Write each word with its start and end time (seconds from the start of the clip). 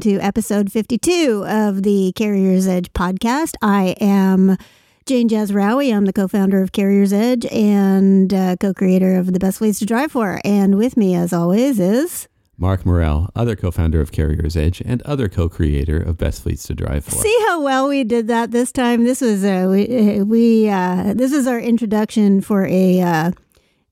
welcome 0.00 0.18
to 0.18 0.24
episode 0.24 0.72
52 0.72 1.44
of 1.46 1.82
the 1.82 2.12
Carrier's 2.16 2.66
Edge 2.66 2.90
podcast. 2.94 3.54
I 3.60 3.94
am 4.00 4.56
Jane 5.04 5.28
Jazrawi. 5.28 5.94
I'm 5.94 6.06
the 6.06 6.12
co 6.12 6.26
founder 6.26 6.62
of 6.62 6.72
Carrier's 6.72 7.12
Edge 7.12 7.44
and 7.46 8.32
uh, 8.32 8.56
co 8.56 8.72
creator 8.72 9.18
of 9.18 9.32
The 9.34 9.38
Best 9.38 9.60
Ways 9.60 9.78
to 9.80 9.86
Drive 9.86 10.12
For. 10.12 10.40
And 10.42 10.78
with 10.78 10.96
me, 10.96 11.14
as 11.14 11.34
always, 11.34 11.78
is. 11.78 12.28
Mark 12.56 12.86
Murrell, 12.86 13.28
other 13.36 13.56
co 13.56 13.70
founder 13.70 14.00
of 14.00 14.10
Carrier's 14.10 14.56
Edge 14.56 14.80
and 14.86 15.02
other 15.02 15.28
co 15.28 15.50
creator 15.50 16.00
of 16.00 16.16
Best 16.16 16.44
Fleets 16.44 16.62
to 16.68 16.74
Drive 16.74 17.04
For. 17.04 17.16
See 17.16 17.44
how 17.48 17.60
well 17.60 17.86
we 17.86 18.04
did 18.04 18.26
that 18.28 18.52
this 18.52 18.72
time? 18.72 19.04
This 19.04 19.20
was 19.20 19.44
uh, 19.44 19.66
we, 19.70 20.22
we 20.22 20.68
uh, 20.70 21.12
this 21.14 21.32
is 21.32 21.46
our 21.46 21.60
introduction 21.60 22.40
for 22.40 22.64
a, 22.66 23.00
uh, 23.02 23.32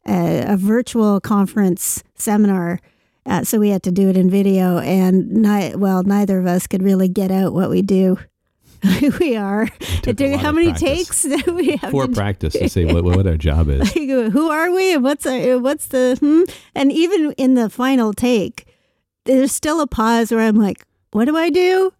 a, 0.06 0.54
a 0.54 0.56
virtual 0.56 1.20
conference 1.20 2.02
seminar. 2.14 2.80
Uh, 3.28 3.44
so 3.44 3.58
we 3.58 3.68
had 3.68 3.82
to 3.82 3.92
do 3.92 4.08
it 4.08 4.16
in 4.16 4.30
video, 4.30 4.78
and 4.78 5.30
ni- 5.30 5.74
well, 5.76 6.02
neither 6.02 6.38
of 6.38 6.46
us 6.46 6.66
could 6.66 6.82
really 6.82 7.08
get 7.08 7.30
out 7.30 7.52
what 7.52 7.68
we 7.70 7.82
do. 7.82 8.18
we 9.20 9.36
are. 9.36 9.66
took 10.02 10.08
a 10.20 10.30
Do- 10.30 10.36
how 10.36 10.52
many 10.52 10.68
practice. 10.68 11.22
takes 11.22 11.42
do 11.44 11.52
we 11.54 11.76
have? 11.76 11.90
For 11.90 12.06
practice 12.08 12.52
to 12.54 12.68
say 12.68 12.84
what, 12.92 13.04
what 13.04 13.26
our 13.26 13.36
job 13.36 13.68
is. 13.68 13.80
like, 13.80 13.94
who 14.32 14.50
are 14.50 14.70
we 14.70 14.94
and 14.94 15.02
what's 15.04 15.26
our, 15.26 15.58
what's 15.58 15.88
the 15.88 16.16
hmm? 16.20 16.42
and 16.74 16.92
even 16.92 17.32
in 17.32 17.54
the 17.54 17.68
final 17.68 18.12
take 18.12 18.66
there's 19.24 19.50
still 19.52 19.80
a 19.80 19.86
pause 19.88 20.30
where 20.30 20.40
i'm 20.40 20.54
like 20.56 20.86
what 21.10 21.24
do 21.26 21.36
i 21.36 21.50
do 21.50 21.92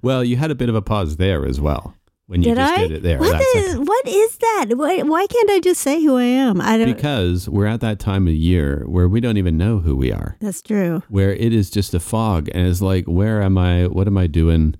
Well, 0.00 0.22
you 0.22 0.36
had 0.36 0.52
a 0.52 0.54
bit 0.54 0.68
of 0.68 0.76
a 0.76 0.80
pause 0.82 1.16
there 1.16 1.44
as 1.44 1.60
well 1.60 1.94
when 2.28 2.42
you 2.42 2.50
did 2.50 2.56
just 2.58 2.72
i 2.74 2.78
did 2.86 2.92
it 2.92 3.02
there. 3.02 3.18
What 3.18 3.40
is, 3.56 3.76
what 3.78 4.06
is 4.06 4.36
that 4.36 4.66
why, 4.76 5.02
why 5.02 5.26
can't 5.26 5.50
i 5.50 5.60
just 5.60 5.80
say 5.80 6.02
who 6.02 6.16
i 6.16 6.22
am 6.24 6.60
i 6.60 6.76
don't 6.78 6.94
because 6.94 7.48
we're 7.48 7.66
at 7.66 7.80
that 7.80 7.98
time 7.98 8.28
of 8.28 8.34
year 8.34 8.84
where 8.86 9.08
we 9.08 9.18
don't 9.20 9.36
even 9.38 9.56
know 9.56 9.78
who 9.78 9.96
we 9.96 10.12
are, 10.12 10.36
that's 10.40 10.62
true 10.62 11.02
where 11.08 11.32
it 11.32 11.52
is 11.52 11.70
just 11.70 11.94
a 11.94 12.00
fog 12.00 12.48
and 12.54 12.66
it's 12.68 12.80
like, 12.82 13.04
where 13.06 13.42
am 13.42 13.56
I? 13.58 13.86
What 13.86 14.06
am 14.06 14.16
I 14.18 14.26
doing? 14.26 14.74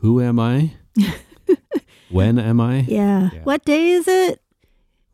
Who 0.00 0.20
am 0.20 0.38
I? 0.38 0.74
when 2.10 2.38
am 2.38 2.60
I? 2.60 2.80
yeah. 2.88 3.30
Yeah. 3.32 3.40
what 3.44 3.64
day 3.64 3.90
is 3.90 4.06
it 4.08 4.40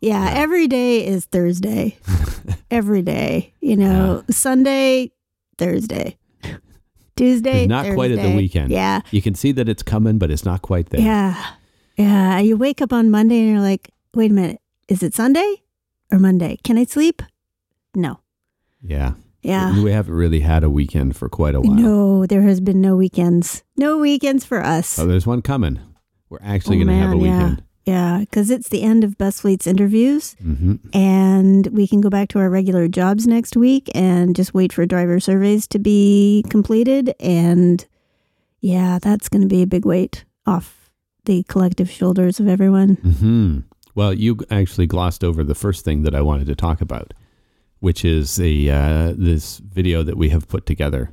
yeah, 0.00 0.24
Yeah. 0.24 0.40
every 0.40 0.66
day 0.68 1.06
is 1.06 1.24
thursday 1.26 1.96
every 2.70 3.02
day 3.02 3.54
you 3.60 3.76
know 3.76 4.24
sunday 4.30 5.10
thursday 5.58 6.18
tuesday 7.16 7.62
It's 7.62 7.68
not 7.68 7.94
quite 7.94 8.10
at 8.10 8.20
the 8.22 8.34
weekend. 8.34 8.70
yeah 8.70 9.00
You 9.10 9.22
can 9.22 9.34
see 9.34 9.52
that 9.52 9.68
it's 9.68 9.82
coming, 9.82 10.18
but 10.18 10.30
it's 10.30 10.44
not 10.44 10.62
quite 10.62 10.90
there. 10.90 11.00
Yeah. 11.00 11.36
Yeah. 12.02 12.38
You 12.40 12.56
wake 12.56 12.82
up 12.82 12.92
on 12.92 13.10
Monday 13.10 13.38
and 13.40 13.50
you're 13.50 13.60
like, 13.60 13.90
wait 14.14 14.30
a 14.30 14.34
minute, 14.34 14.60
is 14.88 15.02
it 15.02 15.14
Sunday 15.14 15.62
or 16.10 16.18
Monday? 16.18 16.58
Can 16.64 16.78
I 16.78 16.84
sleep? 16.84 17.22
No. 17.94 18.20
Yeah. 18.82 19.14
Yeah. 19.42 19.80
We 19.82 19.90
haven't 19.90 20.14
really 20.14 20.40
had 20.40 20.62
a 20.64 20.70
weekend 20.70 21.16
for 21.16 21.28
quite 21.28 21.54
a 21.54 21.60
while. 21.60 21.74
No, 21.74 22.26
there 22.26 22.42
has 22.42 22.60
been 22.60 22.80
no 22.80 22.96
weekends. 22.96 23.64
No 23.76 23.98
weekends 23.98 24.44
for 24.44 24.62
us. 24.62 24.98
Oh, 24.98 25.06
there's 25.06 25.26
one 25.26 25.42
coming. 25.42 25.80
We're 26.28 26.38
actually 26.42 26.76
Oh, 26.80 26.84
going 26.84 26.98
to 26.98 27.04
have 27.06 27.12
a 27.12 27.16
yeah. 27.18 27.38
weekend. 27.38 27.62
Yeah, 27.84 28.18
because 28.20 28.50
it's 28.50 28.68
the 28.68 28.82
end 28.82 29.02
of 29.02 29.18
Best 29.18 29.40
Fleet's 29.40 29.66
interviews, 29.66 30.36
hmm 30.40 30.76
and 30.94 31.66
we 31.72 31.88
can 31.88 32.00
go 32.00 32.08
back 32.10 32.28
to 32.28 32.38
our 32.38 32.48
regular 32.48 32.86
jobs 32.86 33.26
next 33.26 33.56
week 33.56 33.90
and 33.92 34.36
just 34.36 34.54
wait 34.54 34.72
for 34.72 34.86
driver 34.86 35.18
surveys 35.18 35.66
to 35.66 35.80
be 35.80 36.44
completed. 36.48 37.12
And 37.18 37.84
yeah, 38.60 39.00
that's 39.02 39.28
going 39.28 39.42
to 39.42 39.48
be 39.48 39.62
a 39.62 39.66
big 39.66 39.84
weight 39.84 40.24
off 40.46 40.81
the 41.24 41.42
collective 41.44 41.90
shoulders 41.90 42.40
of 42.40 42.48
everyone. 42.48 42.94
hmm 42.96 43.58
Well, 43.94 44.12
you 44.12 44.38
actually 44.50 44.86
glossed 44.86 45.22
over 45.24 45.44
the 45.44 45.54
first 45.54 45.84
thing 45.84 46.02
that 46.02 46.14
I 46.14 46.20
wanted 46.20 46.46
to 46.48 46.54
talk 46.54 46.80
about, 46.80 47.14
which 47.80 48.04
is 48.04 48.36
the 48.36 48.70
uh, 48.70 49.12
this 49.16 49.58
video 49.58 50.02
that 50.02 50.16
we 50.16 50.30
have 50.30 50.48
put 50.48 50.66
together. 50.66 51.12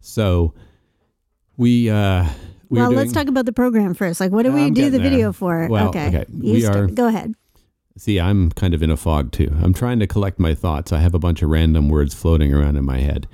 So 0.00 0.54
we 1.56 1.90
uh, 1.90 2.26
we 2.68 2.78
well, 2.78 2.92
are 2.92 2.94
let's 2.96 3.12
talk 3.12 3.28
about 3.28 3.44
the 3.46 3.52
program 3.52 3.94
first. 3.94 4.20
Like, 4.20 4.32
what 4.32 4.44
do 4.44 4.52
we 4.52 4.64
I'm 4.64 4.74
do 4.74 4.84
the 4.90 4.98
there. 4.98 5.10
video 5.10 5.32
for? 5.32 5.68
Well, 5.68 5.88
okay, 5.88 6.08
okay, 6.08 6.24
we 6.32 6.64
are- 6.66 6.86
Go 6.86 7.06
ahead. 7.06 7.34
See, 7.98 8.20
I'm 8.20 8.50
kind 8.52 8.74
of 8.74 8.82
in 8.82 8.90
a 8.90 8.96
fog 8.96 9.32
too. 9.32 9.50
I'm 9.62 9.72
trying 9.72 10.00
to 10.00 10.06
collect 10.06 10.38
my 10.38 10.54
thoughts. 10.54 10.92
I 10.92 10.98
have 11.00 11.14
a 11.14 11.18
bunch 11.18 11.40
of 11.42 11.48
random 11.48 11.88
words 11.88 12.12
floating 12.12 12.52
around 12.52 12.76
in 12.76 12.84
my 12.84 12.98
head. 12.98 13.26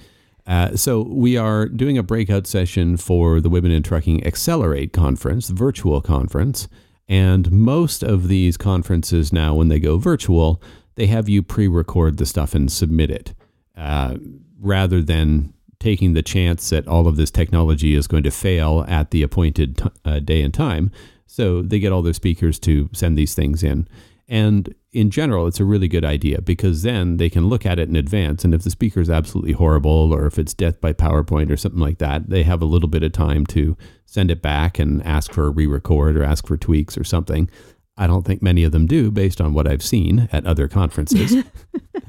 Uh, 0.47 0.77
so 0.77 1.03
we 1.03 1.37
are 1.37 1.67
doing 1.69 1.97
a 1.97 2.03
breakout 2.03 2.47
session 2.47 2.97
for 2.97 3.41
the 3.41 3.49
Women 3.49 3.71
in 3.71 3.83
Trucking 3.83 4.27
Accelerate 4.27 4.93
conference, 4.93 5.49
virtual 5.51 6.01
conference, 6.01 6.69
and 7.09 7.51
most 7.51 8.03
of 8.03 8.29
these 8.29 8.57
conferences 8.57 9.33
now, 9.33 9.55
when 9.55 9.69
they 9.69 9.79
go 9.79 9.99
virtual, 9.99 10.63
they 10.95 11.07
have 11.07 11.29
you 11.29 11.43
pre-record 11.43 12.17
the 12.17 12.27
stuff 12.27 12.55
and 12.55 12.71
submit 12.71 13.11
it, 13.11 13.35
uh, 13.77 14.17
rather 14.61 15.03
than 15.03 15.53
taking 15.79 16.13
the 16.13 16.23
chance 16.23 16.71
that 16.71 16.87
all 16.87 17.09
of 17.09 17.17
this 17.17 17.31
technology 17.31 17.95
is 17.95 18.07
going 18.07 18.23
to 18.23 18.31
fail 18.31 18.85
at 18.89 19.11
the 19.11 19.23
appointed 19.23 19.79
t- 19.79 19.85
uh, 20.05 20.21
day 20.21 20.43
and 20.43 20.55
time. 20.55 20.91
So 21.27 21.63
they 21.63 21.79
get 21.79 21.93
all 21.93 22.03
their 22.03 22.13
speakers 22.13 22.59
to 22.61 22.89
send 22.93 23.19
these 23.19 23.35
things 23.35 23.63
in. 23.63 23.89
And 24.29 24.75
in 24.93 25.11
general, 25.11 25.47
it's 25.47 25.61
a 25.61 25.65
really 25.65 25.89
good 25.89 26.05
idea 26.05 26.43
because 26.43 26.83
then 26.83 27.17
they 27.17 27.31
can 27.31 27.47
look 27.49 27.65
at 27.65 27.79
it 27.79 27.89
in 27.89 27.97
advance. 27.97 28.45
And 28.45 28.55
if 28.55 28.63
the 28.63 28.71
speaker 28.71 29.01
is 29.01 29.09
absolutely 29.09 29.53
horrible 29.53 30.13
or 30.13 30.27
if 30.27 30.39
it's 30.39 30.53
death 30.53 30.81
by 30.81 30.93
PowerPoint 30.93 31.51
or 31.51 31.57
something 31.57 31.81
like 31.81 31.99
that, 31.99 32.29
they 32.29 32.43
have 32.43 32.61
a 32.61 32.67
little 32.67 32.89
bit 32.89 33.03
of 33.03 33.13
time 33.13 33.47
to 33.47 33.77
send 34.05 34.31
it 34.31 34.43
back 34.43 34.79
and 34.79 35.05
ask 35.07 35.33
for 35.33 35.47
a 35.47 35.51
re 35.51 35.67
record 35.67 36.17
or 36.17 36.23
ask 36.23 36.47
for 36.47 36.59
tweaks 36.59 36.99
or 36.99 37.05
something. 37.05 37.49
I 37.97 38.07
don't 38.07 38.25
think 38.25 38.41
many 38.43 38.65
of 38.65 38.73
them 38.73 38.87
do 38.87 39.11
based 39.11 39.41
on 39.41 39.53
what 39.53 39.69
I've 39.69 39.83
seen 39.83 40.29
at 40.33 40.47
other 40.47 40.67
conferences. 40.67 41.45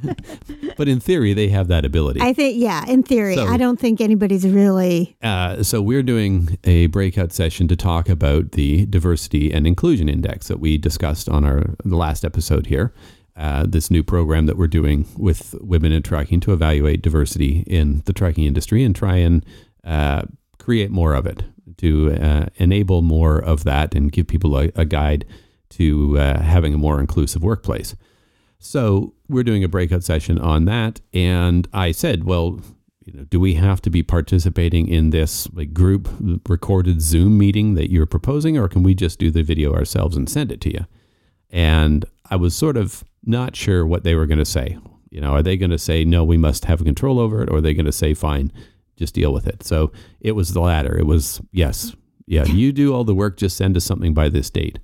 but 0.77 0.87
in 0.87 0.99
theory, 0.99 1.33
they 1.33 1.49
have 1.49 1.67
that 1.67 1.83
ability. 1.85 2.21
I 2.21 2.33
think, 2.33 2.57
yeah, 2.57 2.85
in 2.87 3.03
theory, 3.03 3.35
So- 3.35 3.47
I 3.47 3.57
don't 3.57 3.79
think 3.79 3.99
anybody's 3.99 4.47
really. 4.47 5.15
Uh, 5.21 5.61
so 5.63 5.81
we're 5.81 6.03
doing 6.03 6.57
a 6.63 6.87
breakout 6.87 7.31
session 7.33 7.67
to 7.67 7.75
talk 7.75 8.07
about 8.09 8.53
the 8.53 8.85
diversity 8.85 9.51
and 9.53 9.67
inclusion 9.67 10.07
index 10.09 10.47
that 10.47 10.59
we 10.59 10.77
discussed 10.77 11.27
on 11.27 11.43
our 11.43 11.75
the 11.83 11.95
last 11.97 12.23
episode 12.23 12.67
here. 12.67 12.93
Uh, 13.35 13.65
this 13.67 13.89
new 13.89 14.03
program 14.03 14.45
that 14.45 14.57
we're 14.57 14.67
doing 14.67 15.07
with 15.17 15.55
women 15.59 15.91
in 15.91 16.03
trucking 16.03 16.39
to 16.39 16.53
evaluate 16.53 17.01
diversity 17.01 17.63
in 17.65 18.03
the 18.05 18.13
trucking 18.13 18.43
industry 18.43 18.83
and 18.83 18.95
try 18.95 19.15
and 19.15 19.43
uh, 19.83 20.21
create 20.59 20.91
more 20.91 21.15
of 21.15 21.25
it 21.25 21.43
to 21.77 22.11
uh, 22.13 22.45
enable 22.57 23.01
more 23.01 23.39
of 23.39 23.63
that 23.63 23.95
and 23.95 24.11
give 24.11 24.27
people 24.27 24.55
a, 24.57 24.71
a 24.75 24.85
guide 24.85 25.25
to 25.77 26.19
uh, 26.19 26.41
having 26.41 26.73
a 26.73 26.77
more 26.77 26.99
inclusive 26.99 27.43
workplace. 27.43 27.95
So 28.59 29.13
we're 29.27 29.43
doing 29.43 29.63
a 29.63 29.67
breakout 29.67 30.03
session 30.03 30.39
on 30.39 30.65
that, 30.65 31.01
and 31.13 31.67
I 31.73 31.91
said, 31.91 32.23
well, 32.23 32.61
you 33.05 33.13
know, 33.13 33.25
do 33.25 33.39
we 33.39 33.55
have 33.55 33.81
to 33.81 33.89
be 33.89 34.03
participating 34.03 34.87
in 34.87 35.09
this 35.09 35.51
like 35.53 35.73
group 35.73 36.07
recorded 36.47 37.01
Zoom 37.01 37.37
meeting 37.37 37.73
that 37.75 37.91
you're 37.91 38.05
proposing, 38.05 38.57
or 38.57 38.69
can 38.69 38.83
we 38.83 38.95
just 38.95 39.19
do 39.19 39.29
the 39.29 39.43
video 39.43 39.73
ourselves 39.73 40.15
and 40.15 40.29
send 40.29 40.51
it 40.51 40.61
to 40.61 40.71
you? 40.71 40.85
And 41.49 42.05
I 42.29 42.37
was 42.37 42.55
sort 42.55 42.77
of 42.77 43.03
not 43.25 43.55
sure 43.55 43.85
what 43.85 44.03
they 44.03 44.15
were 44.15 44.25
going 44.25 44.39
to 44.39 44.45
say. 44.45 44.77
You 45.09 45.21
know, 45.21 45.33
are 45.33 45.43
they 45.43 45.57
going 45.57 45.71
to 45.71 45.77
say 45.77 46.05
no, 46.05 46.23
we 46.23 46.37
must 46.37 46.65
have 46.65 46.83
control 46.83 47.19
over 47.19 47.43
it, 47.43 47.49
or 47.49 47.57
are 47.57 47.61
they 47.61 47.73
going 47.73 47.85
to 47.85 47.91
say 47.91 48.13
fine, 48.13 48.51
just 48.95 49.13
deal 49.13 49.33
with 49.33 49.47
it? 49.47 49.63
So 49.63 49.91
it 50.21 50.31
was 50.31 50.53
the 50.53 50.61
latter. 50.61 50.97
It 50.97 51.05
was 51.05 51.41
yes, 51.51 51.95
yeah, 52.25 52.45
you 52.45 52.71
do 52.71 52.93
all 52.93 53.03
the 53.03 53.13
work, 53.13 53.37
just 53.37 53.57
send 53.57 53.75
us 53.75 53.83
something 53.83 54.13
by 54.13 54.29
this 54.29 54.49
date. 54.49 54.79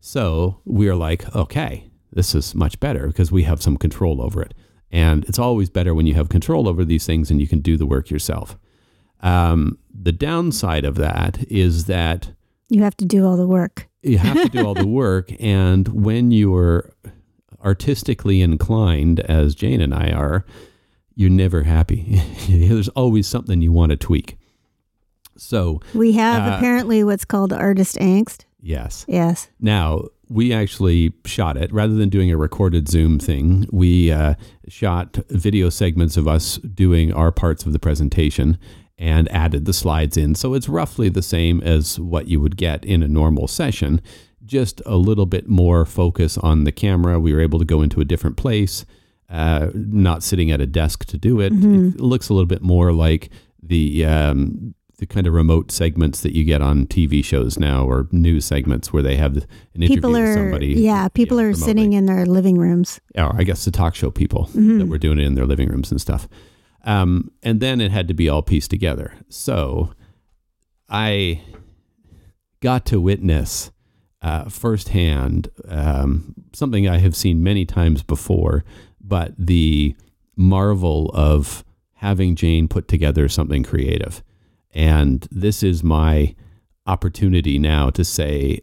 So 0.00 0.60
we 0.64 0.88
are 0.88 0.94
like, 0.96 1.34
okay, 1.34 1.90
this 2.12 2.34
is 2.34 2.54
much 2.54 2.78
better 2.80 3.06
because 3.08 3.30
we 3.32 3.42
have 3.44 3.60
some 3.62 3.76
control 3.76 4.22
over 4.22 4.40
it. 4.42 4.54
And 4.90 5.24
it's 5.24 5.38
always 5.38 5.68
better 5.68 5.94
when 5.94 6.06
you 6.06 6.14
have 6.14 6.28
control 6.28 6.68
over 6.68 6.84
these 6.84 7.04
things 7.04 7.30
and 7.30 7.40
you 7.40 7.46
can 7.48 7.60
do 7.60 7.76
the 7.76 7.86
work 7.86 8.10
yourself. 8.10 8.56
Um, 9.20 9.78
the 9.92 10.12
downside 10.12 10.84
of 10.84 10.94
that 10.96 11.44
is 11.50 11.84
that 11.86 12.30
You 12.70 12.82
have 12.82 12.96
to 12.98 13.04
do 13.04 13.26
all 13.26 13.36
the 13.36 13.46
work. 13.46 13.88
you 14.02 14.18
have 14.18 14.40
to 14.42 14.48
do 14.48 14.64
all 14.66 14.74
the 14.74 14.86
work. 15.04 15.30
And 15.40 15.88
when 15.88 16.30
you're 16.30 16.90
artistically 17.62 18.40
inclined, 18.40 19.20
as 19.20 19.54
Jane 19.54 19.80
and 19.80 19.92
I 19.92 20.10
are, 20.12 20.46
you're 21.16 21.28
never 21.30 21.64
happy. 21.64 22.22
There's 22.48 22.88
always 22.90 23.26
something 23.26 23.60
you 23.60 23.72
want 23.72 23.90
to 23.90 23.96
tweak. 23.96 24.38
So, 25.36 25.80
We 25.94 26.12
have 26.12 26.50
Uh, 26.50 26.56
apparently 26.56 27.04
what's 27.04 27.24
called 27.24 27.52
artist 27.52 27.96
angst. 27.96 28.44
Yes. 28.60 29.04
Yes. 29.08 29.48
Now, 29.60 30.04
we 30.28 30.52
actually 30.52 31.14
shot 31.24 31.56
it 31.56 31.72
rather 31.72 31.94
than 31.94 32.08
doing 32.08 32.30
a 32.30 32.36
recorded 32.36 32.88
Zoom 32.88 33.18
thing. 33.18 33.66
We 33.72 34.12
uh, 34.12 34.34
shot 34.68 35.18
video 35.30 35.70
segments 35.70 36.16
of 36.16 36.28
us 36.28 36.58
doing 36.58 37.12
our 37.12 37.32
parts 37.32 37.64
of 37.64 37.72
the 37.72 37.78
presentation 37.78 38.58
and 38.98 39.30
added 39.30 39.64
the 39.64 39.72
slides 39.72 40.16
in. 40.16 40.34
So 40.34 40.54
it's 40.54 40.68
roughly 40.68 41.08
the 41.08 41.22
same 41.22 41.60
as 41.62 41.98
what 42.00 42.26
you 42.26 42.40
would 42.40 42.56
get 42.56 42.84
in 42.84 43.02
a 43.02 43.08
normal 43.08 43.46
session, 43.48 44.00
just 44.44 44.82
a 44.84 44.96
little 44.96 45.26
bit 45.26 45.48
more 45.48 45.86
focus 45.86 46.36
on 46.36 46.64
the 46.64 46.72
camera. 46.72 47.20
We 47.20 47.32
were 47.32 47.40
able 47.40 47.60
to 47.60 47.64
go 47.64 47.80
into 47.80 48.00
a 48.00 48.04
different 48.04 48.36
place, 48.36 48.84
uh, 49.30 49.68
not 49.74 50.22
sitting 50.22 50.50
at 50.50 50.60
a 50.60 50.66
desk 50.66 51.04
to 51.06 51.16
do 51.16 51.40
it. 51.40 51.52
It 51.52 52.00
looks 52.00 52.28
a 52.28 52.34
little 52.34 52.46
bit 52.46 52.62
more 52.62 52.92
like 52.92 53.30
the 53.62 54.04
um, 54.04 54.74
the 54.98 55.06
kind 55.06 55.26
of 55.26 55.32
remote 55.32 55.70
segments 55.70 56.20
that 56.22 56.34
you 56.34 56.44
get 56.44 56.60
on 56.60 56.84
TV 56.86 57.24
shows 57.24 57.58
now 57.58 57.84
or 57.84 58.08
news 58.10 58.44
segments 58.44 58.92
where 58.92 59.02
they 59.02 59.14
have 59.16 59.36
an 59.36 59.44
interview 59.74 59.96
people 59.96 60.10
with 60.12 60.22
are 60.22 60.34
somebody. 60.34 60.66
yeah 60.74 61.06
people 61.08 61.38
are 61.40 61.54
sitting 61.54 61.92
in 61.92 62.06
their 62.06 62.26
living 62.26 62.58
rooms 62.58 63.00
or 63.16 63.32
I 63.36 63.44
guess 63.44 63.64
the 63.64 63.70
talk 63.70 63.94
show 63.94 64.10
people 64.10 64.46
Mm-hmm. 64.48 64.78
that 64.78 64.86
were 64.86 64.98
doing 64.98 65.18
it 65.20 65.24
in 65.24 65.34
their 65.34 65.46
living 65.46 65.68
rooms 65.68 65.90
and 65.90 66.00
stuff. 66.00 66.28
Um, 66.84 67.30
and 67.42 67.60
then 67.60 67.80
it 67.80 67.90
had 67.90 68.08
to 68.08 68.14
be 68.14 68.28
all 68.28 68.42
pieced 68.42 68.70
together. 68.70 69.12
So 69.28 69.92
I 70.88 71.42
got 72.60 72.84
to 72.86 73.00
witness 73.00 73.70
uh, 74.22 74.48
firsthand 74.48 75.48
um, 75.68 76.34
something 76.52 76.88
I 76.88 76.98
have 76.98 77.14
seen 77.14 77.42
many 77.42 77.64
times 77.64 78.02
before, 78.02 78.64
but 79.00 79.32
the 79.38 79.94
marvel 80.36 81.10
of 81.14 81.64
having 81.94 82.34
Jane 82.34 82.68
put 82.68 82.88
together 82.88 83.28
something 83.28 83.62
creative. 83.62 84.22
And 84.72 85.26
this 85.30 85.62
is 85.62 85.82
my 85.82 86.34
opportunity 86.86 87.58
now 87.58 87.90
to 87.90 88.04
say, 88.04 88.60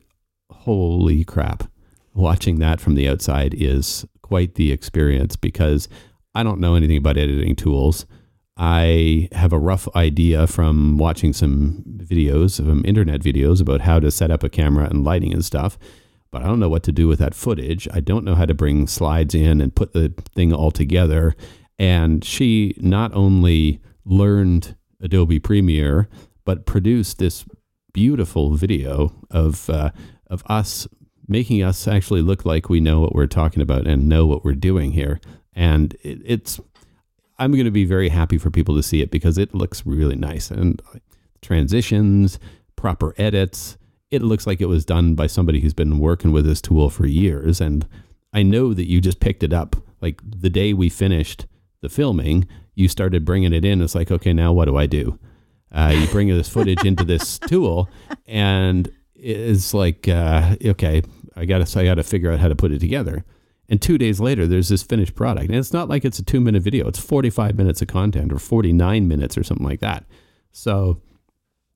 holy 0.49 1.23
crap, 1.23 1.63
watching 2.13 2.59
that 2.59 2.79
from 2.79 2.95
the 2.95 3.07
outside 3.07 3.53
is 3.53 4.05
quite 4.21 4.55
the 4.55 4.71
experience 4.71 5.35
because 5.35 5.87
I 6.33 6.43
don't 6.43 6.59
know 6.59 6.75
anything 6.75 6.97
about 6.97 7.17
editing 7.17 7.55
tools. 7.55 8.05
I 8.57 9.27
have 9.33 9.53
a 9.53 9.59
rough 9.59 9.87
idea 9.95 10.47
from 10.47 10.97
watching 10.97 11.33
some 11.33 11.83
videos, 11.97 12.51
some 12.51 12.83
internet 12.85 13.21
videos 13.21 13.61
about 13.61 13.81
how 13.81 13.99
to 13.99 14.09
set 14.11 14.31
up 14.31 14.43
a 14.43 14.49
camera 14.49 14.87
and 14.89 15.03
lighting 15.03 15.33
and 15.33 15.43
stuff, 15.43 15.77
but 16.31 16.41
I 16.41 16.47
don't 16.47 16.59
know 16.59 16.69
what 16.69 16.83
to 16.83 16.91
do 16.91 17.07
with 17.07 17.19
that 17.19 17.35
footage. 17.35 17.87
I 17.93 17.99
don't 17.99 18.23
know 18.23 18.35
how 18.35 18.45
to 18.45 18.53
bring 18.53 18.87
slides 18.87 19.35
in 19.35 19.61
and 19.61 19.75
put 19.75 19.93
the 19.93 20.13
thing 20.33 20.53
all 20.53 20.71
together. 20.71 21.35
And 21.77 22.23
she 22.23 22.75
not 22.77 23.13
only 23.13 23.81
learned 24.05 24.75
Adobe 25.01 25.39
Premiere, 25.39 26.09
but 26.43 26.65
produced 26.65 27.17
this 27.19 27.45
beautiful 27.93 28.55
video 28.55 29.13
of 29.31 29.69
uh, 29.69 29.91
of 30.27 30.43
us 30.47 30.87
making 31.27 31.63
us 31.63 31.87
actually 31.87 32.21
look 32.21 32.45
like 32.45 32.69
we 32.69 32.79
know 32.79 32.99
what 32.99 33.15
we're 33.15 33.27
talking 33.27 33.61
about 33.61 33.87
and 33.87 34.07
know 34.07 34.25
what 34.25 34.45
we're 34.45 34.53
doing 34.53 34.91
here. 34.91 35.19
And 35.53 35.95
it, 36.03 36.19
it's 36.23 36.59
I'm 37.37 37.51
going 37.51 37.65
to 37.65 37.71
be 37.71 37.85
very 37.85 38.09
happy 38.09 38.37
for 38.37 38.49
people 38.49 38.75
to 38.75 38.83
see 38.83 39.01
it 39.01 39.11
because 39.11 39.37
it 39.37 39.53
looks 39.53 39.85
really 39.85 40.15
nice 40.15 40.51
and 40.51 40.81
transitions, 41.41 42.39
proper 42.75 43.13
edits. 43.17 43.77
It 44.11 44.21
looks 44.21 44.47
like 44.47 44.61
it 44.61 44.67
was 44.67 44.85
done 44.85 45.15
by 45.15 45.27
somebody 45.27 45.59
who's 45.59 45.73
been 45.73 45.99
working 45.99 46.31
with 46.31 46.45
this 46.45 46.61
tool 46.61 46.89
for 46.89 47.05
years. 47.05 47.59
And 47.59 47.87
I 48.33 48.43
know 48.43 48.73
that 48.73 48.89
you 48.89 49.01
just 49.01 49.19
picked 49.19 49.43
it 49.43 49.53
up 49.53 49.75
like 50.01 50.21
the 50.23 50.49
day 50.49 50.73
we 50.73 50.89
finished 50.89 51.45
the 51.81 51.89
filming. 51.89 52.47
You 52.75 52.87
started 52.87 53.25
bringing 53.25 53.53
it 53.53 53.65
in. 53.65 53.81
It's 53.81 53.95
like, 53.95 54.11
okay, 54.11 54.33
now 54.33 54.53
what 54.53 54.65
do 54.65 54.77
I 54.77 54.85
do? 54.85 55.17
Uh, 55.71 55.93
you 55.97 56.07
bring 56.07 56.27
this 56.27 56.49
footage 56.49 56.85
into 56.85 57.03
this 57.03 57.39
tool, 57.47 57.89
and 58.27 58.89
it's 59.15 59.73
like, 59.73 60.07
uh, 60.07 60.55
okay, 60.63 61.01
I 61.35 61.45
got 61.45 61.65
to 61.65 61.79
I 61.79 61.83
got 61.83 61.95
to 61.95 62.03
figure 62.03 62.31
out 62.31 62.39
how 62.39 62.47
to 62.47 62.55
put 62.55 62.71
it 62.71 62.79
together. 62.79 63.25
And 63.67 63.81
two 63.81 63.97
days 63.97 64.19
later, 64.19 64.45
there's 64.45 64.69
this 64.69 64.83
finished 64.83 65.15
product. 65.15 65.47
And 65.47 65.55
it's 65.55 65.73
not 65.73 65.89
like 65.89 66.05
it's 66.05 66.19
a 66.19 66.23
two 66.23 66.39
minute 66.39 66.61
video, 66.61 66.87
it's 66.87 66.99
45 66.99 67.57
minutes 67.57 67.81
of 67.81 67.87
content 67.87 68.31
or 68.31 68.39
49 68.39 69.07
minutes 69.07 69.37
or 69.37 69.43
something 69.43 69.65
like 69.65 69.79
that. 69.79 70.05
So 70.51 71.01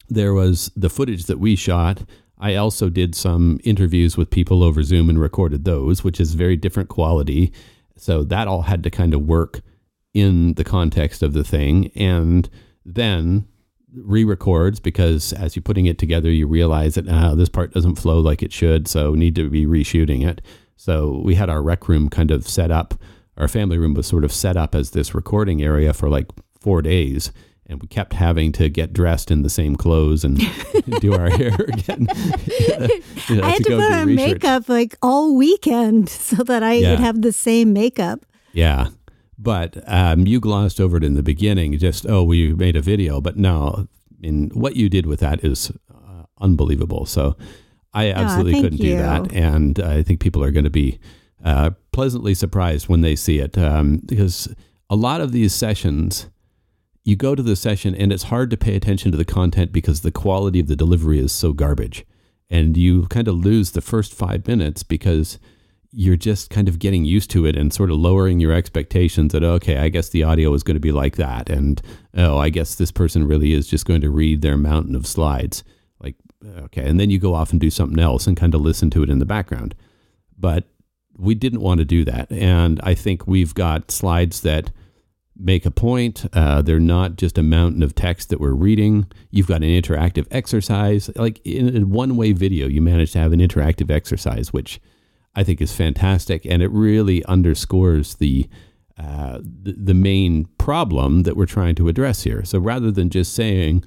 there 0.07 0.33
was 0.33 0.71
the 0.75 0.89
footage 0.89 1.25
that 1.25 1.39
we 1.39 1.55
shot. 1.55 2.03
I 2.37 2.55
also 2.55 2.89
did 2.89 3.15
some 3.15 3.59
interviews 3.63 4.15
with 4.15 4.29
people 4.29 4.63
over 4.63 4.81
Zoom 4.83 5.09
and 5.09 5.19
recorded 5.19 5.65
those, 5.65 6.03
which 6.03 6.19
is 6.19 6.35
very 6.35 6.55
different 6.55 6.89
quality. 6.89 7.51
So 7.97 8.23
that 8.25 8.47
all 8.47 8.61
had 8.61 8.83
to 8.83 8.89
kind 8.89 9.13
of 9.13 9.23
work 9.23 9.61
in 10.13 10.53
the 10.55 10.63
context 10.63 11.21
of 11.23 11.33
the 11.33 11.43
thing. 11.43 11.91
And 11.95 12.49
then 12.85 13.47
re 13.93 14.23
records 14.23 14.79
because 14.79 15.33
as 15.33 15.55
you're 15.55 15.63
putting 15.63 15.85
it 15.85 15.97
together, 15.97 16.29
you 16.31 16.47
realize 16.47 16.95
that 16.95 17.07
ah, 17.09 17.35
this 17.35 17.49
part 17.49 17.73
doesn't 17.73 17.95
flow 17.95 18.19
like 18.19 18.41
it 18.43 18.53
should. 18.53 18.87
So 18.87 19.13
need 19.13 19.35
to 19.35 19.49
be 19.49 19.65
reshooting 19.65 20.27
it. 20.27 20.41
So 20.75 21.21
we 21.25 21.35
had 21.35 21.49
our 21.49 21.61
rec 21.61 21.87
room 21.87 22.09
kind 22.09 22.31
of 22.31 22.47
set 22.47 22.71
up. 22.71 22.93
Our 23.37 23.47
family 23.47 23.77
room 23.77 23.93
was 23.93 24.07
sort 24.07 24.23
of 24.25 24.31
set 24.33 24.57
up 24.57 24.75
as 24.75 24.91
this 24.91 25.13
recording 25.15 25.61
area 25.61 25.93
for 25.93 26.09
like 26.09 26.27
four 26.59 26.81
days. 26.81 27.31
And 27.67 27.79
we 27.81 27.87
kept 27.87 28.13
having 28.13 28.51
to 28.53 28.67
get 28.67 28.93
dressed 28.93 29.29
in 29.29 29.43
the 29.43 29.49
same 29.49 29.75
clothes 29.75 30.23
and 30.23 30.39
do 31.01 31.13
our 31.13 31.29
hair 31.29 31.53
again. 31.53 32.07
You 33.27 33.35
know, 33.35 33.43
I 33.43 33.49
had 33.51 33.63
to, 33.63 33.69
go 33.69 33.79
put 33.79 33.87
do 33.89 33.93
on 33.93 34.15
makeup 34.15 34.67
like 34.69 34.95
all 35.03 35.35
weekend 35.35 36.09
so 36.29 36.43
that 36.43 36.63
I 36.63 36.73
Yeah. 36.75 36.91
would 36.91 36.99
have 36.99 37.21
the 37.21 37.31
same 37.31 37.73
makeup. 37.73 38.25
Yeah. 38.53 38.87
But 39.41 39.81
um, 39.87 40.27
you 40.27 40.41
glossed 40.41 40.81
over 40.81 40.97
it 40.97 41.03
in 41.03 41.13
the 41.13 41.23
beginning, 41.23 41.77
just, 41.77 42.05
oh, 42.05 42.23
we 42.23 42.53
made 42.53 42.75
a 42.75 42.81
video. 42.81 43.21
But 43.21 43.37
no, 43.37 43.87
in 44.21 44.49
what 44.49 44.75
you 44.75 44.89
did 44.89 45.05
with 45.05 45.21
that 45.21 45.43
is 45.45 45.71
uh, 45.89 46.23
unbelievable. 46.41 47.05
So 47.05 47.37
I 47.93 48.11
absolutely 48.11 48.51
thank 48.53 48.63
couldn't 48.65 48.81
do 48.81 48.97
that. 48.97 49.31
And 49.31 49.79
I 49.79 50.03
think 50.03 50.19
people 50.19 50.43
are 50.43 50.51
going 50.51 50.65
to 50.65 50.69
be 50.69 50.99
uh, 51.43 51.71
pleasantly 51.93 52.33
surprised 52.33 52.89
when 52.89 52.99
they 52.99 53.15
see 53.15 53.39
it 53.39 53.57
um, 53.57 54.01
because 54.05 54.53
a 54.89 54.95
lot 54.95 55.21
of 55.21 55.31
these 55.31 55.55
sessions, 55.55 56.27
you 57.05 57.15
go 57.15 57.33
to 57.33 57.41
the 57.41 57.55
session 57.55 57.95
and 57.95 58.11
it's 58.11 58.23
hard 58.23 58.49
to 58.49 58.57
pay 58.57 58.75
attention 58.75 59.11
to 59.11 59.17
the 59.17 59.25
content 59.25 59.71
because 59.71 60.01
the 60.01 60.11
quality 60.11 60.59
of 60.59 60.67
the 60.67 60.75
delivery 60.75 61.19
is 61.19 61.31
so 61.31 61.53
garbage. 61.53 62.05
And 62.49 62.75
you 62.75 63.05
kind 63.07 63.27
of 63.27 63.35
lose 63.35 63.71
the 63.71 63.81
first 63.81 64.13
five 64.13 64.47
minutes 64.47 64.83
because 64.83 65.39
you're 65.91 66.15
just 66.15 66.49
kind 66.49 66.67
of 66.67 66.77
getting 66.77 67.03
used 67.03 67.31
to 67.31 67.45
it 67.45 67.55
and 67.55 67.73
sort 67.73 67.89
of 67.89 67.97
lowering 67.97 68.39
your 68.39 68.53
expectations 68.53 69.33
that 69.33 69.43
okay 69.43 69.77
i 69.77 69.89
guess 69.89 70.09
the 70.09 70.23
audio 70.23 70.53
is 70.53 70.63
going 70.63 70.75
to 70.75 70.79
be 70.79 70.91
like 70.91 71.15
that. 71.15 71.49
And 71.49 71.81
oh 72.15 72.37
i 72.37 72.49
guess 72.49 72.75
this 72.75 72.91
person 72.91 73.27
really 73.27 73.53
is 73.53 73.67
just 73.67 73.85
going 73.85 74.01
to 74.01 74.09
read 74.09 74.41
their 74.41 74.57
mountain 74.57 74.95
of 74.95 75.07
slides. 75.07 75.63
Like 75.99 76.15
okay 76.59 76.87
and 76.87 76.99
then 76.99 77.09
you 77.09 77.19
go 77.19 77.33
off 77.33 77.51
and 77.51 77.59
do 77.59 77.69
something 77.69 77.99
else 77.99 78.27
and 78.27 78.37
kind 78.37 78.53
of 78.53 78.61
listen 78.61 78.89
to 78.91 79.03
it 79.03 79.09
in 79.09 79.19
the 79.19 79.25
background. 79.25 79.75
But 80.37 80.65
we 81.17 81.35
didn't 81.35 81.61
want 81.61 81.79
to 81.79 81.85
do 81.85 82.05
that. 82.05 82.31
And 82.31 82.79
i 82.83 82.93
think 82.93 83.25
we've 83.27 83.55
got 83.55 83.91
slides 83.91 84.41
that 84.41 84.71
make 85.41 85.65
a 85.65 85.71
point. 85.71 86.25
Uh, 86.33 86.61
they're 86.61 86.81
not 86.81 87.15
just 87.15 87.37
a 87.37 87.43
mountain 87.43 87.81
of 87.81 87.95
text 87.95 88.27
that 88.27 88.41
we're 88.41 88.51
reading. 88.51 89.07
You've 89.31 89.47
got 89.47 89.63
an 89.63 89.69
interactive 89.69 90.27
exercise. 90.31 91.09
Like 91.15 91.39
in 91.45 91.75
a 91.75 91.85
one 91.85 92.15
way 92.15 92.33
video 92.33 92.67
you 92.67 92.81
manage 92.81 93.13
to 93.13 93.19
have 93.19 93.33
an 93.33 93.39
interactive 93.39 93.89
exercise 93.89 94.53
which 94.53 94.79
I 95.39 95.43
think 95.45 95.61
is 95.61 95.73
fantastic, 95.73 96.45
and 96.45 96.61
it 96.61 96.71
really 96.71 97.23
underscores 97.25 98.15
the, 98.15 98.49
uh, 98.97 99.39
the 99.41 99.73
the 99.89 99.93
main 99.93 100.45
problem 100.57 101.23
that 101.23 101.37
we're 101.37 101.55
trying 101.57 101.75
to 101.75 101.87
address 101.87 102.23
here. 102.23 102.43
So 102.43 102.59
rather 102.59 102.91
than 102.91 103.09
just 103.09 103.33
saying 103.33 103.85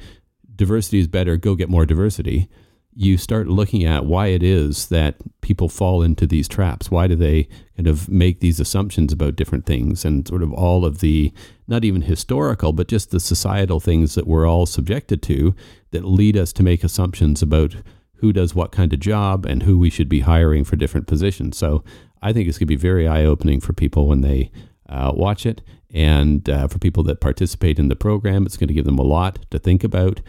diversity 0.57 0.99
is 1.01 1.09
better, 1.09 1.37
go 1.37 1.55
get 1.55 1.69
more 1.69 1.87
diversity, 1.87 2.49
you 2.95 3.19
start 3.19 3.49
looking 3.49 3.85
at 3.85 4.07
why 4.07 4.29
it 4.29 4.43
is 4.43 4.89
that 4.89 5.17
people 5.41 5.69
fall 5.69 6.03
into 6.03 6.27
these 6.27 6.49
traps. 6.49 6.91
Why 6.91 7.07
do 7.07 7.17
they 7.17 7.49
kind 7.77 7.87
of 7.87 8.09
make 8.09 8.41
these 8.41 8.61
assumptions 8.61 9.13
about 9.13 9.37
different 9.37 9.67
things, 9.67 10.07
and 10.07 10.27
sort 10.27 10.43
of 10.43 10.53
all 10.55 10.87
of 10.87 11.01
the 11.01 11.33
not 11.69 11.85
even 11.85 12.03
historical, 12.03 12.73
but 12.73 12.89
just 12.89 13.11
the 13.11 13.21
societal 13.21 13.81
things 13.81 14.15
that 14.15 14.27
we're 14.27 14.49
all 14.49 14.67
subjected 14.67 15.21
to 15.23 15.55
that 15.91 16.05
lead 16.05 16.37
us 16.37 16.53
to 16.55 16.63
make 16.63 16.83
assumptions 16.83 17.43
about 17.43 17.75
who 18.23 18.33
does 18.33 18.55
what 18.55 18.71
kind 18.71 18.93
of 18.93 19.01
job 19.01 19.45
and 19.45 19.65
who 19.65 19.77
we 19.77 19.91
should 19.91 20.09
be 20.09 20.21
hiring 20.21 20.63
for 20.63 20.77
different 20.77 21.09
positions. 21.09 21.59
So 21.59 21.83
I 22.23 22.33
think 22.33 22.49
it's 22.49 22.57
going 22.57 22.69
to 22.69 22.75
be 22.75 22.77
very 22.77 23.09
eye 23.09 23.25
opening 23.25 23.61
for 23.61 23.73
people 23.73 24.07
when 24.07 24.21
they 24.21 24.53
uh, 24.89 25.11
watch 25.13 25.45
it. 25.45 25.61
And 25.93 26.49
uh, 26.49 26.69
for 26.69 26.79
people 26.79 27.03
that 27.03 27.21
participate 27.21 27.81
in 27.81 27.89
the 27.89 27.97
program, 27.97 28.47
it's 28.47 28.57
going 28.57 28.69
to 28.69 28.75
give 28.75 28.85
them 28.85 29.01
a 29.01 29.03
lot 29.03 29.45
to 29.51 29.59
think 29.59 29.83
about. 29.83 30.21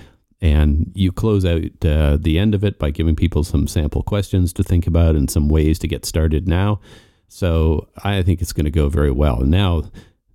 And 0.42 0.92
you 0.96 1.12
close 1.12 1.46
out 1.46 1.62
uh, 1.86 2.18
the 2.20 2.40
end 2.40 2.56
of 2.56 2.64
it 2.64 2.80
by 2.80 2.90
giving 2.90 3.16
people 3.16 3.44
some 3.44 3.68
sample 3.68 4.02
questions 4.02 4.54
to 4.54 4.64
think 4.64 4.88
about 4.88 5.16
and 5.16 5.30
some 5.30 5.48
ways 5.48 5.78
to 5.80 5.88
get 5.88 6.04
started 6.04 6.48
now. 6.48 6.82
So 7.28 7.90
I 8.04 8.24
think 8.24 8.42
it's 8.42 8.54
going 8.54 8.66
to 8.66 8.72
go 8.72 8.90
very 8.90 9.12
well. 9.12 9.42
And 9.42 9.52
now 9.52 9.84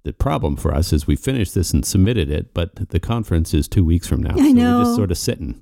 the 0.04 0.12
problem 0.12 0.56
for 0.56 0.72
us 0.72 0.92
is 0.92 1.08
we 1.08 1.16
finished 1.16 1.56
this 1.56 1.72
and 1.72 1.84
submitted 1.84 2.30
it, 2.30 2.54
but 2.54 2.90
the 2.90 3.00
conference 3.00 3.52
is 3.52 3.66
two 3.66 3.84
weeks 3.84 4.06
from 4.06 4.22
now. 4.22 4.34
I 4.34 4.52
so 4.52 4.54
We're 4.78 4.84
just 4.84 4.96
sort 4.96 5.10
of 5.10 5.18
sitting 5.18 5.60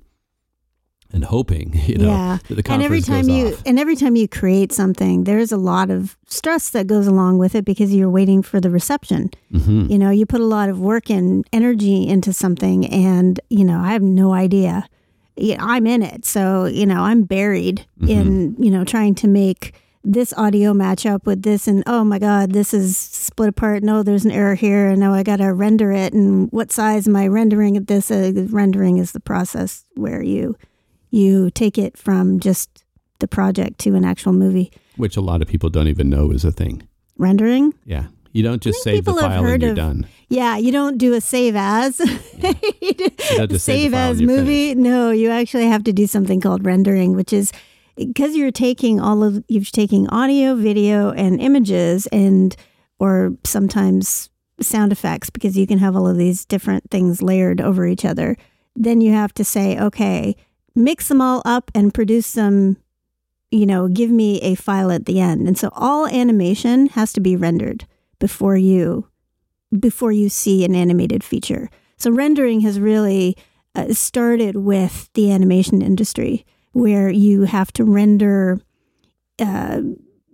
and 1.13 1.23
hoping, 1.25 1.73
you 1.85 1.97
know, 1.97 2.07
yeah. 2.09 2.37
that 2.47 2.55
the 2.55 2.63
conference 2.63 2.69
and 2.73 2.83
every 2.83 3.01
time 3.01 3.29
you 3.29 3.47
off. 3.53 3.63
and 3.65 3.79
every 3.79 3.95
time 3.95 4.15
you 4.15 4.27
create 4.27 4.71
something, 4.71 5.23
there's 5.23 5.51
a 5.51 5.57
lot 5.57 5.89
of 5.89 6.17
stress 6.27 6.69
that 6.71 6.87
goes 6.87 7.07
along 7.07 7.37
with 7.37 7.55
it 7.55 7.65
because 7.65 7.93
you're 7.93 8.09
waiting 8.09 8.41
for 8.43 8.59
the 8.59 8.69
reception. 8.69 9.29
Mhm. 9.53 9.89
You 9.89 9.97
know, 9.97 10.09
you 10.09 10.25
put 10.25 10.41
a 10.41 10.45
lot 10.45 10.69
of 10.69 10.79
work 10.79 11.09
and 11.09 11.45
energy 11.53 12.07
into 12.07 12.33
something, 12.33 12.85
and 12.87 13.39
you 13.49 13.63
know, 13.63 13.79
I 13.79 13.91
have 13.93 14.01
no 14.03 14.33
idea. 14.33 14.87
Yeah, 15.35 15.57
I'm 15.59 15.85
in 15.87 16.01
it, 16.01 16.25
so 16.25 16.65
you 16.65 16.85
know, 16.85 17.01
I'm 17.03 17.23
buried 17.23 17.85
Mm-hmm. 18.01 18.09
in 18.11 18.55
you 18.59 18.71
know 18.71 18.83
trying 18.83 19.15
to 19.15 19.27
make 19.27 19.73
this 20.09 20.31
audio 20.37 20.73
match 20.73 21.05
up 21.05 21.25
with 21.25 21.41
this, 21.43 21.67
and 21.67 21.83
oh 21.85 22.03
my 22.03 22.17
god, 22.17 22.51
this 22.53 22.73
is 22.73 22.95
split 22.97 23.49
apart. 23.49 23.83
No, 23.83 24.03
there's 24.03 24.23
an 24.25 24.31
error 24.31 24.55
here, 24.55 24.89
and 24.89 24.99
now 24.99 25.13
I 25.13 25.21
got 25.21 25.37
to 25.37 25.53
render 25.53 25.91
it. 25.91 26.13
And 26.13 26.49
what 26.51 26.71
size 26.71 27.07
am 27.07 27.15
I 27.15 27.27
rendering 27.27 27.75
at 27.77 27.87
this? 27.87 28.09
Uh, 28.09 28.31
rendering 28.49 28.97
is 28.99 29.11
the 29.11 29.19
process 29.19 29.83
where 29.95 30.23
you 30.23 30.55
you 31.09 31.49
take 31.51 31.77
it 31.77 31.97
from 31.97 32.39
just 32.39 32.83
the 33.19 33.27
project 33.27 33.79
to 33.79 33.95
an 33.95 34.05
actual 34.05 34.33
movie. 34.33 34.71
which 34.95 35.17
a 35.17 35.21
lot 35.21 35.41
of 35.41 35.47
people 35.47 35.69
don't 35.69 35.87
even 35.87 36.09
know 36.09 36.31
is 36.31 36.43
a 36.45 36.51
thing. 36.51 36.87
Rendering? 37.17 37.73
Yeah. 37.85 38.07
You 38.33 38.43
don't 38.43 38.61
just 38.61 38.83
save 38.83 39.05
the 39.05 39.13
file 39.13 39.45
and 39.45 39.61
you're 39.61 39.71
of- 39.71 39.75
done. 39.75 40.07
Yeah, 40.29 40.57
you 40.57 40.71
don't 40.71 40.97
do 40.97 41.13
a 41.13 41.21
save 41.21 41.55
as. 41.55 41.97
just 42.39 43.19
save 43.39 43.61
save 43.61 43.93
as 43.93 44.21
movie. 44.21 44.75
No, 44.75 45.09
you 45.11 45.29
actually 45.31 45.65
have 45.67 45.83
to 45.85 45.93
do 45.93 46.05
something 46.05 46.41
called 46.41 46.65
rendering, 46.65 47.15
which 47.15 47.33
is 47.33 47.51
because 47.95 48.35
you're 48.35 48.51
taking 48.51 48.99
all 48.99 49.23
of 49.23 49.43
you're 49.47 49.63
taking 49.63 50.07
audio, 50.09 50.53
video, 50.53 51.11
and 51.11 51.41
images, 51.41 52.07
and 52.07 52.55
or 52.99 53.35
sometimes 53.43 54.29
sound 54.59 54.91
effects 54.91 55.29
because 55.29 55.57
you 55.57 55.65
can 55.65 55.79
have 55.79 55.95
all 55.95 56.07
of 56.07 56.17
these 56.17 56.45
different 56.45 56.91
things 56.91 57.21
layered 57.21 57.61
over 57.61 57.87
each 57.87 58.05
other. 58.05 58.35
Then 58.75 59.01
you 59.01 59.13
have 59.13 59.33
to 59.35 59.43
say, 59.43 59.79
okay, 59.79 60.35
mix 60.77 61.07
them 61.07 61.21
all 61.21 61.41
up 61.45 61.71
and 61.75 61.93
produce 61.93 62.27
some. 62.27 62.77
You 63.49 63.65
know, 63.65 63.87
give 63.87 64.09
me 64.09 64.41
a 64.41 64.55
file 64.55 64.91
at 64.91 65.05
the 65.05 65.21
end, 65.21 65.47
and 65.47 65.57
so 65.57 65.69
all 65.73 66.05
animation 66.05 66.87
has 66.87 67.13
to 67.13 67.21
be 67.21 67.35
rendered 67.35 67.85
before 68.19 68.57
you 68.57 69.07
before 69.77 70.11
you 70.11 70.29
see 70.29 70.65
an 70.65 70.75
animated 70.75 71.23
feature. 71.23 71.69
So 71.97 72.11
rendering 72.11 72.61
has 72.61 72.79
really 72.79 73.37
uh, 73.75 73.93
started 73.93 74.57
with 74.57 75.09
the 75.13 75.31
animation 75.31 75.81
industry, 75.81 76.45
where 76.73 77.09
you 77.09 77.43
have 77.43 77.71
to 77.73 77.83
render. 77.83 78.59
Uh, 79.39 79.81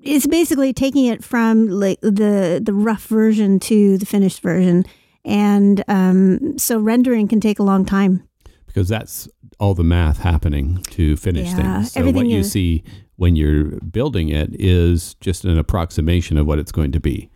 it's 0.02 0.28
basically 0.28 0.74
taking 0.74 1.06
it 1.06 1.24
from 1.24 1.68
like 1.68 2.02
the 2.02 2.62
the 2.64 2.74
rough 2.74 3.06
version 3.06 3.60
to 3.60 3.98
the 3.98 4.06
finished 4.06 4.42
version, 4.42 4.86
and 5.24 5.84
um, 5.88 6.58
so 6.58 6.80
rendering 6.80 7.28
can 7.28 7.40
take 7.40 7.60
a 7.60 7.64
long 7.64 7.86
time. 7.86 8.28
Because 8.74 8.88
that's 8.88 9.28
all 9.60 9.76
the 9.76 9.84
math 9.84 10.18
happening 10.20 10.82
to 10.90 11.16
finish 11.16 11.50
Yeah, 11.50 11.56
things. 11.78 11.92
So 11.92 12.00
everything 12.00 12.24
what 12.26 12.32
you 12.34 12.40
is- 12.40 12.52
see 12.52 12.84
when 13.18 13.36
you're 13.36 13.80
building 13.82 14.30
it 14.30 14.50
is 14.60 15.14
just 15.22 15.46
an 15.46 15.58
approximation 15.60 16.38
of 16.38 16.48
what 16.48 16.58
it's 16.58 16.72
going 16.72 16.92
to 16.94 17.00
be. 17.00 17.30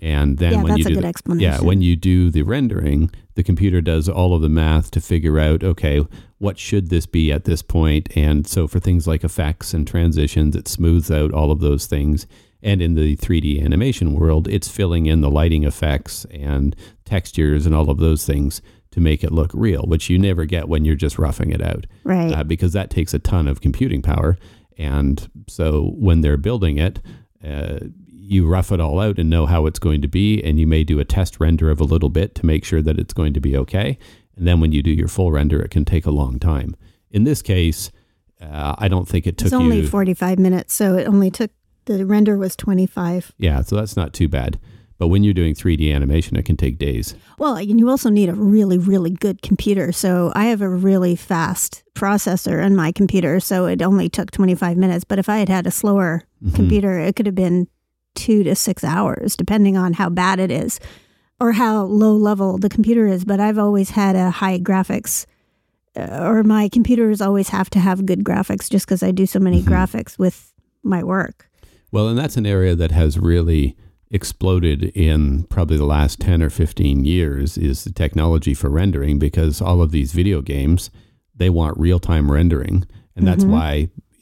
And 0.00 0.38
then 0.38 0.52
yeah, 0.52 0.62
when 0.62 0.66
that's 0.68 0.78
you 0.78 0.84
a 0.86 0.88
do 0.90 0.94
good 0.94 1.04
the, 1.04 1.08
explanation. 1.08 1.52
yeah, 1.52 1.60
when 1.60 1.82
you 1.82 1.96
do 1.96 2.30
the 2.30 2.42
rendering, 2.42 3.10
the 3.34 3.42
computer 3.42 3.80
does 3.80 4.08
all 4.08 4.32
of 4.34 4.40
the 4.42 4.48
math 4.48 4.90
to 4.92 5.00
figure 5.00 5.38
out, 5.40 5.62
okay, 5.64 6.02
what 6.38 6.56
should 6.58 6.88
this 6.88 7.04
be 7.04 7.32
at 7.32 7.44
this 7.44 7.62
point? 7.62 8.08
And 8.16 8.46
so 8.46 8.66
for 8.68 8.78
things 8.80 9.06
like 9.08 9.24
effects 9.24 9.74
and 9.74 9.86
transitions, 9.86 10.54
it 10.56 10.68
smooths 10.68 11.10
out 11.10 11.32
all 11.34 11.50
of 11.50 11.60
those 11.60 11.86
things. 11.86 12.26
And 12.62 12.80
in 12.80 12.94
the 12.94 13.16
3D 13.16 13.62
animation 13.62 14.14
world, 14.14 14.46
it's 14.48 14.68
filling 14.68 15.06
in 15.06 15.20
the 15.20 15.30
lighting 15.30 15.64
effects 15.64 16.24
and 16.30 16.74
textures 17.04 17.66
and 17.66 17.74
all 17.74 17.90
of 17.90 17.98
those 17.98 18.24
things 18.24 18.62
to 18.98 19.04
make 19.04 19.22
it 19.22 19.30
look 19.30 19.52
real, 19.54 19.82
which 19.82 20.10
you 20.10 20.18
never 20.18 20.44
get 20.44 20.68
when 20.68 20.84
you're 20.84 20.96
just 20.96 21.18
roughing 21.18 21.50
it 21.50 21.62
out 21.62 21.86
right. 22.02 22.32
uh, 22.32 22.44
because 22.44 22.72
that 22.72 22.90
takes 22.90 23.14
a 23.14 23.18
ton 23.18 23.46
of 23.46 23.60
computing 23.60 24.02
power. 24.02 24.36
And 24.76 25.30
so 25.46 25.92
when 25.96 26.20
they're 26.20 26.36
building 26.36 26.78
it, 26.78 27.00
uh, 27.44 27.78
you 28.06 28.46
rough 28.46 28.72
it 28.72 28.80
all 28.80 29.00
out 29.00 29.18
and 29.18 29.30
know 29.30 29.46
how 29.46 29.66
it's 29.66 29.78
going 29.78 30.02
to 30.02 30.08
be, 30.08 30.42
and 30.42 30.58
you 30.58 30.66
may 30.66 30.84
do 30.84 30.98
a 30.98 31.04
test 31.04 31.40
render 31.40 31.70
of 31.70 31.80
a 31.80 31.84
little 31.84 32.10
bit 32.10 32.34
to 32.34 32.44
make 32.44 32.64
sure 32.64 32.82
that 32.82 32.98
it's 32.98 33.14
going 33.14 33.32
to 33.32 33.40
be 33.40 33.56
okay. 33.56 33.96
And 34.36 34.46
then 34.46 34.60
when 34.60 34.72
you 34.72 34.82
do 34.82 34.90
your 34.90 35.08
full 35.08 35.32
render, 35.32 35.62
it 35.62 35.70
can 35.70 35.84
take 35.84 36.04
a 36.04 36.10
long 36.10 36.38
time. 36.38 36.76
In 37.10 37.24
this 37.24 37.40
case, 37.40 37.90
uh, 38.40 38.74
I 38.78 38.88
don't 38.88 39.08
think 39.08 39.26
it 39.26 39.38
took 39.38 39.46
it's 39.46 39.54
only 39.54 39.80
you. 39.80 39.86
45 39.86 40.38
minutes, 40.38 40.74
so 40.74 40.96
it 40.96 41.06
only 41.06 41.30
took 41.30 41.50
the 41.86 42.04
render 42.04 42.36
was 42.36 42.54
25. 42.54 43.32
yeah, 43.38 43.62
so 43.62 43.76
that's 43.76 43.96
not 43.96 44.12
too 44.12 44.28
bad. 44.28 44.58
But 44.98 45.08
when 45.08 45.22
you're 45.22 45.34
doing 45.34 45.54
3D 45.54 45.92
animation, 45.94 46.36
it 46.36 46.44
can 46.44 46.56
take 46.56 46.76
days. 46.78 47.14
Well, 47.38 47.54
and 47.56 47.78
you 47.78 47.88
also 47.88 48.10
need 48.10 48.28
a 48.28 48.34
really, 48.34 48.78
really 48.78 49.10
good 49.10 49.42
computer. 49.42 49.92
So 49.92 50.32
I 50.34 50.46
have 50.46 50.60
a 50.60 50.68
really 50.68 51.14
fast 51.14 51.84
processor 51.94 52.64
in 52.64 52.74
my 52.74 52.90
computer, 52.90 53.38
so 53.38 53.66
it 53.66 53.80
only 53.80 54.08
took 54.08 54.32
25 54.32 54.76
minutes. 54.76 55.04
But 55.04 55.20
if 55.20 55.28
I 55.28 55.38
had 55.38 55.48
had 55.48 55.66
a 55.66 55.70
slower 55.70 56.24
Mhm. 56.44 56.54
computer, 56.54 56.98
it 56.98 57.14
could 57.14 57.26
have 57.26 57.34
been 57.36 57.68
two 58.16 58.42
to 58.42 58.56
six 58.56 58.82
hours, 58.82 59.36
depending 59.36 59.76
on 59.76 59.92
how 59.92 60.08
bad 60.08 60.40
it 60.40 60.50
is 60.50 60.80
or 61.40 61.52
how 61.52 61.84
low 61.84 62.16
level 62.16 62.58
the 62.58 62.68
computer 62.68 63.06
is. 63.06 63.24
But 63.24 63.38
I've 63.38 63.58
always 63.58 63.90
had 63.90 64.16
a 64.16 64.30
high 64.30 64.58
graphics, 64.58 65.26
uh, 65.96 66.24
or 66.26 66.42
my 66.42 66.68
computers 66.68 67.20
always 67.20 67.50
have 67.50 67.70
to 67.70 67.78
have 67.78 68.04
good 68.04 68.24
graphics 68.24 68.68
just 68.68 68.86
because 68.86 69.04
I 69.04 69.12
do 69.12 69.26
so 69.26 69.38
many 69.38 69.62
Mhm. 69.62 69.68
graphics 69.68 70.18
with 70.18 70.52
my 70.82 71.04
work. 71.04 71.48
Well, 71.92 72.08
and 72.08 72.18
that's 72.18 72.36
an 72.36 72.46
area 72.46 72.74
that 72.74 72.90
has 72.90 73.16
really 73.18 73.76
exploded 74.10 74.84
in 74.94 75.44
probably 75.44 75.76
the 75.76 75.84
last 75.84 76.20
10 76.20 76.42
or 76.42 76.50
15 76.50 77.04
years 77.04 77.58
is 77.58 77.84
the 77.84 77.92
technology 77.92 78.54
for 78.54 78.70
rendering 78.70 79.18
because 79.18 79.60
all 79.60 79.82
of 79.82 79.90
these 79.90 80.12
video 80.12 80.40
games, 80.42 80.90
they 81.36 81.50
want 81.50 81.78
real-time 81.78 82.30
rendering. 82.30 82.84
And 83.16 83.26
that's 83.26 83.44
Mhm. 83.44 83.50
why 83.50 83.72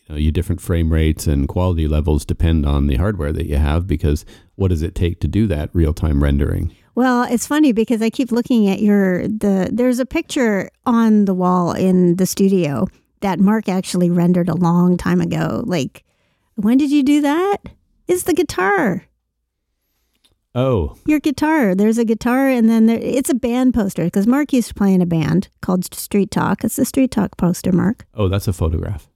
you 0.09 0.15
know, 0.15 0.17
your 0.17 0.33
different 0.33 0.61
frame 0.61 0.93
rates 0.93 1.27
and 1.27 1.49
quality 1.49 1.89
levels 1.89 2.25
depend 2.25 2.65
on 2.65 2.87
the 2.87 2.97
hardware 2.97 3.33
that 3.33 3.47
you 3.49 3.57
have 3.57 3.87
because 3.87 4.25
what 4.55 4.69
does 4.69 4.83
it 4.83 4.95
take 4.95 5.21
to 5.21 5.29
do 5.29 5.47
that 5.49 5.71
real-time 5.73 6.23
rendering? 6.23 6.71
Well, 6.95 7.25
it's 7.31 7.47
funny 7.47 7.73
because 7.73 8.01
I 8.01 8.09
keep 8.11 8.31
looking 8.33 8.69
at 8.69 8.81
your 8.81 9.27
the 9.29 9.69
there's 9.73 9.99
a 9.99 10.07
picture 10.07 10.71
on 10.87 11.25
the 11.27 11.35
wall 11.35 11.73
in 11.73 12.17
the 12.17 12.25
studio 12.27 12.87
that 13.21 13.41
Mark 13.41 13.69
actually 13.69 14.09
rendered 14.11 14.49
a 14.49 14.55
long 14.55 14.97
time 14.97 15.21
ago. 15.21 15.63
Like 15.67 16.05
when 16.55 16.79
did 16.79 16.91
you 16.91 17.03
do 17.03 17.21
that? 17.23 17.59
It's 18.09 18.23
the 18.23 18.33
guitar. 18.35 19.05
Oh, 20.57 20.97
Your 21.05 21.21
guitar. 21.21 21.75
There's 21.75 21.99
a 21.99 22.05
guitar 22.05 22.49
and 22.49 22.67
then 22.69 22.87
there, 22.87 22.99
it's 22.99 23.29
a 23.29 23.35
band 23.35 23.75
poster 23.75 24.05
because 24.05 24.27
Mark 24.27 24.55
used 24.55 24.69
to 24.69 24.75
play 24.75 24.95
in 24.95 25.03
a 25.03 25.07
band 25.07 25.49
called 25.61 25.93
Street 25.95 26.31
Talk. 26.31 26.65
It's 26.65 26.77
the 26.77 26.87
Street 26.87 27.11
Talk 27.11 27.37
poster, 27.37 27.73
Mark. 27.73 28.07
oh, 28.15 28.29
that's 28.29 28.49
a 28.49 28.55
photograph. 28.55 29.07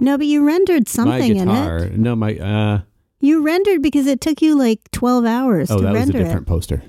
No, 0.00 0.18
but 0.18 0.26
you 0.26 0.44
rendered 0.44 0.88
something 0.88 1.34
my 1.34 1.40
in 1.40 1.46
guitar, 1.48 1.78
it. 1.84 1.96
no, 1.96 2.16
my 2.16 2.36
uh, 2.38 2.80
You 3.20 3.42
rendered 3.44 3.82
because 3.82 4.06
it 4.08 4.20
took 4.20 4.42
you 4.42 4.58
like 4.58 4.80
12 4.90 5.24
hours 5.24 5.70
oh, 5.70 5.76
to 5.76 5.82
that 5.84 5.92
was 5.92 6.08
a 6.08 6.12
different 6.12 6.42
it. 6.42 6.50
poster. 6.50 6.82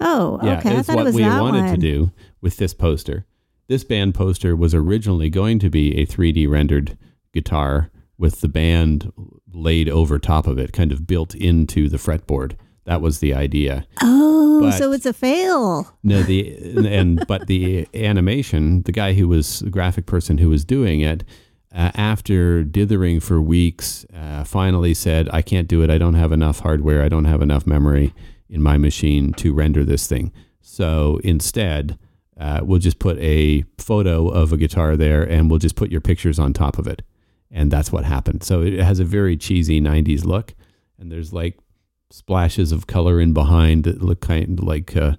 Oh, 0.00 0.40
Yeah, 0.42 0.58
okay. 0.58 0.76
I 0.78 0.82
thought 0.82 0.96
what 0.96 1.02
it 1.02 1.04
was 1.04 1.14
we 1.16 1.22
that 1.22 1.40
wanted 1.42 1.64
one. 1.64 1.70
to 1.74 1.76
do 1.76 2.10
with 2.40 2.56
this 2.56 2.72
poster. 2.72 3.26
This 3.68 3.84
band 3.84 4.14
poster 4.14 4.56
was 4.56 4.74
originally 4.74 5.28
going 5.28 5.58
to 5.58 5.68
be 5.68 5.98
a 5.98 6.06
3D 6.06 6.48
rendered 6.48 6.96
guitar 7.34 7.90
with 8.16 8.40
the 8.40 8.48
band 8.48 9.12
laid 9.52 9.88
over 9.90 10.18
top 10.18 10.46
of 10.46 10.58
it, 10.58 10.72
kind 10.72 10.90
of 10.90 11.06
built 11.06 11.34
into 11.34 11.88
the 11.90 11.98
fretboard. 11.98 12.54
That 12.84 13.00
was 13.00 13.20
the 13.20 13.32
idea. 13.34 13.86
Oh, 14.02 14.60
But- 14.62 14.72
so 14.78 14.92
it's 14.92 15.06
a 15.06 15.12
fail. 15.12 15.96
No, 16.02 16.22
the 16.22 16.56
and 16.88 17.24
but 17.26 17.46
the 17.46 17.86
animation, 17.94 18.82
the 18.82 18.92
guy 18.92 19.12
who 19.14 19.28
was 19.28 19.60
the 19.60 19.70
graphic 19.70 20.06
person 20.06 20.38
who 20.38 20.48
was 20.48 20.64
doing 20.64 21.00
it, 21.00 21.24
uh, 21.74 21.90
after 21.94 22.64
dithering 22.64 23.20
for 23.20 23.40
weeks, 23.40 24.04
uh, 24.14 24.44
finally 24.44 24.94
said, 24.94 25.28
"I 25.32 25.42
can't 25.42 25.68
do 25.68 25.82
it. 25.82 25.90
I 25.90 25.98
don't 25.98 26.14
have 26.14 26.32
enough 26.32 26.60
hardware. 26.60 27.02
I 27.02 27.08
don't 27.08 27.24
have 27.26 27.40
enough 27.42 27.66
memory 27.66 28.12
in 28.48 28.62
my 28.62 28.76
machine 28.78 29.32
to 29.34 29.54
render 29.54 29.84
this 29.84 30.06
thing." 30.06 30.32
So 30.60 31.20
instead, 31.24 31.98
uh, 32.38 32.60
we'll 32.64 32.78
just 32.80 32.98
put 32.98 33.16
a 33.18 33.64
photo 33.78 34.28
of 34.28 34.52
a 34.52 34.56
guitar 34.56 34.96
there, 34.96 35.22
and 35.22 35.48
we'll 35.50 35.58
just 35.60 35.76
put 35.76 35.90
your 35.90 36.00
pictures 36.00 36.38
on 36.38 36.52
top 36.52 36.78
of 36.78 36.86
it, 36.86 37.02
and 37.50 37.70
that's 37.70 37.92
what 37.92 38.04
happened. 38.04 38.42
So 38.42 38.62
it 38.62 38.78
has 38.80 38.98
a 39.00 39.04
very 39.04 39.36
cheesy 39.36 39.80
'90s 39.80 40.24
look, 40.24 40.54
and 40.98 41.10
there's 41.12 41.32
like 41.32 41.58
splashes 42.12 42.72
of 42.72 42.86
color 42.86 43.20
in 43.20 43.32
behind 43.32 43.84
that 43.84 44.02
look 44.02 44.20
kind 44.20 44.58
of 44.58 44.64
like 44.64 44.96
uh, 44.96 45.16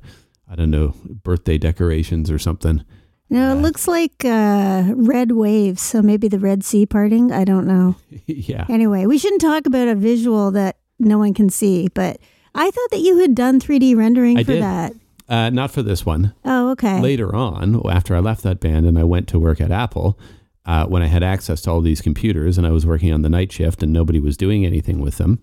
I 0.49 0.55
don't 0.55 0.71
know 0.71 0.93
birthday 1.23 1.57
decorations 1.57 2.29
or 2.31 2.39
something. 2.39 2.83
No, 3.29 3.49
it 3.55 3.57
Uh, 3.57 3.61
looks 3.61 3.87
like 3.87 4.23
uh, 4.25 4.83
red 4.95 5.31
waves. 5.31 5.81
So 5.81 6.01
maybe 6.01 6.27
the 6.27 6.39
Red 6.39 6.63
Sea 6.63 6.85
parting. 6.85 7.31
I 7.31 7.43
don't 7.45 7.65
know. 7.65 7.95
yeah. 8.27 8.65
Anyway, 8.69 9.05
we 9.05 9.17
shouldn't 9.17 9.41
talk 9.41 9.65
about 9.65 9.87
a 9.87 9.95
visual 9.95 10.51
that 10.51 10.77
no 10.99 11.17
one 11.17 11.33
can 11.33 11.49
see. 11.49 11.87
But 11.87 12.19
I 12.53 12.69
thought 12.69 12.91
that 12.91 12.99
you 12.99 13.17
had 13.19 13.33
done 13.33 13.59
3D 13.59 13.95
rendering 13.95 14.37
I 14.37 14.43
for 14.43 14.51
did. 14.53 14.61
that. 14.61 14.93
Uh, 15.27 15.49
not 15.49 15.71
for 15.71 15.81
this 15.81 16.05
one. 16.05 16.33
Oh, 16.45 16.71
okay. 16.71 16.99
Later 17.01 17.33
on, 17.33 17.81
after 17.89 18.13
I 18.15 18.19
left 18.19 18.43
that 18.43 18.59
band 18.59 18.85
and 18.85 18.99
I 18.99 19.03
went 19.05 19.27
to 19.29 19.39
work 19.39 19.59
at 19.61 19.71
Apple, 19.71 20.19
uh, 20.65 20.85
when 20.85 21.01
I 21.01 21.07
had 21.07 21.23
access 21.23 21.61
to 21.61 21.71
all 21.71 21.81
these 21.81 22.01
computers 22.01 22.57
and 22.57 22.67
I 22.67 22.71
was 22.71 22.85
working 22.85 23.11
on 23.11 23.21
the 23.23 23.29
night 23.29 23.51
shift 23.51 23.81
and 23.81 23.91
nobody 23.93 24.19
was 24.19 24.37
doing 24.37 24.65
anything 24.65 24.99
with 24.99 25.17
them, 25.17 25.39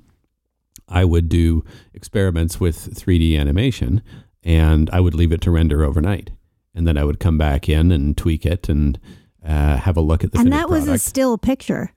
I 0.90 1.04
would 1.04 1.28
do 1.28 1.64
experiments 1.94 2.58
with 2.60 2.94
3D 2.94 3.38
animation 3.38 4.02
and 4.42 4.90
I 4.92 5.00
would 5.00 5.14
leave 5.14 5.32
it 5.32 5.40
to 5.42 5.50
render 5.50 5.84
overnight. 5.84 6.30
And 6.74 6.86
then 6.86 6.96
I 6.98 7.04
would 7.04 7.20
come 7.20 7.38
back 7.38 7.68
in 7.68 7.90
and 7.92 8.16
tweak 8.16 8.44
it 8.46 8.68
and 8.68 8.98
uh, 9.46 9.76
have 9.76 9.96
a 9.96 10.00
look 10.00 10.22
at 10.24 10.32
the 10.32 10.38
and 10.38 10.52
that 10.52 10.68
was 10.70 10.88
a 10.88 10.98
still 10.98 11.38
picture. 11.38 11.92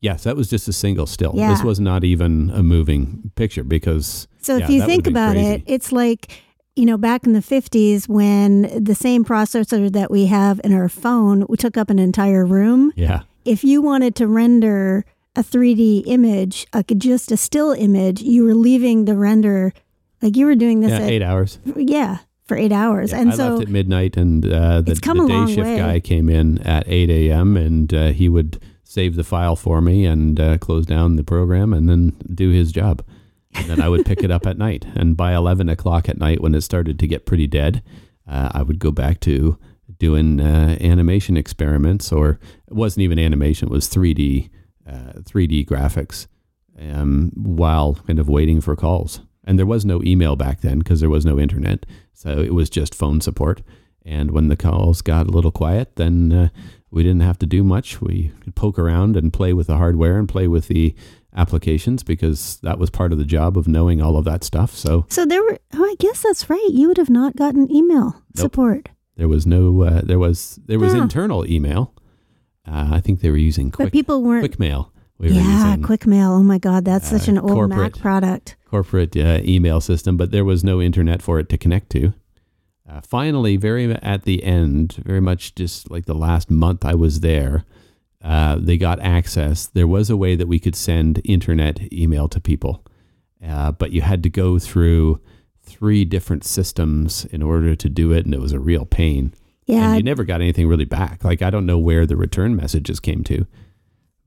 Yes, 0.00 0.24
that 0.24 0.36
was 0.36 0.48
just 0.48 0.68
a 0.68 0.72
single 0.72 1.06
still. 1.06 1.32
Yeah. 1.34 1.48
This 1.50 1.62
was 1.62 1.80
not 1.80 2.04
even 2.04 2.50
a 2.50 2.62
moving 2.62 3.30
picture 3.34 3.64
because 3.64 4.28
So 4.40 4.56
Yeah, 4.56 4.64
if 4.64 4.70
you 4.70 4.84
think 4.86 5.06
about 5.06 5.32
crazy. 5.32 5.48
it, 5.54 5.62
it's 5.66 5.90
like, 5.92 6.30
you 6.76 6.84
know, 6.84 6.98
back 6.98 7.24
in 7.26 7.32
the 7.32 7.40
50s 7.40 8.08
when 8.08 8.84
the 8.84 8.94
same 8.94 9.24
processor 9.24 9.90
that 9.92 10.10
we 10.10 10.26
have 10.26 10.60
in 10.64 10.72
our 10.74 10.88
phone 10.88 11.46
we 11.48 11.56
took 11.56 11.76
up 11.76 11.88
an 11.90 11.98
entire 11.98 12.44
room. 12.44 12.92
yeah, 12.96 13.22
If 13.44 13.64
you 13.64 13.80
wanted 13.80 14.14
to 14.16 14.26
render 14.26 15.04
a 15.36 15.42
3D 15.42 16.04
image, 16.06 16.66
like 16.74 16.92
just 16.96 17.30
a 17.30 17.36
still 17.36 17.72
image, 17.72 18.22
you 18.22 18.44
were 18.44 18.54
leaving 18.54 19.04
the 19.04 19.16
render, 19.16 19.72
like 20.22 20.36
you 20.36 20.46
were 20.46 20.54
doing 20.54 20.80
this 20.80 20.90
yeah, 20.90 21.00
at, 21.00 21.10
eight 21.10 21.22
hours. 21.22 21.58
yeah, 21.76 22.18
for 22.44 22.56
eight 22.56 22.72
hours. 22.72 23.12
Yeah, 23.12 23.20
and 23.20 23.32
I 23.32 23.36
so 23.36 23.48
left 23.50 23.62
at 23.62 23.68
midnight, 23.68 24.16
and 24.16 24.44
uh, 24.44 24.80
the, 24.80 24.94
the 24.94 25.26
day 25.28 25.54
shift 25.54 25.68
way. 25.68 25.76
guy 25.76 26.00
came 26.00 26.28
in 26.28 26.58
at 26.62 26.88
eight 26.88 27.10
a.m. 27.10 27.56
and 27.56 27.92
uh, 27.92 28.08
he 28.08 28.28
would 28.28 28.60
save 28.82 29.16
the 29.16 29.24
file 29.24 29.56
for 29.56 29.80
me 29.80 30.06
and 30.06 30.40
uh, 30.40 30.56
close 30.56 30.86
down 30.86 31.16
the 31.16 31.24
program 31.24 31.74
and 31.74 31.88
then 31.88 32.16
do 32.34 32.50
his 32.50 32.72
job. 32.72 33.04
And 33.54 33.66
then 33.66 33.80
I 33.80 33.88
would 33.88 34.06
pick 34.06 34.22
it 34.22 34.30
up 34.30 34.46
at 34.46 34.56
night. 34.56 34.86
And 34.94 35.16
by 35.16 35.34
11 35.34 35.68
o'clock 35.68 36.08
at 36.08 36.18
night, 36.18 36.40
when 36.40 36.54
it 36.54 36.62
started 36.62 36.98
to 36.98 37.06
get 37.06 37.26
pretty 37.26 37.46
dead, 37.46 37.82
uh, 38.26 38.50
I 38.52 38.62
would 38.62 38.78
go 38.78 38.90
back 38.90 39.20
to 39.20 39.58
doing 39.98 40.40
uh, 40.40 40.76
animation 40.80 41.36
experiments, 41.36 42.12
or 42.12 42.38
it 42.66 42.74
wasn't 42.74 43.02
even 43.02 43.18
animation; 43.18 43.68
it 43.68 43.72
was 43.72 43.88
3D, 43.88 44.50
3D 44.86 45.62
uh, 45.62 45.70
graphics, 45.70 46.26
um, 46.80 47.32
while 47.34 47.94
kind 48.06 48.18
of 48.18 48.28
waiting 48.28 48.60
for 48.60 48.76
calls. 48.76 49.20
And 49.44 49.58
there 49.58 49.66
was 49.66 49.84
no 49.84 50.02
email 50.02 50.36
back 50.36 50.60
then 50.60 50.78
because 50.78 51.00
there 51.00 51.10
was 51.10 51.24
no 51.24 51.38
internet, 51.38 51.86
so 52.12 52.38
it 52.38 52.54
was 52.54 52.68
just 52.68 52.94
phone 52.94 53.20
support. 53.20 53.62
And 54.04 54.30
when 54.30 54.48
the 54.48 54.56
calls 54.56 55.02
got 55.02 55.26
a 55.26 55.30
little 55.30 55.50
quiet, 55.50 55.96
then 55.96 56.32
uh, 56.32 56.48
we 56.90 57.02
didn't 57.02 57.20
have 57.20 57.38
to 57.40 57.46
do 57.46 57.64
much. 57.64 58.00
We 58.00 58.32
could 58.40 58.54
poke 58.54 58.78
around 58.78 59.16
and 59.16 59.32
play 59.32 59.52
with 59.52 59.66
the 59.66 59.76
hardware 59.76 60.16
and 60.18 60.28
play 60.28 60.46
with 60.48 60.68
the 60.68 60.94
applications 61.34 62.02
because 62.02 62.58
that 62.62 62.78
was 62.78 62.88
part 62.88 63.12
of 63.12 63.18
the 63.18 63.24
job 63.24 63.58
of 63.58 63.68
knowing 63.68 64.00
all 64.00 64.16
of 64.16 64.24
that 64.24 64.44
stuff. 64.44 64.74
So, 64.74 65.06
so 65.08 65.26
there 65.26 65.42
were. 65.42 65.58
Oh, 65.74 65.84
I 65.84 65.96
guess 65.98 66.22
that's 66.22 66.48
right. 66.48 66.68
You 66.70 66.88
would 66.88 66.96
have 66.96 67.10
not 67.10 67.36
gotten 67.36 67.70
email 67.70 68.22
nope. 68.34 68.36
support. 68.36 68.88
There 69.16 69.28
was 69.28 69.46
no. 69.46 69.82
Uh, 69.82 70.00
there 70.02 70.18
was 70.18 70.58
there 70.66 70.78
was 70.78 70.94
internal 70.94 71.46
email. 71.46 71.92
Uh, 72.66 72.88
I 72.92 73.00
think 73.00 73.20
they 73.20 73.30
were 73.30 73.36
using 73.36 73.70
quick. 73.70 73.86
But 73.86 73.92
people 73.92 74.22
weren't 74.22 74.50
QuickMail. 74.50 74.90
We 75.18 75.30
yeah, 75.30 75.76
QuickMail. 75.78 76.28
Oh 76.28 76.42
my 76.42 76.58
God, 76.58 76.84
that's 76.84 77.08
such 77.08 77.28
uh, 77.28 77.32
an 77.32 77.38
old 77.38 77.70
Mac 77.70 77.96
product. 77.96 78.56
Corporate 78.66 79.16
uh, 79.16 79.40
email 79.42 79.80
system, 79.80 80.16
but 80.16 80.30
there 80.30 80.44
was 80.44 80.62
no 80.62 80.82
internet 80.82 81.22
for 81.22 81.38
it 81.38 81.48
to 81.48 81.58
connect 81.58 81.90
to. 81.90 82.12
Uh, 82.88 83.00
finally, 83.00 83.56
very 83.56 83.90
at 84.02 84.24
the 84.24 84.44
end, 84.44 85.02
very 85.04 85.20
much 85.20 85.54
just 85.54 85.90
like 85.90 86.04
the 86.04 86.14
last 86.14 86.50
month 86.50 86.84
I 86.84 86.94
was 86.94 87.20
there, 87.20 87.64
uh, 88.22 88.56
they 88.60 88.76
got 88.76 89.00
access. 89.00 89.66
There 89.66 89.86
was 89.86 90.10
a 90.10 90.16
way 90.16 90.36
that 90.36 90.48
we 90.48 90.58
could 90.58 90.76
send 90.76 91.20
internet 91.24 91.92
email 91.92 92.28
to 92.28 92.40
people, 92.40 92.84
uh, 93.44 93.72
but 93.72 93.92
you 93.92 94.02
had 94.02 94.22
to 94.24 94.30
go 94.30 94.58
through 94.58 95.20
three 95.62 96.04
different 96.04 96.44
systems 96.44 97.24
in 97.26 97.42
order 97.42 97.74
to 97.74 97.88
do 97.88 98.12
it, 98.12 98.24
and 98.24 98.34
it 98.34 98.40
was 98.40 98.52
a 98.52 98.60
real 98.60 98.84
pain. 98.84 99.32
Yeah, 99.66 99.88
and 99.88 99.96
you 99.96 100.02
never 100.02 100.24
got 100.24 100.40
anything 100.40 100.68
really 100.68 100.84
back. 100.84 101.24
Like 101.24 101.42
I 101.42 101.50
don't 101.50 101.66
know 101.66 101.78
where 101.78 102.06
the 102.06 102.16
return 102.16 102.56
messages 102.56 103.00
came 103.00 103.24
to, 103.24 103.46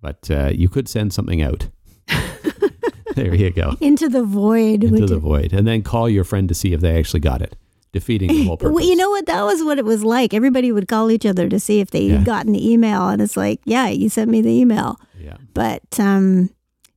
but 0.01 0.29
uh, 0.29 0.51
you 0.53 0.69
could 0.69 0.89
send 0.89 1.13
something 1.13 1.41
out. 1.41 1.69
there 3.15 3.33
you 3.33 3.49
go. 3.51 3.75
Into 3.79 4.09
the 4.09 4.23
void. 4.23 4.83
Into 4.83 5.05
the 5.05 5.17
void, 5.19 5.53
and 5.53 5.67
then 5.67 5.81
call 5.81 6.09
your 6.09 6.23
friend 6.23 6.47
to 6.49 6.55
see 6.55 6.73
if 6.73 6.81
they 6.81 6.97
actually 6.97 7.21
got 7.21 7.41
it 7.41 7.55
defeating 7.91 8.29
the 8.29 8.43
whole 8.45 8.57
purpose. 8.57 8.73
Well, 8.75 8.85
you 8.85 8.95
know 8.95 9.09
what? 9.09 9.25
That 9.25 9.43
was 9.43 9.63
what 9.63 9.77
it 9.77 9.85
was 9.85 10.03
like. 10.03 10.33
Everybody 10.33 10.71
would 10.71 10.87
call 10.87 11.11
each 11.11 11.25
other 11.25 11.49
to 11.49 11.59
see 11.59 11.79
if 11.79 11.91
they 11.91 12.03
yeah. 12.03 12.23
got 12.23 12.45
an 12.45 12.55
email, 12.55 13.09
and 13.09 13.21
it's 13.21 13.37
like, 13.37 13.61
yeah, 13.65 13.87
you 13.87 14.09
sent 14.09 14.29
me 14.29 14.41
the 14.41 14.51
email. 14.51 14.99
Yeah. 15.17 15.37
But 15.53 15.99
um, 15.99 16.49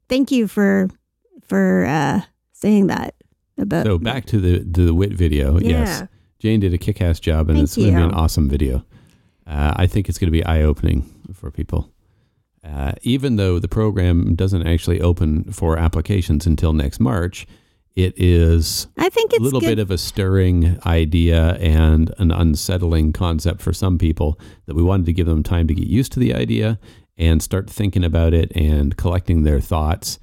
thank 0.09 0.31
you 0.31 0.49
for 0.49 0.89
for 1.47 1.85
uh, 1.87 2.23
saying 2.53 2.89
that 2.89 3.15
about. 3.59 3.87
So 3.87 3.99
back 3.99 4.27
to 4.27 4.41
the 4.41 4.59
to 4.61 4.87
the 4.87 4.95
WIT 4.95 5.13
video. 5.13 5.59
Yeah. 5.59 5.69
Yes, 5.69 6.03
Jane 6.43 6.59
did 6.59 6.75
a 6.75 6.79
kick-ass 6.79 7.21
job, 7.21 7.49
and 7.49 7.57
thank 7.57 7.63
it's 7.63 7.77
going 7.77 7.93
to 7.93 7.97
be 7.97 8.03
an 8.03 8.15
awesome 8.15 8.49
video. 8.49 8.85
Uh, 9.47 9.75
I 9.77 9.87
think 9.87 10.09
it's 10.09 10.19
going 10.19 10.27
to 10.27 10.33
be 10.33 10.45
eye-opening 10.45 11.03
for 11.33 11.53
people. 11.53 11.89
Uh, 12.65 12.95
even 13.03 13.37
though 13.37 13.61
the 13.61 13.69
program 13.69 14.35
doesn't 14.35 14.67
actually 14.67 15.01
open 15.01 15.45
for 15.53 15.79
applications 15.79 16.45
until 16.45 16.73
next 16.73 16.99
March, 16.99 17.47
it 17.95 18.13
is 18.17 18.89
I 18.99 19.09
think 19.09 19.33
it's 19.33 19.39
a 19.39 19.43
little 19.45 19.61
good. 19.61 19.67
bit 19.67 19.79
of 19.79 19.93
a 19.93 19.99
stirring 19.99 20.81
idea 20.85 21.53
and 21.61 22.13
an 22.19 22.33
unsettling 22.33 23.13
concept 23.13 23.61
for 23.63 23.73
some 23.73 23.97
people 23.97 24.37
that 24.67 24.75
we 24.75 24.83
wanted 24.83 25.07
to 25.07 25.13
give 25.13 25.27
them 25.27 25.45
time 25.45 25.69
to 25.69 25.75
get 25.75 25.87
used 25.87 26.11
to 26.13 26.19
the 26.19 26.35
idea 26.35 26.81
and 27.17 27.41
start 27.41 27.71
thinking 27.71 28.03
about 28.03 28.35
it 28.35 28.51
and 28.57 28.97
collecting 28.97 29.45
their 29.45 29.61
thoughts 29.61 30.19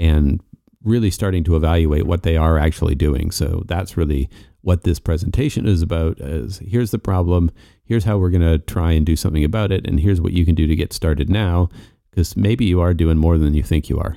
and 0.00 0.40
really 0.82 1.10
starting 1.10 1.44
to 1.44 1.56
evaluate 1.56 2.06
what 2.06 2.22
they 2.22 2.36
are 2.36 2.58
actually 2.58 2.94
doing. 2.94 3.30
So 3.30 3.62
that's 3.66 3.96
really 3.96 4.28
what 4.62 4.84
this 4.84 4.98
presentation 4.98 5.66
is 5.66 5.82
about 5.82 6.20
is 6.20 6.58
here's 6.58 6.90
the 6.90 6.98
problem, 6.98 7.50
here's 7.84 8.04
how 8.04 8.18
we're 8.18 8.30
going 8.30 8.40
to 8.42 8.58
try 8.58 8.92
and 8.92 9.04
do 9.04 9.16
something 9.16 9.44
about 9.44 9.72
it 9.72 9.86
and 9.86 10.00
here's 10.00 10.20
what 10.20 10.32
you 10.32 10.44
can 10.44 10.54
do 10.54 10.66
to 10.66 10.76
get 10.76 10.92
started 10.92 11.30
now 11.30 11.68
because 12.10 12.36
maybe 12.36 12.64
you 12.64 12.80
are 12.80 12.94
doing 12.94 13.16
more 13.16 13.38
than 13.38 13.54
you 13.54 13.62
think 13.62 13.88
you 13.88 13.98
are. 13.98 14.16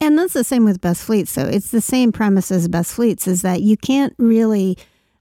And 0.00 0.18
that's 0.18 0.32
the 0.32 0.44
same 0.44 0.64
with 0.64 0.80
best 0.80 1.04
fleets. 1.04 1.30
So 1.30 1.46
it's 1.46 1.70
the 1.70 1.80
same 1.80 2.10
premise 2.10 2.50
as 2.50 2.66
best 2.68 2.94
fleets 2.94 3.28
is 3.28 3.42
that 3.42 3.62
you 3.62 3.76
can't 3.76 4.14
really 4.18 4.76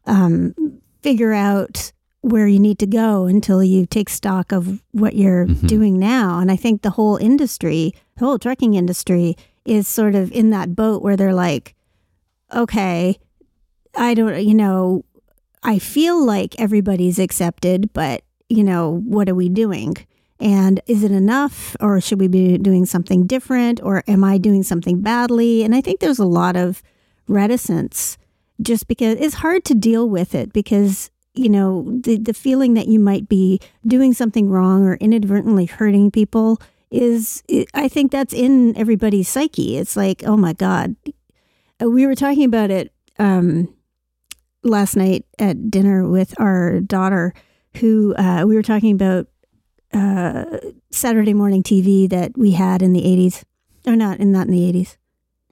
um, 0.05 0.55
figure 1.01 1.33
out 1.33 1.91
where 2.21 2.47
you 2.47 2.59
need 2.59 2.79
to 2.79 2.87
go 2.87 3.25
until 3.25 3.63
you 3.63 3.85
take 3.85 4.09
stock 4.09 4.51
of 4.51 4.81
what 4.91 5.15
you're 5.15 5.47
mm-hmm. 5.47 5.67
doing 5.67 5.99
now. 5.99 6.39
And 6.39 6.51
I 6.51 6.55
think 6.55 6.81
the 6.81 6.91
whole 6.91 7.17
industry, 7.17 7.93
the 8.17 8.25
whole 8.25 8.39
trucking 8.39 8.73
industry 8.73 9.35
is 9.65 9.87
sort 9.87 10.15
of 10.15 10.31
in 10.31 10.49
that 10.51 10.75
boat 10.75 11.01
where 11.01 11.15
they're 11.15 11.33
like, 11.33 11.75
okay, 12.53 13.17
I 13.95 14.13
don't, 14.13 14.43
you 14.45 14.53
know, 14.53 15.05
I 15.63 15.79
feel 15.79 16.23
like 16.23 16.59
everybody's 16.59 17.19
accepted, 17.19 17.93
but, 17.93 18.23
you 18.49 18.63
know, 18.63 19.01
what 19.05 19.29
are 19.29 19.35
we 19.35 19.49
doing? 19.49 19.95
And 20.39 20.81
is 20.87 21.03
it 21.03 21.11
enough 21.11 21.75
or 21.79 22.01
should 22.01 22.19
we 22.19 22.27
be 22.27 22.57
doing 22.57 22.85
something 22.85 23.27
different 23.27 23.79
or 23.83 24.03
am 24.07 24.23
I 24.23 24.39
doing 24.39 24.63
something 24.63 25.01
badly? 25.01 25.63
And 25.63 25.75
I 25.75 25.81
think 25.81 25.99
there's 25.99 26.19
a 26.19 26.25
lot 26.25 26.55
of 26.55 26.81
reticence 27.27 28.17
just 28.61 28.87
because 28.87 29.17
it's 29.19 29.35
hard 29.35 29.63
to 29.65 29.75
deal 29.75 30.09
with 30.09 30.35
it 30.35 30.51
because 30.53 31.09
you 31.33 31.49
know 31.49 31.85
the 32.03 32.17
the 32.17 32.33
feeling 32.33 32.73
that 32.73 32.87
you 32.87 32.99
might 32.99 33.29
be 33.29 33.59
doing 33.87 34.13
something 34.13 34.49
wrong 34.49 34.85
or 34.85 34.95
inadvertently 34.95 35.65
hurting 35.65 36.11
people 36.11 36.61
is 36.91 37.41
I 37.73 37.87
think 37.87 38.11
that's 38.11 38.33
in 38.33 38.75
everybody's 38.77 39.29
psyche. 39.29 39.77
It's 39.77 39.95
like, 39.95 40.23
oh 40.25 40.37
my 40.37 40.53
god. 40.53 40.95
Uh, 41.81 41.89
we 41.89 42.05
were 42.05 42.15
talking 42.15 42.43
about 42.43 42.69
it 42.69 42.93
um, 43.17 43.73
last 44.63 44.95
night 44.95 45.25
at 45.39 45.71
dinner 45.71 46.07
with 46.07 46.39
our 46.39 46.79
daughter 46.81 47.33
who 47.77 48.13
uh, 48.15 48.43
we 48.45 48.55
were 48.55 48.61
talking 48.61 48.93
about 48.93 49.27
uh, 49.93 50.45
Saturday 50.91 51.33
morning 51.33 51.63
TV 51.63 52.09
that 52.09 52.37
we 52.37 52.51
had 52.51 52.81
in 52.81 52.93
the 52.93 53.01
80s, 53.01 53.43
or 53.87 53.95
not, 53.95 54.19
in 54.19 54.31
not 54.31 54.47
in 54.47 54.53
the 54.53 54.71
80s, 54.71 54.97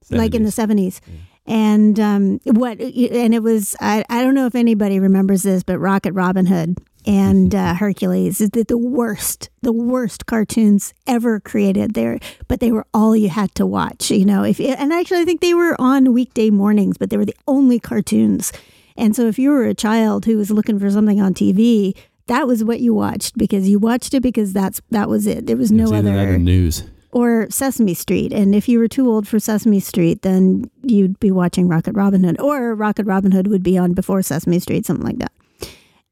70s. 0.06 0.17
like 0.17 0.36
in 0.36 0.43
the 0.43 0.49
70s. 0.49 0.99
Yeah. 1.06 1.15
And 1.45 1.99
um, 1.99 2.39
what, 2.45 2.80
and 2.80 3.34
it 3.34 3.41
was, 3.41 3.75
I, 3.80 4.06
I 4.10 4.21
don't 4.21 4.36
know 4.36 4.45
if 4.45 4.54
anybody 4.54 4.99
remembers 4.99 5.43
this, 5.43 5.63
but 5.63 5.80
Rocket 5.80 6.13
Robin 6.13 6.45
Hood 6.45 6.78
and 7.10 7.56
uh, 7.56 7.74
Hercules 7.74 8.39
is 8.39 8.52
the, 8.52 8.63
the 8.63 8.78
worst, 8.78 9.50
the 9.63 9.74
worst 9.74 10.28
cartoons 10.28 10.93
ever 11.08 11.39
created 11.39 11.95
there, 11.95 12.19
but 12.48 12.60
they 12.60 12.72
were 12.72 12.86
all 12.93 13.15
you 13.15 13.30
had 13.30 13.56
to 13.56 13.65
watch, 13.65 14.12
you 14.12 14.26
know. 14.26 14.43
If 14.43 14.60
and 14.60 14.93
actually, 14.93 15.22
I 15.22 15.26
think 15.26 15.41
they 15.41 15.56
were 15.56 15.76
on 15.82 16.13
weekday 16.13 16.52
mornings, 16.52 17.00
but 17.00 17.10
they 17.10 17.17
were 17.17 17.26
the 17.26 17.36
only 17.48 17.80
cartoons. 17.80 18.54
And 18.95 19.15
so, 19.15 19.26
if 19.26 19.39
you 19.39 19.50
were 19.50 19.65
a 19.65 19.74
child 19.74 20.26
who 20.26 20.38
was 20.38 20.52
looking 20.52 20.78
for 20.78 20.91
something 20.91 21.19
on 21.19 21.34
TV, 21.34 21.98
that 22.28 22.45
was 22.45 22.63
what 22.63 22.80
you 22.80 22.93
watched 22.93 23.39
because 23.39 23.67
you 23.67 23.80
watched 23.80 24.13
it 24.13 24.22
because 24.22 24.54
that's 24.54 24.80
that 24.91 25.10
was 25.10 25.26
it. 25.26 25.48
There 25.48 25.58
was 25.58 25.72
no 25.72 25.91
other 25.91 26.38
news 26.38 26.84
or 27.12 27.48
Sesame 27.50 27.95
Street. 27.95 28.32
And 28.32 28.54
if 28.54 28.69
you 28.69 28.78
were 28.78 28.88
too 28.88 29.10
old 29.10 29.28
for 29.28 29.39
Sesame 29.39 29.80
Street, 29.80 30.22
then 30.22 30.69
you'd 30.84 31.19
be 31.19 31.32
watching 31.32 31.67
Rocket 31.67 31.93
Robin 31.93 32.24
Hood, 32.24 32.39
or 32.39 32.76
Rocket 32.76 33.08
Robin 33.08 33.32
Hood 33.32 33.48
would 33.48 33.63
be 33.63 33.80
on 33.80 33.93
before 33.93 34.22
Sesame 34.22 34.60
Street, 34.60 34.86
something 34.86 35.08
like 35.08 35.17
that. 35.17 35.32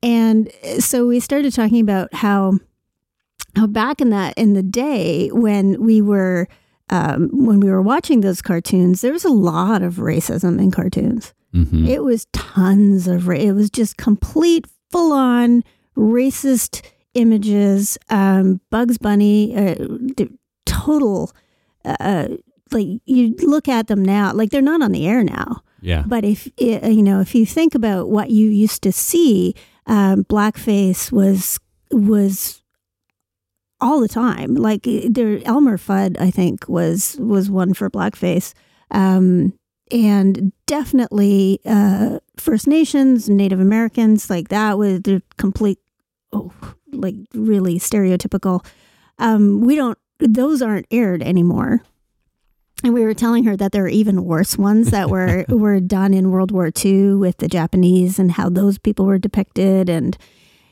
And 0.07 0.49
so 0.79 1.05
we 1.05 1.19
started 1.19 1.53
talking 1.53 1.81
about 1.81 2.13
how 2.13 2.59
how 3.57 3.67
back 3.67 3.99
in 3.99 4.09
that 4.11 4.33
in 4.37 4.53
the 4.53 4.63
day 4.63 5.27
when 5.33 5.83
we 5.83 6.01
were 6.01 6.47
um, 6.89 7.29
when 7.33 7.59
we 7.59 7.69
were 7.69 7.81
watching 7.81 8.21
those 8.21 8.41
cartoons, 8.41 9.01
there 9.01 9.11
was 9.11 9.25
a 9.25 9.29
lot 9.29 9.81
of 9.81 9.95
racism 9.95 10.61
in 10.61 10.71
cartoons. 10.71 11.33
Mm-hmm. 11.53 11.87
It 11.87 12.03
was 12.03 12.25
tons 12.31 13.09
of 13.09 13.29
it 13.29 13.51
was 13.51 13.69
just 13.69 13.97
complete 13.97 14.65
full 14.91 15.11
on 15.11 15.65
racist 15.97 16.85
images. 17.13 17.97
Um, 18.09 18.61
Bugs 18.69 18.97
Bunny, 18.97 19.57
uh, 19.57 19.75
total. 20.65 21.33
Uh, 21.83 22.29
like 22.71 22.87
you 23.03 23.35
look 23.39 23.67
at 23.67 23.87
them 23.87 24.05
now, 24.05 24.31
like 24.31 24.51
they're 24.51 24.61
not 24.61 24.81
on 24.81 24.93
the 24.93 25.05
air 25.05 25.21
now. 25.21 25.63
Yeah. 25.81 26.03
But 26.07 26.23
if 26.23 26.49
you 26.57 27.03
know, 27.03 27.19
if 27.19 27.35
you 27.35 27.45
think 27.45 27.75
about 27.75 28.09
what 28.09 28.29
you 28.29 28.49
used 28.49 28.81
to 28.83 28.93
see, 28.93 29.53
um, 29.87 30.25
blackface 30.25 31.11
was 31.11 31.59
was 31.91 32.61
all 33.79 33.99
the 33.99 34.07
time. 34.07 34.55
Like 34.55 34.83
there, 34.83 35.39
Elmer 35.45 35.77
Fudd, 35.77 36.19
I 36.19 36.31
think 36.31 36.67
was 36.67 37.17
was 37.19 37.49
one 37.49 37.73
for 37.73 37.89
blackface. 37.89 38.53
Um, 38.91 39.53
and 39.89 40.51
definitely 40.65 41.59
uh, 41.65 42.19
First 42.37 42.67
Nations, 42.67 43.29
Native 43.29 43.59
Americans, 43.59 44.29
like 44.29 44.49
that 44.49 44.77
was 44.77 45.01
the 45.01 45.21
complete 45.37 45.79
oh, 46.33 46.51
like 46.91 47.15
really 47.33 47.79
stereotypical. 47.79 48.65
Um, 49.19 49.61
we 49.61 49.75
don't; 49.75 49.97
those 50.19 50.61
aren't 50.61 50.87
aired 50.91 51.23
anymore. 51.23 51.81
And 52.83 52.93
we 52.93 53.03
were 53.03 53.13
telling 53.13 53.43
her 53.45 53.57
that 53.57 53.71
there 53.71 53.85
are 53.85 53.89
even 53.89 54.23
worse 54.23 54.57
ones 54.57 54.91
that 54.91 55.09
were 55.11 55.45
were 55.49 55.79
done 55.79 56.13
in 56.13 56.31
World 56.31 56.51
War 56.51 56.71
II 56.83 57.15
with 57.15 57.37
the 57.37 57.47
Japanese 57.47 58.19
and 58.19 58.33
how 58.33 58.49
those 58.49 58.77
people 58.77 59.05
were 59.05 59.17
depicted 59.17 59.89
and 59.89 60.17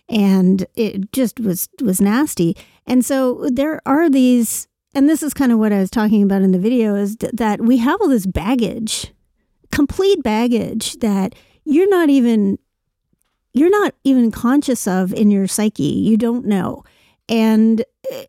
and 0.08 0.68
it 0.76 1.12
just 1.12 1.40
was 1.40 1.68
was 1.82 2.00
nasty. 2.00 2.56
And 2.86 3.04
so 3.04 3.50
there 3.52 3.82
are 3.86 4.10
these 4.10 4.68
and 4.94 5.10
this 5.10 5.22
is 5.22 5.34
kind 5.34 5.52
of 5.52 5.60
what 5.60 5.74
I 5.74 5.80
was 5.80 5.90
talking 5.90 6.24
about 6.24 6.42
in 6.42 6.52
the 6.52 6.60
video 6.60 6.96
is 6.96 7.18
that 7.18 7.62
we 7.62 7.78
have 7.78 8.00
all 8.02 8.08
this 8.08 8.26
baggage, 8.26 9.14
complete 9.72 10.24
baggage 10.24 10.94
that 11.00 11.36
you're 11.66 11.90
not 11.90 12.10
even 12.10 12.60
you're 13.54 13.70
not 13.70 13.96
even 14.04 14.32
conscious 14.32 14.88
of 14.88 15.14
in 15.14 15.32
your 15.32 15.48
psyche. 15.48 15.84
You 15.84 16.18
don't 16.18 16.46
know. 16.46 16.84
And 17.28 17.84
eh, 18.12 18.26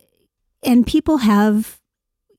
and 0.63 0.87
people 0.87 1.19
have 1.19 1.81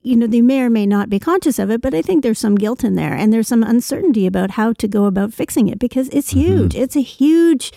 you 0.08 0.16
know, 0.16 0.28
they 0.28 0.42
may 0.42 0.62
or 0.62 0.70
may 0.70 0.86
not 0.86 1.10
be 1.10 1.20
conscious 1.20 1.60
of 1.60 1.70
it, 1.70 1.82
but 1.82 1.94
I 1.94 2.02
think 2.02 2.24
there's 2.24 2.40
some 2.40 2.56
guilt 2.56 2.84
in 2.84 2.96
there 2.96 3.14
and 3.14 3.34
there's 3.34 3.48
some 3.48 3.64
uncertainty 3.64 4.26
about 4.26 4.52
how 4.52 4.74
to 4.74 4.88
go 4.88 5.06
about 5.06 5.34
fixing 5.34 5.68
it 5.68 5.80
because 5.80 6.08
it's 6.10 6.32
mm-hmm. 6.32 6.40
huge. 6.40 6.74
Mm-hmm. 6.74 6.84
It's 6.84 6.96
a 6.96 7.02
huge 7.02 7.74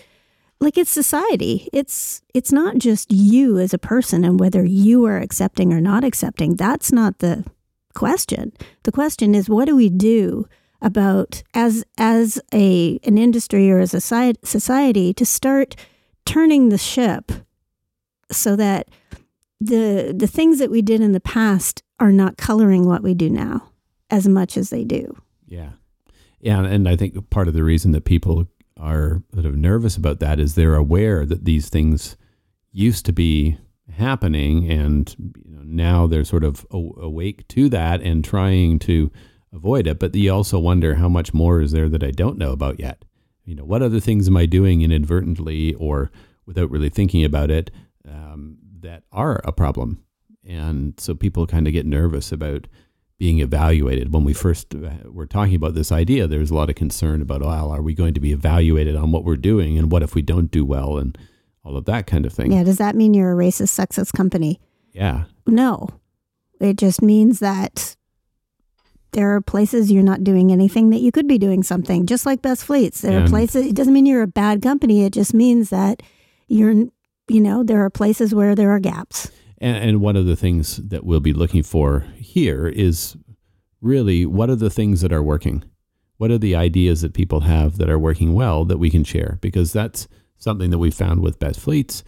like 0.61 0.77
it's 0.77 0.90
society. 0.90 1.69
It's 1.73 2.23
it's 2.35 2.53
not 2.53 2.79
just 2.79 3.11
you 3.11 3.59
as 3.59 3.75
a 3.75 3.79
person 3.79 4.25
and 4.25 4.38
whether 4.38 4.64
you 4.64 5.05
are 5.07 5.19
accepting 5.19 5.73
or 5.73 5.81
not 5.81 6.05
accepting. 6.05 6.55
That's 6.55 6.93
not 6.93 7.19
the 7.19 7.45
question. 7.95 8.53
The 8.85 8.93
question 8.93 9.35
is 9.35 9.49
what 9.49 9.64
do 9.64 9.75
we 9.75 9.88
do 9.88 10.47
about 10.83 11.43
as 11.53 11.85
as 11.99 12.40
a 12.55 13.01
an 13.05 13.19
industry 13.19 13.71
or 13.71 13.81
as 13.81 13.95
a 13.95 14.01
society 14.01 15.12
to 15.14 15.27
start 15.27 15.77
turning 16.25 16.69
the 16.69 16.79
ship 16.79 17.33
so 18.31 18.55
that 18.57 18.88
the 19.61 20.14
the 20.16 20.27
things 20.27 20.59
that 20.59 20.71
we 20.71 20.83
did 20.83 21.01
in 21.01 21.12
the 21.12 21.21
past 21.21 21.83
are 22.00 22.12
not 22.12 22.36
coloring 22.36 22.86
what 22.86 23.02
we 23.02 23.14
do 23.14 23.30
now 23.30 23.70
as 24.10 24.26
much 24.26 24.56
as 24.56 24.70
they 24.70 24.84
do. 24.84 25.16
Yeah. 25.46 25.70
Yeah, 26.40 26.64
and 26.64 26.88
I 26.88 26.96
think 26.96 27.28
part 27.28 27.48
of 27.48 27.54
the 27.54 27.62
reason 27.62 27.92
that 27.92 28.06
people 28.06 28.46
are 28.78 29.22
sort 29.34 29.44
of 29.44 29.56
nervous 29.56 29.96
about 29.96 30.20
that 30.20 30.40
is 30.40 30.54
they're 30.54 30.74
aware 30.74 31.26
that 31.26 31.44
these 31.44 31.68
things 31.68 32.16
used 32.72 33.04
to 33.06 33.12
be 33.12 33.58
happening 33.92 34.70
and 34.70 35.14
you 35.18 35.54
know, 35.54 35.62
now 35.62 36.06
they're 36.06 36.24
sort 36.24 36.44
of 36.44 36.66
awake 36.70 37.46
to 37.48 37.68
that 37.68 38.00
and 38.00 38.24
trying 38.24 38.78
to 38.78 39.10
avoid 39.52 39.86
it 39.86 39.98
but 39.98 40.14
you 40.14 40.32
also 40.32 40.58
wonder 40.58 40.94
how 40.94 41.08
much 41.08 41.34
more 41.34 41.60
is 41.60 41.72
there 41.72 41.88
that 41.88 42.04
I 42.04 42.12
don't 42.12 42.38
know 42.38 42.52
about 42.52 42.78
yet 42.78 43.04
you 43.44 43.54
know 43.54 43.64
what 43.64 43.82
other 43.82 44.00
things 44.00 44.28
am 44.28 44.36
I 44.36 44.46
doing 44.46 44.82
inadvertently 44.82 45.74
or 45.74 46.10
without 46.46 46.70
really 46.70 46.88
thinking 46.88 47.24
about 47.24 47.50
it 47.50 47.70
um, 48.08 48.58
that 48.80 49.02
are 49.12 49.40
a 49.44 49.52
problem 49.52 50.02
and 50.50 50.98
so 50.98 51.14
people 51.14 51.46
kind 51.46 51.66
of 51.66 51.72
get 51.72 51.86
nervous 51.86 52.32
about 52.32 52.66
being 53.18 53.38
evaluated. 53.40 54.12
When 54.12 54.24
we 54.24 54.32
first 54.32 54.74
uh, 54.74 54.90
were 55.10 55.26
talking 55.26 55.54
about 55.54 55.74
this 55.74 55.92
idea, 55.92 56.26
there 56.26 56.40
was 56.40 56.50
a 56.50 56.54
lot 56.54 56.70
of 56.70 56.74
concern 56.74 57.20
about, 57.20 57.42
well, 57.42 57.70
are 57.70 57.82
we 57.82 57.94
going 57.94 58.14
to 58.14 58.20
be 58.20 58.32
evaluated 58.32 58.96
on 58.96 59.12
what 59.12 59.24
we're 59.24 59.36
doing, 59.36 59.78
and 59.78 59.92
what 59.92 60.02
if 60.02 60.14
we 60.14 60.22
don't 60.22 60.50
do 60.50 60.64
well, 60.64 60.98
and 60.98 61.16
all 61.64 61.76
of 61.76 61.84
that 61.84 62.06
kind 62.06 62.26
of 62.26 62.32
thing. 62.32 62.52
Yeah. 62.52 62.64
Does 62.64 62.78
that 62.78 62.96
mean 62.96 63.14
you're 63.14 63.32
a 63.32 63.36
racist, 63.36 63.78
sexist 63.78 64.14
company? 64.14 64.58
Yeah. 64.92 65.24
No. 65.46 65.88
It 66.60 66.76
just 66.76 67.02
means 67.02 67.38
that 67.40 67.96
there 69.12 69.34
are 69.34 69.40
places 69.40 69.90
you're 69.90 70.02
not 70.02 70.24
doing 70.24 70.52
anything 70.52 70.90
that 70.90 71.00
you 71.00 71.12
could 71.12 71.26
be 71.26 71.38
doing 71.38 71.62
something, 71.62 72.06
just 72.06 72.24
like 72.24 72.42
Best 72.42 72.64
Fleets. 72.64 73.00
There 73.00 73.22
are 73.22 73.28
places, 73.28 73.66
it 73.66 73.74
doesn't 73.74 73.92
mean 73.92 74.06
you're 74.06 74.22
a 74.22 74.26
bad 74.26 74.62
company. 74.62 75.04
It 75.04 75.12
just 75.12 75.34
means 75.34 75.70
that 75.70 76.02
you're, 76.48 76.72
you 77.28 77.40
know, 77.40 77.62
there 77.62 77.84
are 77.84 77.90
places 77.90 78.34
where 78.34 78.54
there 78.54 78.70
are 78.70 78.80
gaps. 78.80 79.30
And, 79.61 79.77
and 79.77 80.01
one 80.01 80.16
of 80.16 80.27
the 80.27 80.37
things 80.37 80.77
that 80.77 81.05
we'll 81.05 81.20
be 81.20 81.33
looking 81.33 81.62
for 81.62 82.07
here 82.16 82.66
is 82.66 83.16
really 83.81 84.27
what 84.27 84.51
are 84.51 84.57
the 84.57 84.70
things 84.70 85.01
that 85.01 85.12
are 85.12 85.23
working? 85.23 85.64
What 86.16 86.31
are 86.31 86.38
the 86.38 86.55
ideas 86.55 87.01
that 87.01 87.14
people 87.14 87.40
have 87.40 87.79
that 87.79 87.88
are 87.88 87.99
working 87.99 88.35
well 88.35 88.64
that 88.66 88.79
we 88.79 88.90
can 88.90 89.05
share? 89.05 89.38
Because 89.40 89.73
that's 89.73 90.07
something 90.38 90.70
that 90.70 90.79
we 90.79 90.90
found 90.90 91.20
with 91.20 91.38
Best 91.38 91.61
Fleets. 91.61 92.05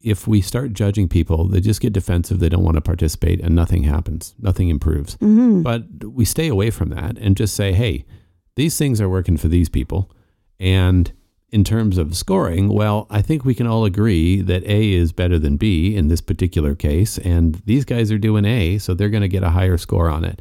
If 0.00 0.26
we 0.26 0.40
start 0.40 0.72
judging 0.72 1.08
people, 1.08 1.46
they 1.46 1.60
just 1.60 1.80
get 1.80 1.92
defensive. 1.92 2.40
They 2.40 2.48
don't 2.48 2.64
want 2.64 2.74
to 2.74 2.80
participate, 2.80 3.40
and 3.40 3.54
nothing 3.54 3.84
happens. 3.84 4.34
Nothing 4.40 4.68
improves. 4.68 5.16
Mm-hmm. 5.18 5.62
But 5.62 5.84
we 6.04 6.24
stay 6.24 6.48
away 6.48 6.70
from 6.70 6.88
that 6.88 7.16
and 7.18 7.36
just 7.36 7.54
say, 7.54 7.72
hey, 7.72 8.04
these 8.56 8.76
things 8.76 9.00
are 9.00 9.08
working 9.08 9.36
for 9.36 9.46
these 9.46 9.68
people. 9.68 10.10
And 10.58 11.12
in 11.52 11.64
terms 11.64 11.98
of 11.98 12.16
scoring, 12.16 12.68
well, 12.68 13.06
I 13.10 13.20
think 13.20 13.44
we 13.44 13.54
can 13.54 13.66
all 13.66 13.84
agree 13.84 14.40
that 14.40 14.64
A 14.64 14.92
is 14.92 15.12
better 15.12 15.38
than 15.38 15.58
B 15.58 15.94
in 15.94 16.08
this 16.08 16.22
particular 16.22 16.74
case. 16.74 17.18
And 17.18 17.56
these 17.66 17.84
guys 17.84 18.10
are 18.10 18.18
doing 18.18 18.46
A, 18.46 18.78
so 18.78 18.94
they're 18.94 19.10
going 19.10 19.20
to 19.20 19.28
get 19.28 19.42
a 19.42 19.50
higher 19.50 19.76
score 19.76 20.08
on 20.08 20.24
it. 20.24 20.40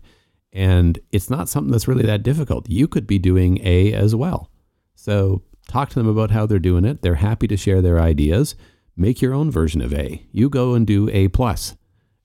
And 0.53 0.97
it's 1.11 1.29
not 1.29 1.49
something 1.49 1.71
that's 1.71 1.87
really 1.87 2.05
that 2.05 2.23
difficult. 2.23 2.69
You 2.69 2.87
could 2.87 3.07
be 3.07 3.19
doing 3.19 3.59
A 3.61 3.93
as 3.93 4.15
well. 4.15 4.49
So 4.95 5.43
talk 5.67 5.89
to 5.89 5.95
them 5.95 6.07
about 6.07 6.31
how 6.31 6.45
they're 6.45 6.59
doing 6.59 6.85
it. 6.85 7.01
They're 7.01 7.15
happy 7.15 7.47
to 7.47 7.57
share 7.57 7.81
their 7.81 7.99
ideas. 7.99 8.55
Make 8.95 9.21
your 9.21 9.33
own 9.33 9.51
version 9.51 9.81
of 9.81 9.93
A. 9.93 10.25
You 10.31 10.49
go 10.49 10.73
and 10.75 10.87
do 10.87 11.09
A 11.09 11.27
plus 11.27 11.75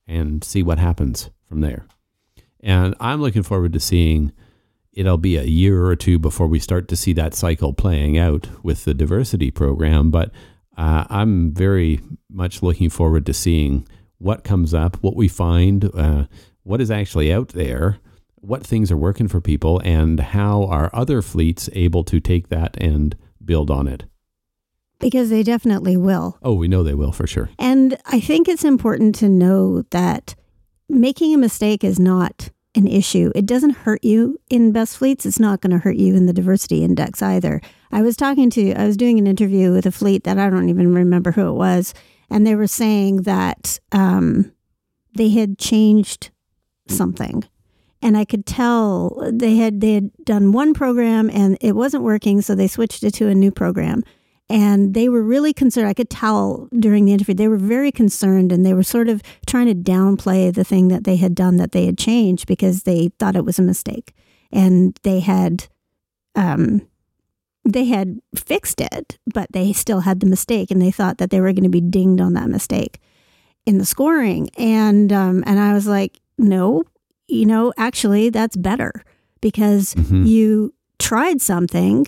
and 0.07 0.43
see 0.43 0.63
what 0.63 0.79
happens 0.79 1.29
from 1.45 1.59
there. 1.59 1.85
And 2.61 2.95
I'm 3.01 3.21
looking 3.21 3.43
forward 3.43 3.73
to 3.73 3.79
seeing 3.81 4.31
it'll 4.97 5.17
be 5.17 5.37
a 5.37 5.43
year 5.43 5.85
or 5.85 5.95
two 5.95 6.17
before 6.17 6.47
we 6.47 6.57
start 6.57 6.87
to 6.87 6.95
see 6.95 7.13
that 7.13 7.35
cycle 7.35 7.71
playing 7.71 8.17
out 8.17 8.49
with 8.63 8.83
the 8.83 8.95
diversity 8.95 9.51
program. 9.51 10.09
But 10.09 10.31
uh, 10.75 11.05
I'm 11.07 11.53
very 11.53 12.01
much 12.31 12.63
looking 12.63 12.89
forward 12.89 13.23
to 13.27 13.33
seeing 13.33 13.87
what 14.17 14.43
comes 14.43 14.73
up, 14.73 14.95
what 15.03 15.15
we 15.15 15.27
find, 15.27 15.91
uh, 15.95 16.25
what 16.63 16.81
is 16.81 16.89
actually 16.89 17.31
out 17.31 17.49
there, 17.49 17.99
what 18.37 18.65
things 18.65 18.91
are 18.91 18.97
working 18.97 19.27
for 19.27 19.39
people, 19.39 19.79
and 19.85 20.19
how 20.19 20.63
are 20.65 20.89
other 20.93 21.21
fleets 21.21 21.69
able 21.73 22.03
to 22.05 22.19
take 22.19 22.49
that 22.49 22.75
and 22.81 23.15
build 23.45 23.69
on 23.69 23.87
it. 23.87 24.05
Because 24.99 25.29
they 25.29 25.43
definitely 25.43 25.95
will. 25.95 26.39
Oh, 26.41 26.55
we 26.55 26.67
know 26.67 26.81
they 26.81 26.95
will 26.95 27.11
for 27.11 27.27
sure. 27.27 27.51
And 27.59 27.99
I 28.07 28.19
think 28.19 28.47
it's 28.47 28.63
important 28.63 29.13
to 29.15 29.29
know 29.29 29.83
that 29.91 30.33
making 30.89 31.35
a 31.35 31.37
mistake 31.37 31.83
is 31.83 31.99
not 31.99 32.49
an 32.77 32.87
issue. 32.87 33.31
It 33.35 33.45
doesn't 33.45 33.71
hurt 33.71 34.03
you 34.03 34.39
in 34.49 34.71
best 34.71 34.97
fleets. 34.97 35.25
It's 35.25 35.39
not 35.39 35.61
going 35.61 35.71
to 35.71 35.79
hurt 35.79 35.97
you 35.97 36.15
in 36.15 36.27
the 36.27 36.33
diversity 36.33 36.83
index 36.83 37.21
either. 37.21 37.59
I 37.91 38.01
was 38.01 38.15
talking 38.15 38.49
to, 38.51 38.73
I 38.73 38.85
was 38.85 38.95
doing 38.95 39.17
an 39.17 39.27
interview 39.27 39.73
with 39.73 39.85
a 39.85 39.91
fleet 39.91 40.23
that 40.23 40.37
I 40.37 40.49
don't 40.49 40.69
even 40.69 40.93
remember 40.93 41.31
who 41.31 41.49
it 41.49 41.53
was, 41.53 41.93
and 42.29 42.45
they 42.45 42.55
were 42.55 42.67
saying 42.67 43.23
that 43.23 43.79
um, 43.91 44.51
they 45.15 45.29
had 45.29 45.57
changed 45.57 46.29
something. 46.87 47.43
And 48.01 48.15
I 48.15 48.25
could 48.25 48.45
tell 48.45 49.27
they 49.33 49.55
had 49.55 49.81
they 49.81 49.93
had 49.93 50.11
done 50.23 50.51
one 50.51 50.75
program 50.75 51.31
and 51.31 51.57
it 51.61 51.75
wasn't 51.75 52.03
working, 52.03 52.41
so 52.41 52.53
they 52.53 52.67
switched 52.67 53.03
it 53.03 53.15
to 53.15 53.27
a 53.27 53.33
new 53.33 53.51
program 53.51 54.03
and 54.49 54.93
they 54.93 55.09
were 55.09 55.21
really 55.21 55.53
concerned. 55.53 55.87
I 55.87 55.93
could 55.93 56.09
tell 56.09 56.69
during 56.77 57.05
the 57.05 57.13
interview 57.13 57.35
they 57.35 57.47
were 57.47 57.57
very 57.57 57.91
concerned, 57.91 58.51
and 58.51 58.65
they 58.65 58.73
were 58.73 58.83
sort 58.83 59.09
of 59.09 59.21
trying 59.45 59.67
to 59.67 59.75
downplay 59.75 60.53
the 60.53 60.63
thing 60.63 60.87
that 60.87 61.03
they 61.03 61.17
had 61.17 61.35
done 61.35 61.57
that 61.57 61.71
they 61.71 61.85
had 61.85 61.97
changed 61.97 62.47
because 62.47 62.83
they 62.83 63.09
thought 63.19 63.35
it 63.35 63.45
was 63.45 63.59
a 63.59 63.63
mistake, 63.63 64.13
and 64.51 64.97
they 65.03 65.19
had, 65.19 65.67
um, 66.35 66.87
they 67.65 67.85
had 67.85 68.19
fixed 68.35 68.79
it, 68.79 69.17
but 69.33 69.51
they 69.51 69.73
still 69.73 70.01
had 70.01 70.19
the 70.21 70.27
mistake, 70.27 70.71
and 70.71 70.81
they 70.81 70.91
thought 70.91 71.17
that 71.17 71.29
they 71.29 71.41
were 71.41 71.51
going 71.51 71.63
to 71.63 71.69
be 71.69 71.81
dinged 71.81 72.21
on 72.21 72.33
that 72.33 72.49
mistake 72.49 72.99
in 73.65 73.79
the 73.79 73.85
scoring, 73.85 74.49
and 74.57 75.11
um, 75.11 75.43
and 75.45 75.59
I 75.59 75.73
was 75.73 75.87
like, 75.87 76.19
no, 76.37 76.83
you 77.27 77.45
know, 77.45 77.73
actually, 77.77 78.29
that's 78.29 78.55
better 78.55 79.03
because 79.41 79.93
mm-hmm. 79.93 80.23
you 80.25 80.73
tried 80.99 81.41
something 81.41 82.07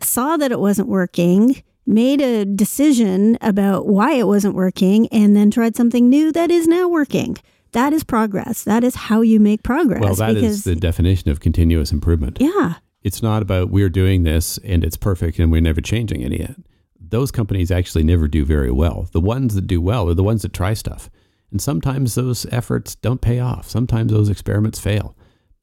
saw 0.00 0.36
that 0.36 0.52
it 0.52 0.60
wasn't 0.60 0.88
working, 0.88 1.62
made 1.88 2.20
a 2.20 2.44
decision 2.44 3.38
about 3.40 3.86
why 3.86 4.12
it 4.12 4.26
wasn't 4.26 4.54
working, 4.54 5.08
and 5.08 5.34
then 5.34 5.50
tried 5.50 5.76
something 5.76 6.08
new 6.08 6.30
that 6.32 6.50
is 6.50 6.68
now 6.68 6.88
working. 6.88 7.36
That 7.72 7.92
is 7.92 8.04
progress. 8.04 8.64
That 8.64 8.84
is 8.84 8.94
how 8.94 9.20
you 9.22 9.40
make 9.40 9.62
progress. 9.62 10.02
Well, 10.02 10.14
that 10.14 10.34
because, 10.34 10.58
is 10.58 10.64
the 10.64 10.76
definition 10.76 11.30
of 11.30 11.40
continuous 11.40 11.92
improvement. 11.92 12.38
Yeah. 12.40 12.74
It's 13.02 13.22
not 13.22 13.42
about 13.42 13.70
we're 13.70 13.90
doing 13.90 14.22
this 14.22 14.58
and 14.58 14.82
it's 14.84 14.96
perfect 14.96 15.38
and 15.38 15.52
we're 15.52 15.60
never 15.60 15.80
changing 15.80 16.24
any 16.24 16.40
of 16.40 16.50
it. 16.50 16.56
Those 17.00 17.30
companies 17.30 17.70
actually 17.70 18.04
never 18.04 18.28
do 18.28 18.44
very 18.44 18.70
well. 18.70 19.08
The 19.12 19.20
ones 19.20 19.54
that 19.54 19.66
do 19.66 19.80
well 19.80 20.08
are 20.08 20.14
the 20.14 20.22
ones 20.22 20.42
that 20.42 20.52
try 20.52 20.74
stuff. 20.74 21.08
And 21.50 21.60
sometimes 21.60 22.14
those 22.14 22.46
efforts 22.46 22.94
don't 22.94 23.20
pay 23.20 23.38
off. 23.38 23.68
Sometimes 23.68 24.12
those 24.12 24.28
experiments 24.28 24.78
fail 24.78 25.14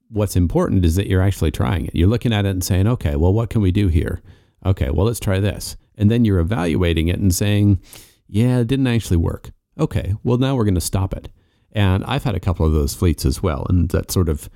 what's 0.10 0.36
important 0.36 0.86
is 0.86 0.96
that 0.96 1.08
you're 1.08 1.22
actually 1.22 1.52
trying 1.52 1.86
it. 1.86 1.96
You're 1.96 2.10
looking 2.10 2.34
at 2.34 2.46
it 2.46 2.50
and 2.50 2.64
saying, 2.64 2.88
okay, 2.88 3.16
well, 3.16 3.34
what 3.34 3.50
can 3.50 3.62
we 3.62 3.72
do 3.72 3.88
here? 3.88 4.22
Okay, 4.66 4.90
well, 4.90 5.06
let's 5.06 5.20
try 5.20 5.40
this. 5.40 5.76
And 5.98 6.12
then 6.12 6.26
you're 6.26 6.40
evaluating 6.40 7.08
it 7.08 7.20
and 7.20 7.34
saying, 7.34 7.80
yeah, 8.28 8.60
it 8.60 8.68
didn't 8.68 8.88
actually 8.88 9.18
work. 9.18 9.52
Okay, 9.80 10.16
well, 10.24 10.38
now 10.38 10.56
we're 10.56 10.64
going 10.64 10.76
to 10.76 10.82
stop 10.82 11.14
it. 11.14 11.30
And 11.72 12.04
I've 12.06 12.24
had 12.24 12.36
a 12.36 12.40
couple 12.40 12.66
of 12.66 12.74
those 12.74 12.96
fleets 12.96 13.26
as 13.26 13.44
well. 13.44 13.66
And 13.70 13.90
that 13.90 14.12
sort 14.12 14.30
of, 14.30 14.50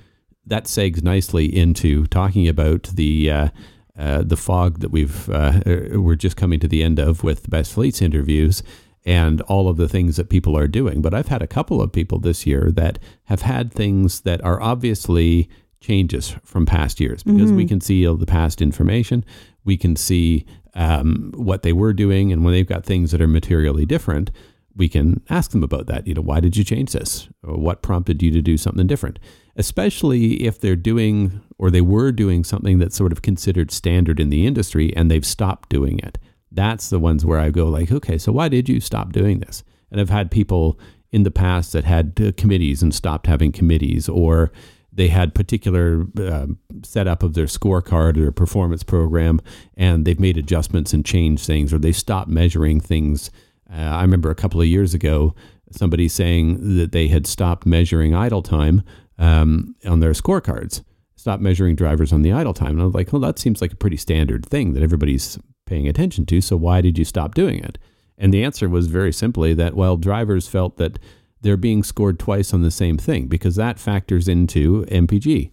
that 0.46 0.66
segs 0.66 1.04
nicely 1.04 1.46
into 1.46 2.08
talking 2.08 2.48
about 2.48 2.84
the, 2.94 3.30
uh, 3.30 3.50
uh, 3.98 4.24
the 4.24 4.38
fog 4.38 4.80
that 4.80 4.92
we've, 4.92 5.30
uh, 5.30 5.60
we're 5.66 6.16
just 6.16 6.38
coming 6.38 6.60
to 6.62 6.68
the 6.68 6.84
end 6.84 7.00
of 7.00 7.24
with 7.24 7.44
the 7.44 7.50
best 7.50 7.74
fleets 7.74 8.02
interviews 8.02 8.64
and 9.06 9.42
all 9.42 9.68
of 9.68 9.78
the 9.78 9.90
things 9.90 10.16
that 10.18 10.30
people 10.30 10.58
are 10.58 10.68
doing. 10.68 11.02
But 11.02 11.14
I've 11.14 11.28
had 11.28 11.42
a 11.42 11.48
couple 11.48 11.82
of 11.82 11.92
people 11.92 12.20
this 12.20 12.46
year 12.46 12.72
that 12.74 13.00
have 13.26 13.42
had 13.42 13.74
things 13.74 14.22
that 14.22 14.44
are 14.44 14.62
obviously 14.62 15.50
changes 15.82 16.36
from 16.44 16.66
past 16.66 17.00
years 17.00 17.24
because 17.24 17.50
mm-hmm. 17.50 17.56
we 17.56 17.66
can 17.66 17.82
see 17.82 18.08
all 18.08 18.18
the 18.18 18.26
past 18.26 18.62
information. 18.62 19.24
We 19.64 19.78
can 19.78 19.96
see 19.96 20.46
um, 20.76 21.32
what 21.36 21.64
they 21.64 21.74
were 21.74 21.94
doing, 21.94 22.32
and 22.32 22.44
when 22.44 22.54
they've 22.54 22.68
got 22.68 22.86
things 22.86 23.12
that 23.12 23.22
are 23.22 23.28
materially 23.28 23.86
different, 23.86 24.32
we 24.76 24.88
can 24.88 25.22
ask 25.30 25.52
them 25.52 25.64
about 25.64 25.88
that. 25.88 26.08
You 26.08 26.14
know, 26.14 26.22
why 26.22 26.40
did 26.40 26.56
you 26.56 26.64
change 26.64 26.94
this? 26.94 27.28
Or 27.44 27.58
what 27.58 27.82
prompted 27.82 28.24
you 28.24 28.32
to 28.32 28.42
do 28.42 28.58
something 28.58 28.88
different? 28.88 29.20
Especially 29.56 30.46
if 30.46 30.60
they're 30.60 30.76
doing 30.76 31.42
or 31.58 31.70
they 31.70 31.82
were 31.82 32.12
doing 32.12 32.44
something 32.44 32.80
that's 32.80 32.96
sort 32.96 33.12
of 33.12 33.22
considered 33.22 33.72
standard 33.72 34.20
in 34.20 34.30
the 34.30 34.48
industry 34.48 34.96
and 34.96 35.12
they've 35.12 35.26
stopped 35.26 35.70
doing 35.70 36.00
it. 36.00 36.18
That's 36.52 36.90
the 36.90 37.00
ones 37.00 37.26
where 37.26 37.40
I 37.40 37.50
go 37.50 37.68
like, 37.68 37.92
okay, 37.92 38.18
so 38.18 38.32
why 38.32 38.48
did 38.48 38.70
you 38.70 38.80
stop 38.80 39.12
doing 39.12 39.40
this? 39.40 39.64
And 39.92 40.00
I've 40.00 40.10
had 40.10 40.32
people 40.32 40.80
in 41.12 41.24
the 41.24 41.32
past 41.32 41.74
that 41.74 41.84
had 41.84 42.20
uh, 42.22 42.32
committees 42.38 42.82
and 42.82 42.94
stopped 42.94 43.28
having 43.28 43.52
committees 43.52 44.08
or 44.08 44.52
they 45.00 45.08
had 45.08 45.34
particular 45.34 46.06
uh, 46.20 46.46
setup 46.84 47.24
of 47.24 47.34
their 47.34 47.46
scorecard 47.46 48.18
or 48.18 48.34
performance 48.34 48.84
program 48.84 49.40
and 49.78 50.04
they've 50.04 50.20
made 50.20 50.38
adjustments 50.38 50.94
and 50.94 51.06
changed 51.06 51.46
things 51.46 51.72
or 51.74 51.80
they 51.80 51.94
stopped 51.94 52.30
measuring 52.30 52.82
things. 52.82 53.32
Uh, 53.72 53.78
i 53.78 54.02
remember 54.02 54.30
a 54.30 54.36
couple 54.36 54.60
of 54.60 54.68
years 54.68 54.94
ago 54.94 55.34
somebody 55.72 56.10
saying 56.10 56.78
that 56.78 56.92
they 56.92 57.08
had 57.08 57.26
stopped 57.26 57.66
measuring 57.66 58.14
idle 58.14 58.42
time 58.42 58.84
um, 59.18 59.74
on 59.86 60.02
their 60.02 60.12
scorecards 60.12 60.84
stopped 61.16 61.42
measuring 61.42 61.76
drivers 61.78 62.12
on 62.12 62.22
the 62.22 62.34
idle 62.34 62.54
time. 62.54 62.72
And 62.72 62.82
i 62.82 62.86
was 62.86 62.94
like 62.94 63.14
well 63.14 63.22
that 63.22 63.40
seems 63.40 63.62
like 63.62 63.72
a 63.72 63.78
pretty 63.78 63.98
standard 63.98 64.46
thing 64.46 64.74
that 64.74 64.84
everybody's 64.84 65.40
paying 65.66 65.88
attention 65.88 66.26
to 66.26 66.42
so 66.42 66.58
why 66.58 66.82
did 66.82 66.98
you 66.98 67.06
stop 67.06 67.36
doing 67.36 67.60
it? 67.60 67.78
And 68.18 68.34
the 68.34 68.44
answer 68.44 68.68
was 68.68 68.88
very 68.88 69.14
simply 69.14 69.54
that 69.54 69.76
well 69.76 69.96
drivers 69.96 70.50
felt 70.50 70.76
that 70.76 71.00
they're 71.42 71.58
being 71.58 71.84
scored 71.84 72.20
twice 72.20 72.54
on 72.54 72.62
the 72.62 72.72
same 72.72 72.98
thing 72.98 73.28
because 73.28 73.56
that 73.56 73.80
factors 73.80 74.28
into 74.28 74.86
MPG. 74.86 75.52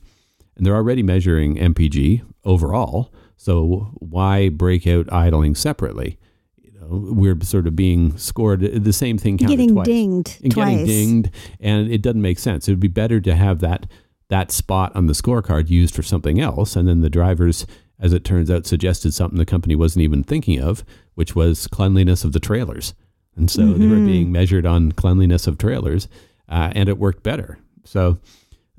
And 0.57 0.64
they're 0.64 0.75
already 0.75 1.03
measuring 1.03 1.57
MPG 1.57 2.22
overall. 2.44 3.12
So 3.37 3.92
why 3.94 4.49
break 4.49 4.87
out 4.87 5.12
idling 5.12 5.55
separately? 5.55 6.18
You 6.57 6.72
know, 6.72 7.12
we're 7.12 7.38
sort 7.42 7.66
of 7.66 7.77
being 7.77 8.16
scored 8.16 8.61
the 8.61 8.92
same 8.92 9.18
thing 9.18 9.38
counted 9.38 9.53
getting 9.53 9.75
twice. 9.75 9.87
dinged 9.87 10.42
and 10.42 10.53
twice. 10.53 10.79
getting 10.79 10.87
dinged 10.87 11.31
and 11.61 11.90
it 11.90 12.03
doesn't 12.03 12.22
make 12.22 12.38
sense. 12.38 12.66
It 12.66 12.72
would 12.72 12.81
be 12.81 12.88
better 12.88 13.20
to 13.20 13.35
have 13.35 13.61
that 13.61 13.87
that 14.29 14.51
spot 14.51 14.90
on 14.96 15.07
the 15.07 15.12
scorecard 15.12 15.68
used 15.68 15.94
for 15.94 16.03
something 16.03 16.40
else 16.40 16.75
and 16.75 16.88
then 16.88 17.01
the 17.01 17.11
drivers 17.11 17.64
as 17.99 18.12
it 18.12 18.25
turns 18.25 18.51
out 18.51 18.66
suggested 18.66 19.14
something 19.14 19.38
the 19.38 19.46
company 19.46 19.75
wasn't 19.75 20.03
even 20.03 20.22
thinking 20.22 20.61
of, 20.61 20.85
which 21.14 21.35
was 21.35 21.66
cleanliness 21.66 22.25
of 22.25 22.33
the 22.33 22.40
trailers. 22.40 22.94
And 23.37 23.51
so 23.51 23.62
mm-hmm. 23.62 23.81
they 23.81 23.87
were 23.87 24.05
being 24.05 24.33
measured 24.33 24.66
on 24.66 24.92
cleanliness 24.92 25.46
of 25.46 25.59
trailers, 25.59 26.09
uh, 26.49 26.72
and 26.75 26.88
it 26.88 26.99
worked 26.99 27.22
better. 27.22 27.59
So 27.85 28.18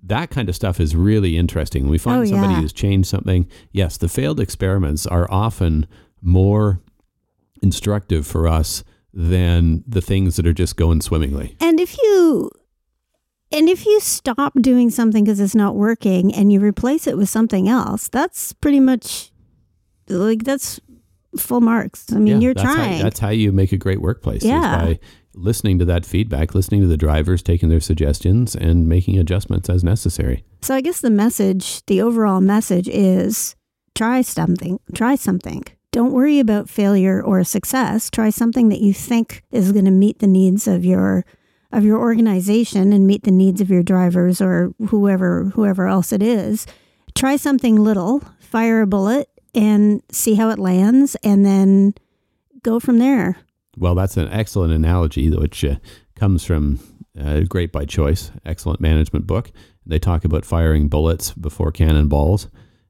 that 0.03 0.29
kind 0.29 0.49
of 0.49 0.55
stuff 0.55 0.79
is 0.79 0.95
really 0.95 1.37
interesting. 1.37 1.83
When 1.83 1.91
we 1.91 1.97
find 1.97 2.23
oh, 2.23 2.25
somebody 2.25 2.53
yeah. 2.53 2.61
who's 2.61 2.73
changed 2.73 3.07
something, 3.07 3.47
yes, 3.71 3.97
the 3.97 4.09
failed 4.09 4.39
experiments 4.39 5.05
are 5.05 5.27
often 5.29 5.85
more 6.21 6.81
instructive 7.61 8.25
for 8.25 8.47
us 8.47 8.83
than 9.13 9.83
the 9.87 10.01
things 10.01 10.35
that 10.35 10.47
are 10.47 10.53
just 10.53 10.75
going 10.75 11.01
swimmingly. 11.01 11.55
And 11.59 11.79
if 11.79 11.97
you 11.97 12.51
and 13.51 13.69
if 13.69 13.85
you 13.85 13.99
stop 13.99 14.53
doing 14.59 14.89
something 14.89 15.23
because 15.23 15.39
it's 15.39 15.55
not 15.55 15.75
working 15.75 16.33
and 16.33 16.51
you 16.51 16.59
replace 16.59 17.07
it 17.07 17.17
with 17.17 17.29
something 17.29 17.69
else, 17.69 18.09
that's 18.09 18.53
pretty 18.53 18.79
much 18.79 19.31
like 20.09 20.43
that's 20.43 20.79
full 21.39 21.61
marks. 21.61 22.11
I 22.11 22.17
mean, 22.17 22.27
Yeah, 22.27 22.39
you're 22.39 22.53
that's 22.53 22.73
trying. 22.73 22.97
How, 22.97 23.03
that's 23.03 23.19
how 23.19 23.29
you 23.29 23.51
make 23.51 23.71
a 23.71 23.77
great 23.77 24.01
workplace. 24.01 24.43
Yeah. 24.43 24.77
by 24.77 24.99
listening 25.33 25.79
to 25.79 25.85
that 25.85 26.05
feedback, 26.05 26.55
listening 26.55 26.81
to 26.81 26.87
the 26.87 26.97
drivers, 26.97 27.43
taking 27.43 27.69
their 27.69 27.79
suggestions, 27.79 28.55
and 28.55 28.87
making 28.87 29.19
adjustments 29.19 29.69
as 29.69 29.83
necessary. 29.83 30.43
so 30.61 30.73
I 30.75 30.81
guess 30.81 31.01
the 31.01 31.11
message, 31.11 31.85
the 31.85 32.01
overall 32.01 32.41
message 32.41 32.87
is 32.87 33.55
try 33.95 34.21
something. 34.21 34.79
Try 34.95 35.15
something. 35.15 35.63
Don't 35.91 36.11
worry 36.11 36.39
about 36.39 36.69
failure 36.69 37.21
or 37.23 37.43
success. 37.43 38.09
Try 38.09 38.29
something 38.29 38.69
that 38.69 38.81
you 38.81 38.93
think 38.93 39.43
is 39.51 39.71
going 39.71 39.85
to 39.85 39.91
meet 39.91 40.19
the 40.19 40.27
needs 40.27 40.67
of 40.67 40.83
your 40.83 41.25
of 41.71 41.83
your 41.83 41.99
organization 41.99 42.93
and 42.93 43.05
meet 43.05 43.23
the 43.23 43.31
needs 43.31 43.59
of 43.61 43.69
your 43.69 43.83
drivers 43.83 44.41
or 44.41 44.73
whoever 44.87 45.45
whoever 45.55 45.87
else 45.87 46.11
it 46.11 46.21
is. 46.23 46.65
Try 47.15 47.35
something 47.35 47.75
little, 47.75 48.21
fire 48.39 48.81
a 48.81 48.87
bullet 48.87 49.29
and 49.57 50.03
see 50.11 50.35
how 50.35 50.49
it 50.49 50.59
lands 50.59 51.15
and 51.23 51.45
then 51.45 51.93
go 52.61 52.79
from 52.79 52.99
there. 52.99 53.37
Well, 53.75 53.95
that's 53.95 54.15
an 54.17 54.29
excellent 54.29 54.71
analogy, 54.71 55.29
which 55.29 55.65
uh, 55.65 55.75
comes 56.15 56.45
from 56.45 56.79
uh, 57.19 57.41
Great 57.41 57.71
by 57.71 57.85
Choice, 57.85 58.31
excellent 58.45 58.79
management 58.79 59.25
book. 59.25 59.51
They 59.85 59.99
talk 59.99 60.23
about 60.23 60.45
firing 60.45 60.87
bullets 60.89 61.31
before 61.33 61.71
cannonballs, 61.71 62.49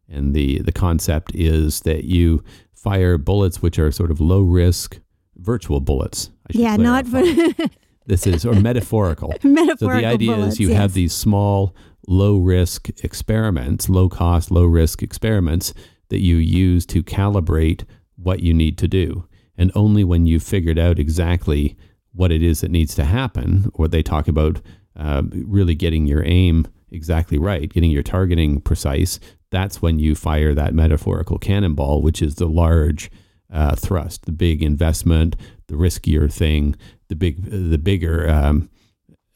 and 0.09 0.33
the 0.33 0.59
the 0.59 0.71
concept 0.71 1.33
is 1.35 1.81
that 1.81 2.05
you 2.05 2.43
fire 2.73 3.17
bullets 3.17 3.61
which 3.61 3.79
are 3.79 3.91
sort 3.91 4.11
of 4.11 4.19
low 4.19 4.41
risk 4.41 4.99
virtual 5.35 5.79
bullets. 5.79 6.31
I 6.47 6.57
Yeah, 6.57 6.75
not 6.77 7.05
this 8.07 8.25
is 8.25 8.45
or 8.45 8.55
metaphorical. 8.55 9.33
metaphorical 9.43 9.77
So 9.77 9.87
the 9.87 10.05
idea 10.05 10.35
bullets, 10.35 10.53
is 10.53 10.59
you 10.59 10.69
yes. 10.69 10.77
have 10.77 10.93
these 10.93 11.13
small, 11.13 11.75
low 12.07 12.37
risk 12.37 12.89
experiments, 13.03 13.89
low 13.89 14.09
cost, 14.09 14.49
low 14.51 14.65
risk 14.65 15.03
experiments 15.03 15.73
that 16.09 16.21
you 16.21 16.37
use 16.37 16.85
to 16.87 17.03
calibrate 17.03 17.83
what 18.15 18.41
you 18.41 18.53
need 18.53 18.77
to 18.77 18.87
do. 18.87 19.27
And 19.57 19.71
only 19.75 20.03
when 20.03 20.25
you've 20.25 20.43
figured 20.43 20.79
out 20.79 20.99
exactly 20.99 21.75
what 22.13 22.31
it 22.31 22.41
is 22.41 22.61
that 22.61 22.71
needs 22.71 22.95
to 22.95 23.03
happen, 23.03 23.69
or 23.73 23.87
they 23.87 24.03
talk 24.03 24.27
about 24.27 24.61
uh, 24.95 25.23
really 25.31 25.75
getting 25.75 26.07
your 26.07 26.23
aim 26.25 26.67
exactly 26.89 27.37
right, 27.37 27.71
getting 27.71 27.91
your 27.91 28.03
targeting 28.03 28.61
precise, 28.61 29.19
that's 29.51 29.81
when 29.81 29.99
you 29.99 30.15
fire 30.15 30.53
that 30.53 30.73
metaphorical 30.73 31.37
cannonball, 31.37 32.01
which 32.01 32.21
is 32.21 32.35
the 32.35 32.47
large 32.47 33.11
uh, 33.51 33.75
thrust, 33.75 34.25
the 34.25 34.31
big 34.31 34.63
investment, 34.63 35.35
the 35.67 35.75
riskier 35.75 36.31
thing, 36.31 36.75
the 37.07 37.15
big, 37.15 37.43
the 37.43 37.77
bigger 37.77 38.29
um, 38.29 38.69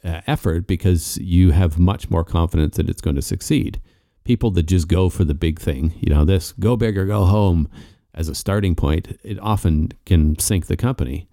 uh, 0.03 0.21
effort, 0.27 0.67
because 0.67 1.17
you 1.17 1.51
have 1.51 1.79
much 1.79 2.09
more 2.09 2.23
confidence 2.23 2.77
that 2.77 2.89
it's 2.89 3.01
going 3.01 3.15
to 3.15 3.21
succeed. 3.21 3.79
People 4.23 4.51
that 4.51 4.63
just 4.63 4.87
go 4.87 5.09
for 5.09 5.23
the 5.23 5.33
big 5.33 5.59
thing, 5.59 5.93
you 5.99 6.13
know, 6.13 6.25
this 6.25 6.51
go 6.53 6.75
big 6.75 6.97
or 6.97 7.05
go 7.05 7.25
home 7.25 7.67
as 8.13 8.29
a 8.29 8.35
starting 8.35 8.75
point, 8.75 9.19
it 9.23 9.39
often 9.39 9.91
can 10.05 10.37
sink 10.37 10.67
the 10.67 10.77
company. 10.77 11.27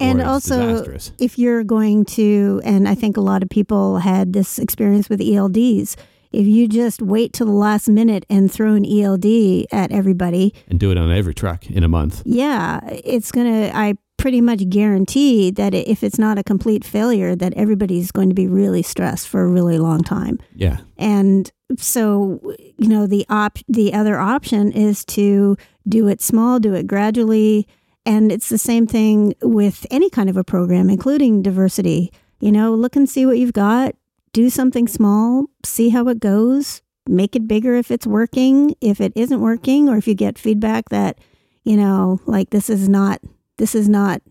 and 0.00 0.20
also 0.20 0.72
disastrous. 0.72 1.12
if 1.18 1.38
you're 1.38 1.62
going 1.62 2.04
to 2.04 2.60
and 2.64 2.88
i 2.88 2.96
think 2.96 3.16
a 3.16 3.20
lot 3.20 3.44
of 3.44 3.48
people 3.48 3.98
had 3.98 4.32
this 4.32 4.58
experience 4.58 5.08
with 5.08 5.20
elds 5.20 5.96
if 6.32 6.46
you 6.48 6.66
just 6.66 7.00
wait 7.00 7.32
till 7.32 7.46
the 7.46 7.52
last 7.52 7.88
minute 7.88 8.26
and 8.28 8.50
throw 8.50 8.74
an 8.74 8.84
eld 8.84 9.24
at 9.70 9.92
everybody 9.92 10.52
and 10.68 10.80
do 10.80 10.90
it 10.90 10.98
on 10.98 11.12
every 11.12 11.32
truck 11.32 11.70
in 11.70 11.84
a 11.84 11.88
month. 11.88 12.22
yeah 12.24 12.80
it's 13.04 13.30
gonna 13.30 13.70
i 13.72 13.94
pretty 14.24 14.40
much 14.40 14.66
guarantee 14.70 15.50
that 15.50 15.74
if 15.74 16.02
it's 16.02 16.18
not 16.18 16.38
a 16.38 16.42
complete 16.42 16.82
failure 16.82 17.36
that 17.36 17.52
everybody's 17.58 18.10
going 18.10 18.30
to 18.30 18.34
be 18.34 18.46
really 18.46 18.82
stressed 18.82 19.28
for 19.28 19.42
a 19.42 19.46
really 19.46 19.76
long 19.76 20.02
time. 20.02 20.38
Yeah. 20.54 20.78
and 20.96 21.52
so 21.76 22.40
you 22.78 22.88
know 22.88 23.06
the 23.06 23.26
op 23.28 23.58
the 23.68 23.92
other 23.92 24.18
option 24.18 24.72
is 24.72 25.04
to 25.04 25.58
do 25.86 26.08
it 26.08 26.22
small 26.22 26.58
do 26.58 26.72
it 26.72 26.86
gradually. 26.86 27.68
And 28.06 28.32
it's 28.32 28.48
the 28.48 28.56
same 28.56 28.86
thing 28.86 29.34
with 29.42 29.86
any 29.90 30.08
kind 30.08 30.30
of 30.30 30.38
a 30.38 30.44
program 30.44 30.88
including 30.88 31.42
diversity. 31.42 32.10
You 32.40 32.50
know 32.50 32.74
look 32.74 32.96
and 32.96 33.06
see 33.06 33.26
what 33.26 33.36
you've 33.36 33.52
got. 33.52 33.94
Do 34.32 34.48
something 34.48 34.88
small. 34.88 35.48
See 35.66 35.90
how 35.90 36.08
it 36.08 36.18
goes. 36.18 36.80
Make 37.06 37.36
it 37.36 37.46
bigger 37.46 37.74
if 37.74 37.90
it's 37.90 38.06
working. 38.06 38.74
If 38.80 39.02
it 39.02 39.12
isn't 39.16 39.42
working 39.42 39.90
or 39.90 39.98
if 39.98 40.08
you 40.08 40.14
get 40.14 40.38
feedback 40.38 40.88
that 40.88 41.18
you 41.62 41.76
know 41.76 42.22
like 42.24 42.48
this 42.48 42.70
is 42.70 42.88
not 42.88 43.20
this 43.58 43.74
is 43.74 43.88
not 43.88 44.22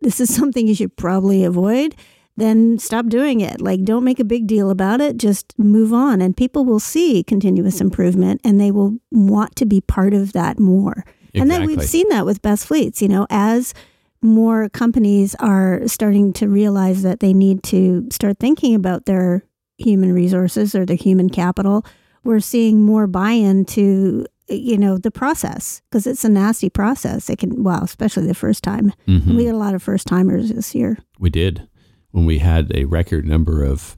this 0.00 0.20
is 0.20 0.34
something 0.34 0.66
you 0.66 0.74
should 0.74 0.96
probably 0.96 1.44
avoid 1.44 1.94
then 2.36 2.78
stop 2.78 3.06
doing 3.06 3.40
it. 3.40 3.60
Like, 3.60 3.84
don't 3.84 4.04
make 4.04 4.18
a 4.18 4.24
big 4.24 4.46
deal 4.46 4.70
about 4.70 5.00
it. 5.00 5.16
Just 5.16 5.56
move 5.58 5.92
on. 5.92 6.20
And 6.20 6.36
people 6.36 6.64
will 6.64 6.80
see 6.80 7.22
continuous 7.22 7.80
improvement 7.80 8.40
and 8.42 8.60
they 8.60 8.70
will 8.70 8.98
want 9.12 9.54
to 9.56 9.66
be 9.66 9.80
part 9.80 10.14
of 10.14 10.32
that 10.32 10.58
more. 10.58 11.04
And 11.36 11.50
then 11.50 11.66
we've 11.66 11.82
seen 11.82 12.08
that 12.10 12.24
with 12.24 12.42
Best 12.42 12.66
Fleets, 12.66 13.02
you 13.02 13.08
know, 13.08 13.26
as 13.28 13.74
more 14.22 14.68
companies 14.68 15.34
are 15.40 15.82
starting 15.88 16.32
to 16.34 16.48
realize 16.48 17.02
that 17.02 17.18
they 17.18 17.34
need 17.34 17.64
to 17.64 18.06
start 18.12 18.38
thinking 18.38 18.74
about 18.74 19.06
their 19.06 19.44
human 19.76 20.12
resources 20.12 20.76
or 20.76 20.86
their 20.86 20.96
human 20.96 21.28
capital, 21.28 21.84
we're 22.22 22.38
seeing 22.38 22.82
more 22.82 23.08
buy 23.08 23.32
in 23.32 23.64
to, 23.64 24.26
you 24.48 24.76
know, 24.76 24.98
the 24.98 25.10
process 25.10 25.80
because 25.90 26.06
it's 26.06 26.24
a 26.24 26.28
nasty 26.28 26.68
process. 26.70 27.30
It 27.30 27.38
can, 27.38 27.62
well, 27.64 27.82
especially 27.84 28.26
the 28.26 28.34
first 28.34 28.62
time. 28.62 28.92
Mhm. 29.08 29.36
We 29.36 29.44
had 29.46 29.54
a 29.54 29.58
lot 29.58 29.74
of 29.74 29.82
first 29.82 30.06
timers 30.06 30.50
this 30.52 30.74
year. 30.74 30.98
We 31.18 31.30
did 31.30 31.66
when 32.10 32.26
we 32.26 32.38
had 32.38 32.70
a 32.74 32.84
record 32.84 33.26
number 33.26 33.64
of 33.64 33.96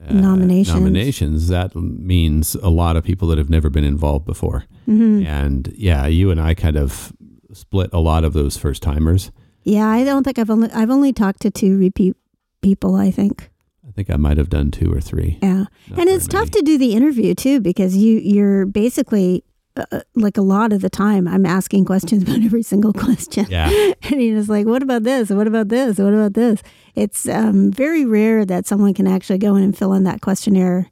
uh, 0.00 0.12
Nominations. 0.14 0.74
Nominations. 0.78 1.48
That 1.48 1.74
means 1.74 2.54
a 2.62 2.68
lot 2.70 2.96
of 2.96 3.02
people 3.02 3.26
that 3.28 3.38
have 3.38 3.50
never 3.50 3.68
been 3.68 3.84
involved 3.84 4.24
before. 4.24 4.64
hmm 4.86 5.24
And 5.26 5.72
yeah, 5.76 6.06
you 6.06 6.30
and 6.30 6.40
I 6.40 6.54
kind 6.54 6.76
of 6.76 7.12
split 7.52 7.90
a 7.92 7.98
lot 7.98 8.22
of 8.24 8.32
those 8.32 8.56
first 8.56 8.82
timers. 8.82 9.32
Yeah, 9.64 9.88
I 9.88 10.04
don't 10.04 10.22
think 10.22 10.38
I've 10.38 10.50
only 10.50 10.70
I've 10.70 10.90
only 10.90 11.12
talked 11.12 11.40
to 11.42 11.50
two 11.50 11.76
repeat 11.78 12.14
people. 12.62 12.94
I 12.94 13.10
think. 13.10 13.50
I 13.86 13.90
think 13.90 14.08
I 14.10 14.16
might 14.16 14.36
have 14.38 14.48
done 14.50 14.70
two 14.70 14.92
or 14.92 15.00
three. 15.00 15.38
Yeah, 15.42 15.64
Not 15.90 15.98
and 15.98 16.08
it's 16.08 16.28
tough 16.28 16.50
many. 16.54 16.60
to 16.60 16.62
do 16.62 16.78
the 16.78 16.92
interview 16.94 17.34
too 17.34 17.60
because 17.60 17.96
you 17.96 18.18
you're 18.18 18.66
basically 18.66 19.42
uh, 19.78 20.00
like 20.14 20.36
a 20.36 20.42
lot 20.42 20.72
of 20.72 20.80
the 20.80 20.90
time, 20.90 21.26
I'm 21.28 21.46
asking 21.46 21.84
questions 21.84 22.22
about 22.24 22.42
every 22.42 22.62
single 22.62 22.92
question. 22.92 23.46
Yeah. 23.48 23.68
and 24.02 24.20
he's 24.20 24.34
just 24.36 24.48
like, 24.48 24.66
"What 24.66 24.82
about 24.82 25.04
this? 25.04 25.30
What 25.30 25.46
about 25.46 25.68
this? 25.68 25.98
What 25.98 26.12
about 26.12 26.34
this?" 26.34 26.62
It's 26.94 27.28
um, 27.28 27.70
very 27.70 28.04
rare 28.04 28.44
that 28.44 28.66
someone 28.66 28.94
can 28.94 29.06
actually 29.06 29.38
go 29.38 29.54
in 29.56 29.62
and 29.62 29.76
fill 29.76 29.92
in 29.92 30.04
that 30.04 30.20
questionnaire 30.20 30.90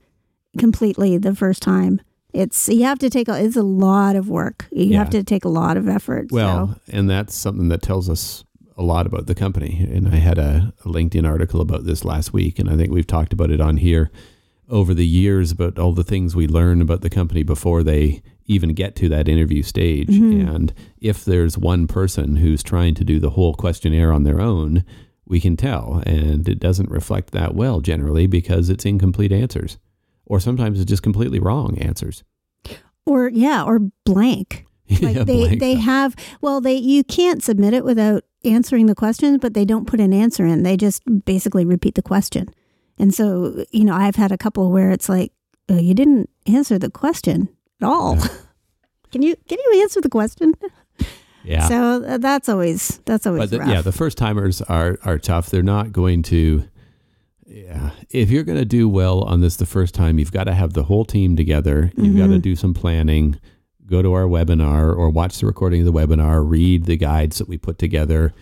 completely 0.58 1.18
the 1.18 1.34
first 1.34 1.62
time. 1.62 2.00
It's 2.32 2.68
you 2.68 2.84
have 2.84 2.98
to 3.00 3.10
take 3.10 3.28
a, 3.28 3.42
it's 3.42 3.56
a 3.56 3.62
lot 3.62 4.14
of 4.16 4.28
work. 4.28 4.66
You 4.70 4.84
Yeah. 4.86 4.98
have 4.98 5.10
to 5.10 5.22
take 5.24 5.44
a 5.44 5.48
lot 5.48 5.76
of 5.76 5.88
effort. 5.88 6.30
Well, 6.30 6.78
so. 6.86 6.92
and 6.96 7.08
that's 7.08 7.34
something 7.34 7.68
that 7.68 7.82
tells 7.82 8.10
us 8.10 8.44
a 8.76 8.82
lot 8.82 9.06
about 9.06 9.26
the 9.26 9.34
company. 9.34 9.88
And 9.90 10.08
I 10.08 10.16
had 10.16 10.38
a, 10.38 10.72
a 10.84 10.88
LinkedIn 10.88 11.26
article 11.26 11.60
about 11.62 11.84
this 11.84 12.04
last 12.04 12.32
week, 12.34 12.58
and 12.58 12.68
I 12.68 12.76
think 12.76 12.90
we've 12.92 13.06
talked 13.06 13.32
about 13.32 13.50
it 13.50 13.60
on 13.60 13.78
here 13.78 14.10
over 14.68 14.92
the 14.92 15.06
years 15.06 15.50
about 15.50 15.78
all 15.78 15.92
the 15.92 16.04
things 16.04 16.34
we 16.36 16.46
learn 16.46 16.80
about 16.82 17.00
the 17.00 17.08
company 17.08 17.42
before 17.42 17.82
they 17.82 18.20
even 18.46 18.74
get 18.74 18.94
to 18.96 19.08
that 19.08 19.28
interview 19.28 19.62
stage. 19.62 20.08
Mhm. 20.08 20.54
And 20.54 20.72
if 21.00 21.24
there's 21.24 21.58
one 21.58 21.86
person 21.86 22.36
who's 22.36 22.62
trying 22.62 22.94
to 22.94 23.04
do 23.04 23.18
the 23.18 23.30
whole 23.30 23.54
questionnaire 23.54 24.12
on 24.12 24.22
their 24.22 24.40
own, 24.40 24.84
we 25.26 25.40
can 25.40 25.56
tell. 25.56 26.02
And 26.06 26.48
it 26.48 26.60
doesn't 26.60 26.90
reflect 26.90 27.32
that 27.32 27.54
well 27.54 27.80
generally 27.80 28.26
because 28.26 28.68
it's 28.70 28.84
incomplete 28.86 29.32
answers. 29.32 29.78
Or 30.24 30.38
sometimes 30.40 30.80
it's 30.80 30.88
just 30.88 31.02
completely 31.02 31.38
wrong 31.40 31.76
answers. 31.78 32.22
or 33.04 33.28
yeah, 33.28 33.62
or 33.64 33.80
blank. 34.04 34.64
Like 35.02 35.16
Yeah, 35.16 35.24
they 35.24 35.40
blank 35.46 35.60
they 35.60 35.72
stuff. 35.74 35.84
have 35.84 36.16
well 36.40 36.60
they 36.60 36.76
you 36.76 37.02
can't 37.02 37.42
submit 37.42 37.74
it 37.74 37.84
without 37.84 38.22
answering 38.44 38.86
the 38.86 38.94
questions, 38.94 39.38
but 39.40 39.52
they 39.54 39.64
don't 39.64 39.86
put 39.88 39.98
an 40.00 40.12
answer 40.12 40.46
in. 40.46 40.62
They 40.62 40.76
just 40.76 41.02
basically 41.24 41.64
repeat 41.64 41.96
the 41.96 42.02
question. 42.02 42.48
And 42.98 43.12
so, 43.12 43.64
you 43.72 43.84
know, 43.84 43.94
I've 43.94 44.14
had 44.16 44.30
a 44.30 44.38
couple 44.38 44.70
where 44.70 44.90
it's 44.92 45.08
like, 45.08 45.32
oh, 45.68 45.78
you 45.78 45.92
didn't 45.94 46.30
answer 46.46 46.78
the 46.78 46.88
question 46.90 47.48
at 47.80 47.86
all. 47.86 48.16
can 49.12 49.22
you 49.22 49.36
can 49.48 49.58
you 49.58 49.80
answer 49.82 50.00
the 50.00 50.08
question? 50.08 50.54
yeah. 51.44 51.68
So 51.68 52.04
uh, 52.04 52.18
that's 52.18 52.48
always 52.48 52.98
that's 53.04 53.26
always 53.26 53.42
but 53.42 53.50
the, 53.50 53.58
rough. 53.60 53.68
yeah, 53.68 53.82
the 53.82 53.92
first 53.92 54.18
timers 54.18 54.62
are 54.62 54.98
are 55.04 55.18
tough. 55.18 55.50
They're 55.50 55.62
not 55.62 55.92
going 55.92 56.22
to. 56.24 56.68
Yeah, 57.48 57.90
if 58.10 58.28
you're 58.28 58.42
going 58.42 58.58
to 58.58 58.64
do 58.64 58.88
well 58.88 59.22
on 59.22 59.40
this 59.40 59.54
the 59.54 59.66
first 59.66 59.94
time, 59.94 60.18
you've 60.18 60.32
got 60.32 60.44
to 60.44 60.54
have 60.54 60.72
the 60.72 60.82
whole 60.82 61.04
team 61.04 61.36
together. 61.36 61.92
You've 61.96 62.16
got 62.16 62.26
to 62.26 62.40
do 62.40 62.56
some 62.56 62.74
planning. 62.74 63.38
Go 63.86 64.02
to 64.02 64.12
our 64.14 64.24
webinar 64.24 64.96
or 64.96 65.10
watch 65.10 65.38
the 65.38 65.46
recording 65.46 65.86
of 65.86 65.86
the 65.86 65.92
webinar. 65.92 66.42
Read 66.44 66.86
the 66.86 66.96
guides 66.96 67.38
that 67.38 67.46
we 67.48 67.56
put 67.56 67.78
together. 67.78 68.34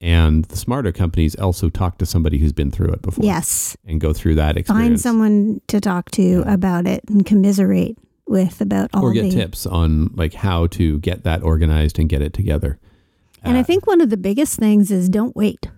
And 0.00 0.44
the 0.44 0.56
smarter 0.56 0.92
companies 0.92 1.34
also 1.34 1.70
talk 1.70 1.98
to 1.98 2.06
somebody 2.06 2.38
who's 2.38 2.52
been 2.52 2.70
through 2.70 2.92
it 2.92 3.02
before 3.02 3.24
yes. 3.24 3.76
and 3.84 4.00
go 4.00 4.12
through 4.12 4.36
that 4.36 4.56
experience. 4.56 4.88
Find 4.88 5.00
someone 5.00 5.60
to 5.66 5.80
talk 5.80 6.10
to 6.12 6.22
Yeah. 6.22 6.52
about 6.54 6.86
it 6.86 7.02
and 7.08 7.26
commiserate 7.26 7.96
with 8.26 8.60
about 8.60 8.90
all 8.94 9.04
or 9.04 9.12
get 9.12 9.24
the 9.24 9.30
tips 9.30 9.66
on 9.66 10.10
like 10.14 10.32
how 10.34 10.66
to 10.68 10.98
get 11.00 11.24
that 11.24 11.42
organized 11.42 11.98
and 11.98 12.08
get 12.08 12.22
it 12.22 12.32
together. 12.32 12.78
And 13.42 13.56
I 13.56 13.60
Uh, 13.60 13.64
think 13.64 13.86
one 13.86 14.00
of 14.00 14.10
the 14.10 14.16
biggest 14.16 14.58
things 14.58 14.90
is 14.90 15.08
don't 15.08 15.34
wait. 15.34 15.68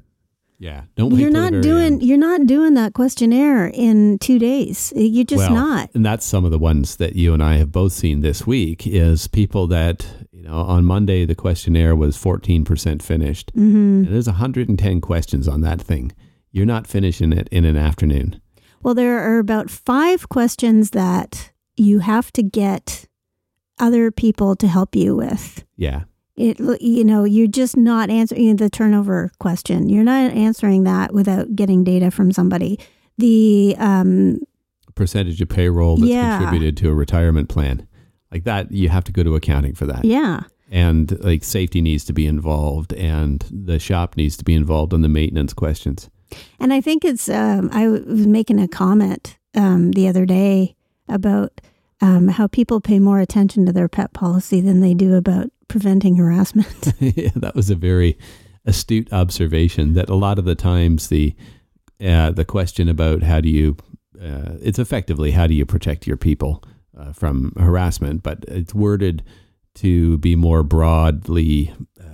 yeah, 0.58 0.82
don't 0.96 1.10
wait 1.12 1.20
you're 1.20 1.30
not 1.30 1.52
doing 1.62 1.94
end. 1.94 2.02
you're 2.02 2.16
not 2.18 2.46
doing 2.46 2.74
that 2.74 2.92
questionnaire 2.94 3.66
in 3.68 4.18
two 4.18 4.38
days. 4.38 4.92
You're 4.94 5.24
just 5.24 5.50
Well, 5.50 5.54
not. 5.54 5.90
And 5.94 6.04
that's 6.06 6.24
some 6.24 6.44
of 6.44 6.50
the 6.52 6.58
ones 6.58 6.96
that 6.96 7.16
you 7.16 7.32
and 7.34 7.42
I 7.42 7.56
have 7.56 7.72
both 7.72 7.92
seen 7.92 8.20
this 8.20 8.46
week 8.46 8.86
is 8.86 9.26
people 9.26 9.66
that, 9.68 10.06
you 10.30 10.42
know, 10.42 10.54
on 10.56 10.84
Monday 10.84 11.24
the 11.24 11.34
questionnaire 11.34 11.96
was 11.96 12.16
14% 12.16 13.02
finished. 13.02 13.50
hmm 13.54 14.04
And 14.04 14.08
there's 14.12 14.28
110 14.28 15.00
questions 15.00 15.48
on 15.48 15.62
that 15.62 15.80
thing. 15.80 16.12
You're 16.52 16.66
not 16.66 16.86
finishing 16.86 17.32
it 17.32 17.48
in 17.50 17.64
an 17.64 17.76
afternoon. 17.76 18.40
Well, 18.82 18.94
there 18.94 19.18
are 19.18 19.38
about 19.38 19.70
five 19.70 20.28
questions 20.28 20.90
that 20.90 21.50
you 21.76 21.98
have 22.00 22.32
to 22.32 22.42
get 22.42 23.06
other 23.78 24.10
people 24.10 24.54
to 24.56 24.66
help 24.68 24.94
you 24.94 25.16
with. 25.16 25.64
Yeah. 25.76 26.04
It, 26.36 26.58
you 26.80 27.04
know, 27.04 27.24
you're 27.24 27.46
just 27.46 27.76
not 27.76 28.10
answering 28.10 28.56
the 28.56 28.68
turnover 28.70 29.30
question. 29.38 29.88
You're 29.88 30.04
not 30.04 30.32
answering 30.32 30.84
that 30.84 31.14
without 31.14 31.54
getting 31.54 31.84
data 31.84 32.10
from 32.10 32.32
somebody. 32.32 32.78
The 33.18 33.76
um, 33.78 34.40
Percentage 34.96 35.40
of 35.40 35.48
payroll 35.48 35.96
that's 35.96 36.10
Yeah. 36.10 36.38
contributed 36.38 36.76
to 36.78 36.88
a 36.90 36.94
retirement 36.94 37.48
plan. 37.48 37.86
Like 38.32 38.44
that, 38.44 38.72
you 38.72 38.88
have 38.88 39.04
to 39.04 39.12
go 39.12 39.22
to 39.22 39.36
accounting 39.36 39.74
for 39.74 39.86
that. 39.86 40.04
yeah, 40.04 40.42
And 40.70 41.16
like 41.22 41.44
safety 41.44 41.80
needs 41.80 42.04
to 42.06 42.12
be 42.12 42.26
involved 42.26 42.92
and 42.94 43.44
the 43.50 43.78
shop 43.78 44.16
needs 44.16 44.36
to 44.38 44.44
be 44.44 44.54
involved 44.54 44.92
on 44.92 45.02
the 45.02 45.08
maintenance 45.08 45.52
questions. 45.52 46.10
And 46.58 46.72
I 46.72 46.80
think 46.80 47.04
it's, 47.04 47.28
um, 47.28 47.70
I 47.72 47.86
was 47.86 48.26
making 48.26 48.58
a 48.58 48.66
comment 48.66 49.36
um, 49.54 49.92
the 49.92 50.08
other 50.08 50.26
day 50.26 50.74
about 51.08 51.60
um, 52.00 52.28
how 52.28 52.46
people 52.46 52.80
pay 52.80 52.98
more 52.98 53.20
attention 53.20 53.64
to 53.66 53.72
their 53.72 53.88
pet 53.88 54.12
policy 54.12 54.60
than 54.60 54.80
they 54.80 54.94
do 54.94 55.14
about 55.14 55.50
preventing 55.68 56.16
harassment. 56.16 56.92
yeah, 57.00 57.30
that 57.36 57.54
was 57.54 57.70
a 57.70 57.74
very 57.74 58.18
astute 58.64 59.12
observation. 59.12 59.94
That 59.94 60.08
a 60.08 60.14
lot 60.14 60.38
of 60.38 60.44
the 60.44 60.54
times 60.54 61.08
the 61.08 61.34
uh, 62.04 62.32
the 62.32 62.44
question 62.44 62.88
about 62.88 63.22
how 63.22 63.40
do 63.40 63.48
you 63.48 63.76
uh, 64.20 64.56
it's 64.60 64.78
effectively 64.78 65.32
how 65.32 65.46
do 65.46 65.54
you 65.54 65.66
protect 65.66 66.06
your 66.06 66.16
people 66.16 66.62
uh, 66.98 67.12
from 67.12 67.52
harassment, 67.58 68.22
but 68.22 68.44
it's 68.48 68.74
worded 68.74 69.22
to 69.74 70.18
be 70.18 70.36
more 70.36 70.62
broadly 70.62 71.72
uh, 72.00 72.04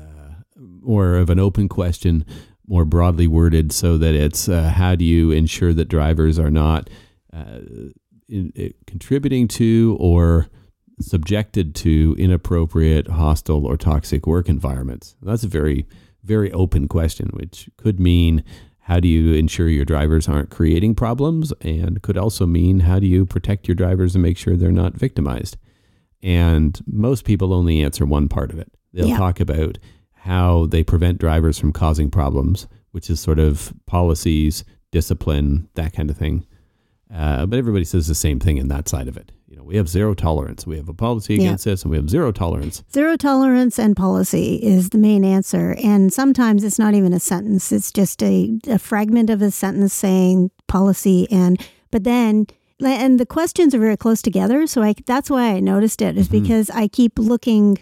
more 0.56 1.16
of 1.16 1.30
an 1.30 1.38
open 1.38 1.68
question, 1.68 2.24
more 2.66 2.84
broadly 2.84 3.26
worded, 3.26 3.72
so 3.72 3.98
that 3.98 4.14
it's 4.14 4.48
uh, 4.48 4.70
how 4.70 4.94
do 4.94 5.04
you 5.04 5.30
ensure 5.30 5.74
that 5.74 5.86
drivers 5.86 6.38
are 6.38 6.50
not 6.50 6.88
uh, 7.32 7.60
in, 8.30 8.52
in 8.54 8.72
contributing 8.86 9.48
to 9.48 9.96
or 10.00 10.48
subjected 11.00 11.74
to 11.74 12.14
inappropriate, 12.18 13.08
hostile, 13.08 13.66
or 13.66 13.76
toxic 13.76 14.26
work 14.26 14.48
environments? 14.48 15.16
That's 15.22 15.44
a 15.44 15.48
very, 15.48 15.86
very 16.24 16.52
open 16.52 16.88
question, 16.88 17.30
which 17.32 17.68
could 17.76 17.98
mean 17.98 18.44
how 18.80 19.00
do 19.00 19.08
you 19.08 19.34
ensure 19.34 19.68
your 19.68 19.84
drivers 19.84 20.28
aren't 20.28 20.50
creating 20.50 20.94
problems, 20.94 21.52
and 21.60 22.02
could 22.02 22.18
also 22.18 22.46
mean 22.46 22.80
how 22.80 22.98
do 22.98 23.06
you 23.06 23.24
protect 23.24 23.68
your 23.68 23.74
drivers 23.74 24.14
and 24.14 24.22
make 24.22 24.36
sure 24.36 24.56
they're 24.56 24.72
not 24.72 24.94
victimized. 24.94 25.56
And 26.22 26.78
most 26.86 27.24
people 27.24 27.54
only 27.54 27.82
answer 27.82 28.04
one 28.04 28.28
part 28.28 28.50
of 28.52 28.58
it. 28.58 28.70
They'll 28.92 29.08
Yeah. 29.08 29.16
talk 29.18 29.40
about 29.40 29.78
how 30.12 30.66
they 30.66 30.82
prevent 30.82 31.18
drivers 31.18 31.58
from 31.58 31.72
causing 31.72 32.10
problems, 32.10 32.66
which 32.90 33.08
is 33.08 33.20
sort 33.20 33.38
of 33.38 33.72
policies, 33.86 34.64
discipline, 34.90 35.68
that 35.76 35.92
kind 35.92 36.10
of 36.10 36.16
thing. 36.16 36.44
Uh, 37.12 37.44
but 37.46 37.58
everybody 37.58 37.84
says 37.84 38.06
the 38.06 38.14
same 38.14 38.38
thing 38.38 38.56
in 38.56 38.68
that 38.68 38.88
side 38.88 39.08
of 39.08 39.16
it. 39.16 39.32
You 39.48 39.56
know, 39.56 39.64
we 39.64 39.76
have 39.76 39.88
zero 39.88 40.14
tolerance. 40.14 40.64
We 40.66 40.76
have 40.76 40.88
a 40.88 40.94
policy 40.94 41.34
Yeah. 41.34 41.40
against 41.42 41.64
this, 41.64 41.82
and 41.82 41.90
we 41.90 41.96
have 41.96 42.08
zero 42.08 42.30
tolerance. 42.30 42.84
Zero 42.92 43.16
tolerance 43.16 43.78
and 43.80 43.96
policy 43.96 44.56
is 44.62 44.90
the 44.90 44.98
main 44.98 45.24
answer. 45.24 45.74
And 45.82 46.12
sometimes 46.12 46.62
it's 46.62 46.78
not 46.78 46.94
even 46.94 47.12
a 47.12 47.18
sentence, 47.20 47.72
it's 47.72 47.90
just 47.90 48.22
a, 48.22 48.58
a 48.68 48.78
fragment 48.78 49.28
of 49.28 49.42
a 49.42 49.50
sentence 49.50 49.92
saying 49.92 50.52
policy. 50.68 51.26
And, 51.32 51.60
but 51.90 52.04
then, 52.04 52.46
and 52.78 53.18
the 53.18 53.26
questions 53.26 53.74
are 53.74 53.80
very 53.80 53.96
close 53.96 54.22
together. 54.22 54.66
So 54.68 54.82
I, 54.82 54.94
that's 55.04 55.28
why 55.28 55.54
I 55.54 55.60
noticed 55.60 56.00
it, 56.00 56.16
is 56.16 56.28
Mhm. 56.28 56.42
because 56.42 56.70
I 56.70 56.86
keep 56.86 57.18
looking 57.18 57.78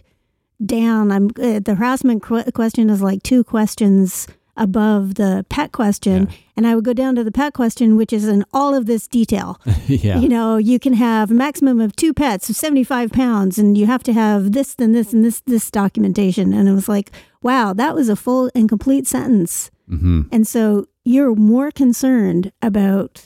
down. 0.65 1.13
I'm 1.13 1.27
uh, 1.41 1.61
the 1.61 1.75
harassment 1.77 2.23
qu- 2.23 2.51
question 2.53 2.91
is 2.91 3.03
like 3.03 3.23
two 3.23 3.45
questions 3.45 4.27
above 4.59 5.15
the 5.15 5.47
pet 5.49 5.73
question. 5.73 6.29
Yeah. 6.29 6.37
And 6.57 6.67
I 6.67 6.75
would 6.75 6.85
go 6.85 6.93
down 6.93 7.15
to 7.15 7.25
the 7.25 7.33
pet 7.33 7.55
question, 7.55 7.97
which 7.97 8.13
is 8.13 8.27
in 8.27 8.45
all 8.53 8.75
of 8.75 8.87
this 8.87 9.07
detail. 9.07 9.61
yeah. 9.87 10.19
You 10.19 10.29
know, 10.29 10.57
you 10.57 10.79
can 10.79 10.93
have 10.95 11.31
a 11.31 11.35
maximum 11.35 11.81
of 11.81 11.95
two 11.95 12.13
pets 12.13 12.51
of 12.51 12.57
75 12.57 13.13
pounds, 13.13 13.59
and 13.59 13.79
you 13.79 13.87
have 13.87 14.03
to 14.03 14.13
have 14.13 14.53
this 14.53 14.75
and 14.79 14.95
this 14.95 15.13
and 15.13 15.25
this 15.25 15.41
this 15.47 15.71
documentation. 15.71 16.53
And 16.53 16.69
it 16.69 16.73
was 16.73 16.89
like, 16.89 17.13
wow, 17.43 17.73
that 17.73 17.95
was 17.95 18.09
a 18.09 18.17
full 18.17 18.51
and 18.55 18.69
complete 18.69 19.07
sentence. 19.07 19.71
hmm 19.89 20.23
And 20.33 20.47
so 20.47 20.87
you're 21.05 21.35
more 21.35 21.71
concerned 21.71 22.53
about 22.61 23.25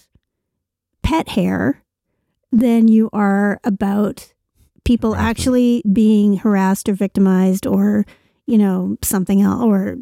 pet 1.03 1.31
hair 1.31 1.83
than 2.53 2.87
you 2.87 3.09
are 3.12 3.61
about 3.64 4.33
people 4.85 5.16
actually 5.16 5.83
being 5.92 6.37
harassed 6.38 6.88
or 6.88 6.95
victimized 6.95 7.66
or, 7.66 8.05
you 8.47 8.59
know, 8.59 8.97
something 9.03 9.40
else 9.40 9.62
or 9.62 9.97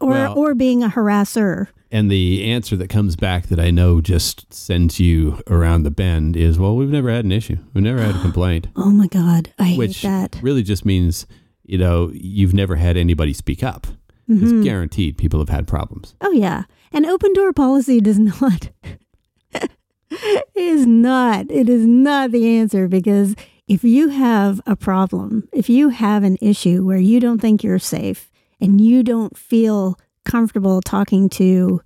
or 0.00 0.10
Well- 0.10 0.34
or 0.38 0.54
being 0.54 0.82
a 0.82 0.88
harasser. 0.88 1.68
And 1.92 2.10
the 2.10 2.44
answer 2.44 2.76
that 2.76 2.88
comes 2.88 3.14
back 3.14 3.46
that 3.46 3.60
I 3.60 3.70
know 3.70 4.00
just 4.00 4.52
sends 4.52 4.98
you 4.98 5.40
around 5.48 5.84
the 5.84 5.90
bend 5.90 6.36
is, 6.36 6.58
well, 6.58 6.74
we've 6.76 6.90
never 6.90 7.10
had 7.10 7.24
an 7.24 7.30
issue. 7.32 7.56
We've 7.74 7.84
never 7.84 8.02
had 8.02 8.16
a 8.16 8.20
complaint, 8.22 8.66
Oh 8.74 8.90
my 8.90 9.06
God, 9.06 9.52
I 9.58 9.74
which 9.74 10.02
hate 10.02 10.08
that. 10.08 10.38
really 10.42 10.64
just 10.64 10.84
means, 10.84 11.26
you 11.64 11.78
know, 11.78 12.10
you've 12.12 12.54
never 12.54 12.74
had 12.76 12.96
anybody 12.96 13.32
speak 13.32 13.62
up. 13.62 13.86
Mhm. 14.28 14.42
It's 14.42 14.64
guaranteed 14.64 15.16
people 15.16 15.38
have 15.38 15.48
had 15.48 15.68
problems. 15.68 16.16
Oh 16.20 16.32
yeah, 16.32 16.64
an 16.92 17.06
open 17.06 17.32
door 17.32 17.52
policy 17.52 18.00
does 18.00 18.18
not 18.40 18.70
is 20.54 20.86
not 20.86 21.46
it 21.50 21.68
is 21.68 21.84
not 21.86 22.30
the 22.30 22.46
answer 22.56 22.88
because 22.88 23.34
if 23.68 23.82
you 23.84 24.08
have 24.08 24.60
a 24.66 24.76
problem, 24.76 25.48
if 25.52 25.68
you 25.68 25.88
have 25.88 26.22
an 26.22 26.36
issue 26.40 26.84
where 26.84 26.98
you 26.98 27.18
don't 27.20 27.40
think 27.40 27.62
you're 27.64 27.78
safe 27.80 28.30
and 28.60 28.80
you 28.80 29.02
don't 29.02 29.36
feel 29.36 29.98
comfortable 30.24 30.80
talking 30.80 31.28
to 31.28 31.80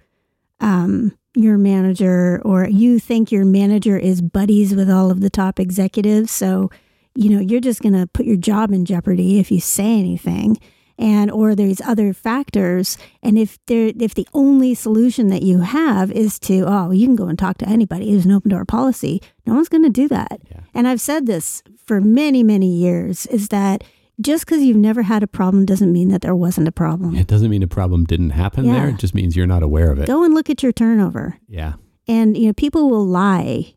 um, 0.60 1.16
your 1.34 1.58
manager 1.58 2.40
or 2.44 2.68
you 2.68 2.98
think 2.98 3.30
your 3.30 3.44
manager 3.44 3.96
is 3.96 4.20
buddies 4.20 4.74
with 4.74 4.90
all 4.90 5.10
of 5.10 5.20
the 5.20 5.30
top 5.30 5.60
executives, 5.60 6.30
so 6.30 6.70
you 7.14 7.28
know, 7.28 7.40
you're 7.40 7.60
just 7.60 7.82
going 7.82 7.92
to 7.92 8.06
put 8.06 8.24
your 8.24 8.36
job 8.36 8.70
in 8.70 8.84
jeopardy 8.84 9.40
if 9.40 9.50
you 9.50 9.60
say 9.60 9.98
anything 9.98 10.56
and 11.00 11.30
or 11.30 11.54
there's 11.54 11.80
other 11.80 12.12
factors 12.12 12.98
and 13.22 13.38
if 13.38 13.58
there 13.66 13.90
if 13.98 14.14
the 14.14 14.28
only 14.34 14.74
solution 14.74 15.28
that 15.28 15.42
you 15.42 15.60
have 15.60 16.12
is 16.12 16.38
to 16.38 16.64
oh 16.66 16.90
you 16.90 17.06
can 17.06 17.16
go 17.16 17.26
and 17.26 17.38
talk 17.38 17.58
to 17.58 17.68
anybody. 17.68 18.10
There's 18.10 18.26
an 18.26 18.32
open 18.32 18.50
door 18.50 18.64
policy. 18.64 19.20
No 19.46 19.54
one's 19.54 19.70
going 19.70 19.82
to 19.82 19.88
do 19.88 20.06
that. 20.08 20.40
Yeah. 20.50 20.60
and 20.74 20.86
i've 20.86 21.00
said 21.00 21.26
this 21.26 21.62
for 21.84 22.00
many 22.00 22.42
many 22.42 22.68
years 22.68 23.26
is 23.26 23.48
that 23.48 23.82
just 24.20 24.44
because 24.44 24.62
you've 24.62 24.76
never 24.76 25.02
had 25.02 25.22
a 25.22 25.26
problem 25.26 25.64
doesn't 25.64 25.92
mean 25.92 26.08
that 26.08 26.20
there 26.20 26.34
wasn't 26.36 26.68
a 26.68 26.72
problem 26.72 27.14
It 27.16 27.26
doesn't 27.26 27.50
mean 27.50 27.62
a 27.62 27.66
problem 27.68 28.04
didn't 28.04 28.30
happen 28.30 28.64
Yeah. 28.64 28.74
there. 28.74 28.88
It 28.90 28.98
just 28.98 29.14
means 29.14 29.36
you're 29.36 29.46
not 29.46 29.62
aware 29.62 29.90
of 29.90 29.98
it. 29.98 30.06
go 30.06 30.24
and 30.24 30.34
look 30.34 30.50
at 30.50 30.62
your 30.62 30.72
turnover 30.72 31.38
Yeah. 31.48 31.74
and 32.08 32.36
you 32.36 32.46
know 32.48 32.52
people 32.52 32.90
will 32.90 33.06
lie 33.06 33.74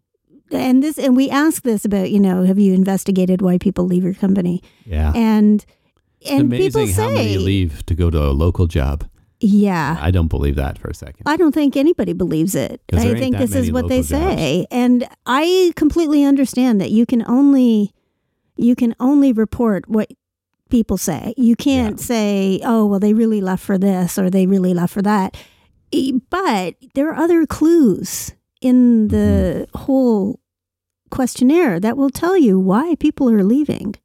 and 0.51 0.83
this 0.83 0.97
and 0.99 1.15
we 1.15 1.29
ask 1.29 1.63
this 1.63 1.83
about 1.85 2.11
you 2.11 2.19
know 2.19 2.43
have 2.43 2.59
you 2.59 2.73
investigated 2.73 3.41
why 3.41 3.57
people 3.57 3.85
leave 3.85 4.03
your 4.03 4.13
company 4.13 4.61
Yeah. 4.85 5.11
and 5.15 5.65
it's 6.21 6.31
and 6.31 6.51
people 6.51 6.81
amazing 6.81 7.03
how 7.03 7.09
many 7.09 7.33
say 7.33 7.37
leave 7.37 7.85
to 7.87 7.95
go 7.95 8.09
to 8.09 8.19
a 8.29 8.31
local 8.31 8.67
job. 8.67 9.03
yeah 9.39 9.97
I 9.99 10.09
don't 10.11 10.27
believe 10.29 10.55
that 10.55 10.77
for 10.77 10.89
a 10.89 10.93
second. 10.93 11.23
I 11.25 11.35
don't 11.37 11.53
think 11.53 11.75
anybody 11.75 12.13
believes 12.13 12.55
it. 12.55 12.81
I 12.93 13.13
think 13.15 13.37
this 13.37 13.55
is 13.55 13.71
what 13.71 13.87
they 13.89 13.97
jobs. 13.99 14.09
say. 14.09 14.65
And 14.71 15.05
I 15.25 15.73
completely 15.75 16.23
understand 16.23 16.79
that 16.81 16.91
you 16.91 17.05
can 17.05 17.23
only 17.27 17.91
you 18.55 18.75
can 18.75 18.95
only 18.99 19.33
report 19.33 19.89
what 19.89 20.07
people 20.77 20.97
say. 20.97 21.33
You 21.37 21.55
can't 21.55 21.99
say, 21.99 22.59
"Oh, 22.71 22.81
well 22.89 22.99
they 22.99 23.13
really 23.13 23.41
left 23.41 23.63
for 23.63 23.77
this 23.77 24.17
or 24.19 24.29
they 24.29 24.45
really 24.47 24.73
left 24.73 24.93
for 24.93 25.03
that." 25.03 25.29
But 26.29 26.75
there 26.95 27.07
are 27.09 27.15
other 27.25 27.45
clues 27.45 28.33
in 28.61 29.07
the 29.09 29.67
Mm-hmm. 29.69 29.77
whole 29.85 30.39
questionnaire 31.11 31.79
that 31.79 31.97
will 31.97 32.09
tell 32.09 32.37
you 32.37 32.59
why 32.59 32.95
people 32.99 33.29
are 33.29 33.43
leaving. 33.43 33.95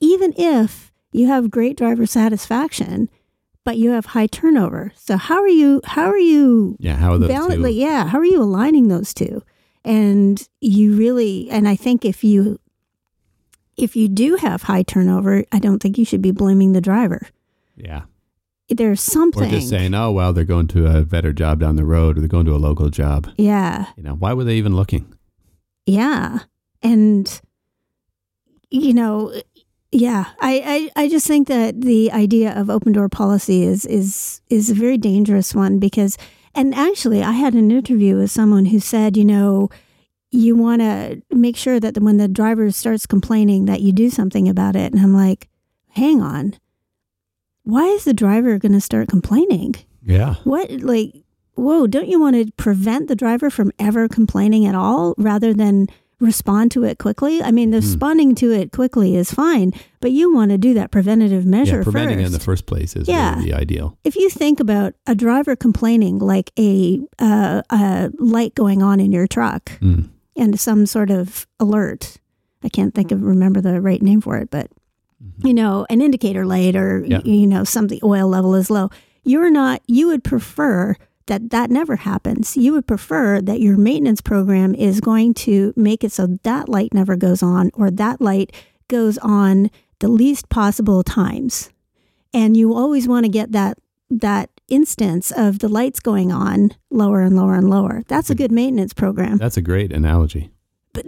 Even 0.00 0.34
if 0.36 0.92
you 1.12 1.26
have 1.28 1.50
great 1.50 1.76
driver 1.78 2.06
satisfaction, 2.06 3.08
but 3.64 3.78
you 3.78 3.90
have 3.96 4.06
high 4.06 4.26
turnover. 4.26 4.92
So 4.94 5.16
how 5.16 5.40
are 5.40 5.48
you 5.62 5.80
how 5.84 6.06
are 6.06 6.18
you 6.34 6.76
Yeah. 6.78 6.96
How 6.96 7.12
are 7.14 7.18
those 7.18 7.28
Bal- 7.30 7.50
two? 7.50 7.68
yeah, 7.70 8.06
how 8.08 8.18
are 8.18 8.24
you 8.34 8.42
aligning 8.42 8.88
those 8.88 9.14
two? 9.14 9.42
And 9.86 10.36
you 10.60 10.94
really, 10.96 11.48
and 11.50 11.68
I 11.68 11.76
think 11.76 12.04
if 12.04 12.24
you 12.24 12.58
if 13.76 13.96
you 13.96 14.08
do 14.08 14.36
have 14.36 14.62
high 14.62 14.82
turnover, 14.82 15.44
I 15.52 15.58
don't 15.58 15.80
think 15.82 15.98
you 15.98 16.04
should 16.04 16.22
be 16.22 16.30
blaming 16.30 16.72
the 16.72 16.80
driver. 16.80 17.28
yeah. 17.76 18.02
There's 18.70 19.02
something. 19.02 19.42
Or 19.42 19.50
just 19.50 19.68
saying, 19.68 19.92
oh, 19.92 20.10
well, 20.10 20.32
they're 20.32 20.42
going 20.44 20.68
to 20.68 20.86
a 20.86 21.04
better 21.04 21.34
job 21.34 21.60
down 21.60 21.76
the 21.76 21.84
road 21.84 22.16
or 22.16 22.20
they're 22.20 22.28
going 22.28 22.46
to 22.46 22.54
a 22.54 22.56
local 22.56 22.88
job. 22.88 23.28
yeah, 23.36 23.88
You 23.94 24.02
know, 24.02 24.14
why 24.14 24.32
were 24.32 24.42
they 24.44 24.54
even 24.56 24.74
looking? 24.74 25.12
yeah, 25.86 26.38
and 26.82 27.40
you 28.70 28.94
know, 28.94 29.32
yeah, 29.92 30.24
I, 30.40 30.90
I 30.96 31.04
I 31.04 31.08
just 31.10 31.26
think 31.26 31.46
that 31.48 31.82
the 31.82 32.10
idea 32.10 32.58
of 32.58 32.70
open 32.70 32.92
door 32.92 33.08
policy 33.10 33.64
is 33.64 33.84
is 33.84 34.40
is 34.48 34.70
a 34.70 34.74
very 34.74 34.96
dangerous 34.96 35.54
one 35.54 35.78
because, 35.78 36.16
and 36.54 36.74
actually, 36.74 37.22
I 37.22 37.32
had 37.32 37.52
an 37.52 37.70
interview 37.70 38.16
with 38.16 38.30
someone 38.30 38.64
who 38.66 38.80
said, 38.80 39.16
you 39.18 39.24
know, 39.26 39.68
you 40.34 40.56
want 40.56 40.80
to 40.82 41.22
make 41.30 41.56
sure 41.56 41.78
that 41.80 41.96
when 41.98 42.16
the 42.16 42.28
driver 42.28 42.70
starts 42.70 43.06
complaining 43.06 43.64
that 43.66 43.80
you 43.80 43.92
do 43.92 44.10
something 44.10 44.48
about 44.48 44.74
it. 44.76 44.92
And 44.92 45.00
I'm 45.00 45.14
like, 45.14 45.48
hang 45.90 46.20
on. 46.20 46.54
Why 47.62 47.84
is 47.86 48.04
the 48.04 48.12
driver 48.14 48.58
going 48.58 48.72
to 48.72 48.80
start 48.80 49.08
complaining? 49.08 49.74
Yeah. 50.04 50.34
What, 50.44 50.70
like, 50.82 51.14
whoa, 51.54 51.86
don't 51.86 52.08
you 52.08 52.20
want 52.20 52.36
to 52.36 52.52
prevent 52.56 53.08
the 53.08 53.16
driver 53.16 53.48
from 53.48 53.70
ever 53.78 54.08
complaining 54.08 54.66
at 54.66 54.74
all 54.74 55.14
rather 55.16 55.54
than 55.54 55.86
respond 56.20 56.70
to 56.72 56.84
it 56.84 56.98
quickly? 56.98 57.42
I 57.42 57.50
mean, 57.50 57.70
Hmm. 57.70 57.76
responding 57.76 58.34
to 58.36 58.50
it 58.52 58.72
quickly 58.72 59.16
is 59.16 59.32
fine, 59.32 59.72
but 60.00 60.10
you 60.12 60.34
want 60.34 60.50
to 60.50 60.58
do 60.58 60.74
that 60.74 60.90
preventative 60.90 61.46
measure 61.46 61.78
yeah. 61.78 61.82
Preventing 61.84 62.18
first 62.18 62.22
it 62.22 62.26
in 62.26 62.32
the 62.32 62.40
first 62.40 62.66
place 62.66 62.96
is 62.96 63.08
Yeah. 63.08 63.36
really 63.36 63.50
the 63.50 63.56
ideal. 63.56 63.96
if 64.04 64.14
you 64.16 64.28
think 64.28 64.60
about 64.60 64.94
a 65.06 65.14
driver 65.14 65.56
complaining 65.56 66.18
like 66.18 66.50
a, 66.58 67.00
uh, 67.18 67.62
a 67.70 68.10
light 68.18 68.54
going 68.54 68.82
on 68.82 69.00
in 69.00 69.10
your 69.12 69.26
truck 69.26 69.72
Mm. 69.80 70.08
And 70.36 70.58
some 70.58 70.86
sort 70.86 71.10
of 71.10 71.46
alert. 71.60 72.16
I 72.62 72.68
can't 72.68 72.94
think 72.94 73.12
of 73.12 73.22
remember 73.22 73.60
the 73.60 73.80
right 73.80 74.00
name 74.02 74.20
for 74.20 74.38
it 74.38 74.50
but 74.50 74.70
you 75.42 75.54
know 75.54 75.86
an 75.88 76.00
indicator 76.02 76.44
light 76.44 76.76
or 76.76 77.00
Mm-hmm. 77.00 77.10
Yeah. 77.12 77.18
y- 77.18 77.30
you 77.42 77.46
know 77.46 77.64
some 77.64 77.88
the 77.88 78.00
oil 78.02 78.28
level 78.28 78.54
is 78.54 78.70
low. 78.70 78.90
You're 79.22 79.50
not 79.50 79.80
you 79.86 80.06
would 80.08 80.22
prefer 80.24 80.96
that 81.26 81.48
that 81.50 81.70
never 81.70 81.96
happens. 81.96 82.54
You 82.56 82.72
would 82.74 82.86
prefer 82.86 83.40
that 83.40 83.60
your 83.60 83.78
maintenance 83.78 84.20
program 84.20 84.74
is 84.74 85.00
going 85.00 85.32
to 85.34 85.72
make 85.76 86.04
it 86.04 86.12
so 86.12 86.26
that 86.42 86.68
light 86.68 86.92
never 86.92 87.16
goes 87.16 87.42
on 87.42 87.70
or 87.72 87.90
that 87.90 88.20
light 88.20 88.52
goes 88.88 89.16
on 89.18 89.70
the 90.00 90.08
least 90.08 90.50
possible 90.50 91.02
times. 91.02 91.70
And 92.34 92.56
you 92.56 92.74
always 92.74 93.08
want 93.08 93.24
to 93.24 93.30
get 93.30 93.52
that 93.52 93.78
that 94.10 94.50
instance 94.68 95.30
of 95.30 95.58
the 95.58 95.68
lights 95.68 96.00
going 96.00 96.32
on 96.32 96.70
lower 96.90 97.20
and 97.20 97.36
lower 97.36 97.54
and 97.54 97.68
lower 97.68 98.02
that's 98.08 98.30
a 98.30 98.32
hmm. 98.34 98.38
good 98.38 98.52
maintenance 98.52 98.92
program 98.94 99.36
That's 99.36 99.56
a 99.56 99.62
great 99.62 99.92
analogy. 99.92 100.50
but 100.92 101.04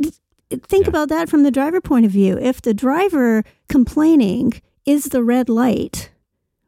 think 0.51 0.85
Yeah. 0.85 0.91
about 0.91 1.09
that 1.09 1.29
from 1.29 1.43
the 1.43 1.51
driver 1.51 1.81
point 1.81 2.07
of 2.07 2.13
view. 2.13 2.39
If 2.39 2.63
the 2.63 2.75
driver 2.75 3.43
complaining 3.69 4.61
is 4.85 5.07
the 5.07 5.25
red 5.25 5.49
light, 5.49 6.11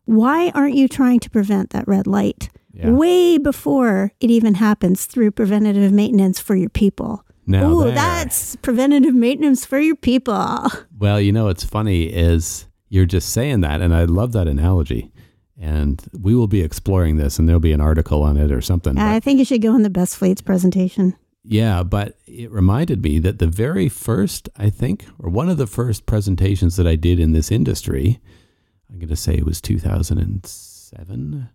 why 0.04 0.50
aren't 0.54 0.74
you 0.74 0.88
trying 0.88 1.20
to 1.20 1.30
prevent 1.30 1.70
that 1.70 1.86
red 1.86 2.06
light 2.06 2.50
Yeah. 2.72 2.90
way 2.90 3.38
before 3.38 4.12
it 4.20 4.30
even 4.30 4.54
happens 4.54 5.04
through 5.04 5.30
preventative 5.32 5.92
maintenance 5.92 6.40
for 6.40 6.56
your 6.56 6.70
people? 6.70 7.24
Now, 7.46 7.64
Oh, 7.64 7.84
there- 7.84 7.94
that's 7.94 8.56
preventative 8.56 9.14
maintenance 9.14 9.64
for 9.64 9.78
your 9.78 9.96
people. 9.96 10.66
Well, 10.98 11.20
you 11.20 11.30
know, 11.32 11.44
what's 11.44 11.64
funny 11.64 12.04
is 12.04 12.66
you're 12.88 13.06
just 13.06 13.28
saying 13.30 13.60
that, 13.60 13.80
and 13.80 13.94
I 13.94 14.04
love 14.04 14.32
that 14.32 14.48
analogy. 14.48 15.12
And 15.60 16.00
we 16.18 16.34
will 16.36 16.46
be 16.46 16.60
exploring 16.62 17.16
this, 17.16 17.38
and 17.38 17.48
there'll 17.48 17.58
be 17.60 17.72
an 17.72 17.80
article 17.80 18.22
on 18.22 18.36
it 18.36 18.52
or 18.52 18.60
something. 18.60 18.94
but- 18.94 19.02
I 19.02 19.18
think 19.20 19.38
you 19.40 19.44
should 19.44 19.60
go 19.62 19.74
in 19.74 19.82
the 19.82 19.90
best 19.90 20.16
fleets 20.16 20.40
presentation. 20.40 21.14
yeah, 21.42 21.82
but 21.82 22.16
it 22.26 22.50
reminded 22.52 23.02
me 23.02 23.18
that 23.20 23.38
the 23.38 23.46
very 23.48 23.88
first, 23.88 24.48
I 24.56 24.70
think, 24.70 25.06
or 25.18 25.30
one 25.30 25.48
of 25.48 25.56
the 25.56 25.66
first 25.66 26.06
presentations 26.06 26.76
that 26.76 26.86
I 26.86 26.94
did 26.94 27.18
in 27.18 27.32
this 27.32 27.50
industry, 27.50 28.20
I'm 28.90 28.98
going 28.98 29.08
to 29.08 29.16
say 29.16 29.34
it 29.34 29.44
was 29.46 29.60
2007, 29.60 31.48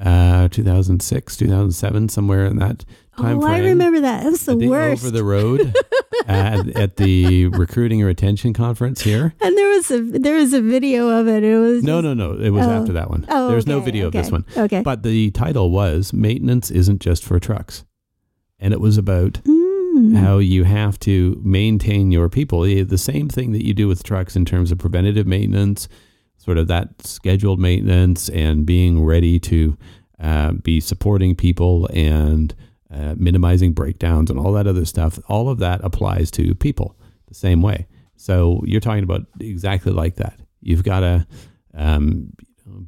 uh, 0.00 0.48
2006, 0.48 1.36
2007, 1.36 2.08
somewhere 2.08 2.46
in 2.46 2.58
that 2.58 2.84
time 3.18 3.38
oh, 3.42 3.46
I 3.46 3.58
remember 3.60 4.00
that. 4.02 4.26
It 4.26 4.30
was 4.30 4.44
the, 4.44 4.54
the 4.56 4.68
worst. 4.68 5.02
over 5.02 5.10
the 5.10 5.24
road 5.24 5.74
at, 6.26 6.68
at 6.76 6.96
the 6.96 7.46
recruiting 7.46 8.02
or 8.02 8.06
retention 8.06 8.52
conference 8.52 9.00
here. 9.02 9.34
and 9.40 9.56
there 9.56 9.68
was 9.68 9.90
a 9.90 10.00
there 10.02 10.36
was 10.36 10.52
a 10.52 10.60
video 10.60 11.08
of 11.08 11.26
it. 11.28 11.42
It 11.44 11.56
was 11.58 11.82
No, 11.82 12.00
no, 12.02 12.12
no. 12.14 12.32
It 12.32 12.50
was 12.50 12.66
Oh. 12.66 12.70
after 12.70 12.92
that 12.92 13.08
one. 13.10 13.24
Oh, 13.30 13.48
There's 13.48 13.66
no 13.66 13.76
okay, 13.78 13.86
video 13.86 14.06
of 14.08 14.12
this 14.12 14.30
one. 14.30 14.44
Okay. 14.56 14.82
But 14.82 15.02
the 15.02 15.30
title 15.30 15.70
was 15.70 16.12
Maintenance 16.12 16.70
Isn't 16.70 17.00
Just 17.00 17.24
for 17.24 17.38
Trucks. 17.40 17.84
And 18.58 18.72
it 18.74 18.80
was 18.80 18.98
about 18.98 19.40
Mm. 19.96 20.14
how 20.18 20.36
you 20.36 20.64
have 20.64 20.98
to 21.00 21.40
maintain 21.42 22.10
your 22.12 22.28
people. 22.28 22.64
Eh, 22.64 22.84
The 22.84 22.98
same 22.98 23.30
thing 23.30 23.52
that 23.52 23.64
you 23.64 23.72
do 23.72 23.88
with 23.88 24.02
trucks 24.02 24.36
in 24.36 24.44
terms 24.44 24.70
of 24.70 24.76
preventative 24.76 25.26
maintenance, 25.26 25.88
sort 26.46 26.58
of 26.58 26.68
that 26.68 27.02
scheduled 27.04 27.58
maintenance, 27.58 28.28
and 28.30 28.64
being 28.64 29.04
ready 29.04 29.40
to 29.40 29.76
uh, 30.20 30.52
be 30.52 30.80
supporting 30.80 31.34
people 31.34 31.88
and 31.92 32.54
uh, 32.88 33.14
minimizing 33.16 33.72
breakdowns 33.72 34.30
and 34.30 34.38
all 34.38 34.52
that 34.52 34.68
other 34.68 34.84
stuff. 34.84 35.18
All 35.28 35.48
of 35.48 35.58
that 35.58 35.80
applies 35.82 36.30
to 36.30 36.54
people 36.54 36.96
the 37.26 37.34
same 37.34 37.62
way. 37.62 37.88
So 38.14 38.62
you're 38.64 38.80
talking 38.80 39.02
about 39.02 39.22
exactly 39.40 39.92
like 39.92 40.14
that. 40.16 40.38
You've 40.60 40.84
got 40.84 41.00
to 41.00 41.26
um, 41.74 42.32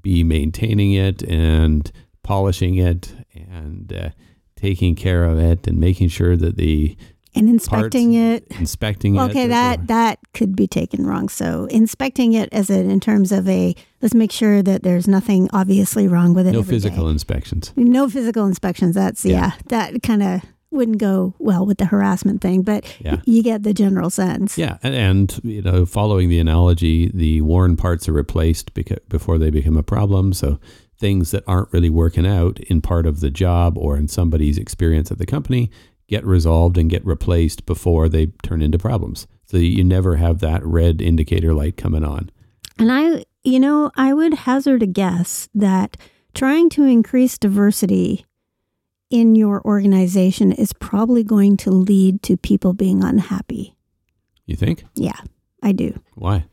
be 0.00 0.22
maintaining 0.22 0.92
it 0.92 1.22
and 1.24 1.90
polishing 2.22 2.76
it 2.76 3.12
and 3.34 3.92
uh, 3.92 4.10
taking 4.54 4.94
care 4.94 5.24
of 5.24 5.38
it 5.38 5.66
and 5.66 5.78
making 5.78 6.08
sure 6.08 6.36
that 6.36 6.56
the 6.56 6.96
and 7.34 7.48
inspecting 7.48 8.14
it. 8.14 8.46
inspecting 8.58 9.16
it. 9.16 9.20
Okay, 9.20 9.46
that 9.48 9.86
that 9.88 10.18
could 10.34 10.56
be 10.56 10.66
taken 10.66 11.06
wrong. 11.06 11.28
So 11.28 11.66
inspecting 11.70 12.32
it 12.32 12.48
as 12.52 12.70
a, 12.70 12.78
in 12.80 13.00
terms 13.00 13.32
of 13.32 13.48
a 13.48 13.74
let's 14.02 14.14
make 14.14 14.32
sure 14.32 14.62
that 14.62 14.82
there's 14.82 15.06
nothing 15.08 15.48
obviously 15.52 16.08
wrong 16.08 16.34
with 16.34 16.46
it. 16.46 16.52
no 16.52 16.62
physical 16.62 17.04
day. 17.04 17.10
inspections. 17.12 17.72
no 17.76 18.08
physical 18.08 18.46
inspections. 18.46 18.94
That's 18.94 19.24
Yeah. 19.24 19.32
yeah, 19.38 19.52
that 19.68 20.02
kind 20.02 20.22
of 20.22 20.42
wouldn't 20.70 20.98
go 20.98 21.34
well 21.38 21.64
with 21.64 21.78
the 21.78 21.86
harassment 21.86 22.42
thing, 22.42 22.60
but 22.62 22.84
Yeah. 23.00 23.20
you 23.24 23.42
get 23.42 23.62
the 23.62 23.72
general 23.72 24.10
sense. 24.10 24.58
Yeah, 24.58 24.76
and, 24.82 24.94
and 24.94 25.40
you 25.42 25.62
know, 25.62 25.86
following 25.86 26.28
the 26.28 26.38
analogy, 26.38 27.10
the 27.14 27.40
worn 27.40 27.74
parts 27.76 28.06
are 28.08 28.12
replaced 28.12 28.72
before 29.08 29.38
they 29.38 29.48
become 29.48 29.78
a 29.78 29.82
problem. 29.82 30.34
So 30.34 30.58
things 31.00 31.30
that 31.30 31.42
aren't 31.46 31.72
really 31.72 31.88
working 31.88 32.26
out 32.26 32.58
in 32.60 32.80
part 32.82 33.06
of 33.06 33.20
the 33.20 33.30
job 33.30 33.78
or 33.78 33.96
in 33.96 34.08
somebody's 34.08 34.58
experience 34.58 35.10
at 35.10 35.16
the 35.18 35.24
company 35.26 35.70
get 36.08 36.24
resolved 36.26 36.76
and 36.76 36.90
get 36.90 37.04
replaced 37.06 37.66
before 37.66 38.08
they 38.08 38.26
turn 38.42 38.62
into 38.62 38.78
problems. 38.78 39.26
So 39.44 39.56
you 39.58 39.84
never 39.84 40.16
have 40.16 40.40
that 40.40 40.64
red 40.64 41.00
indicator 41.00 41.54
light 41.54 41.76
coming 41.76 42.04
on. 42.04 42.30
And 42.78 42.90
I, 42.90 43.24
you 43.44 43.60
know, 43.60 43.90
I 43.96 44.12
would 44.14 44.34
hazard 44.34 44.82
a 44.82 44.86
guess 44.86 45.48
that 45.54 45.96
trying 46.34 46.70
to 46.70 46.84
increase 46.84 47.38
diversity 47.38 48.24
in 49.10 49.34
your 49.34 49.62
organization 49.64 50.52
is 50.52 50.72
probably 50.72 51.24
going 51.24 51.56
to 51.58 51.70
lead 51.70 52.22
to 52.24 52.36
people 52.36 52.72
being 52.72 53.02
unhappy. 53.02 53.74
You 54.46 54.56
think? 54.56 54.84
Yeah. 54.94 55.18
I 55.62 55.72
do. 55.72 56.00
Why? 56.14 56.44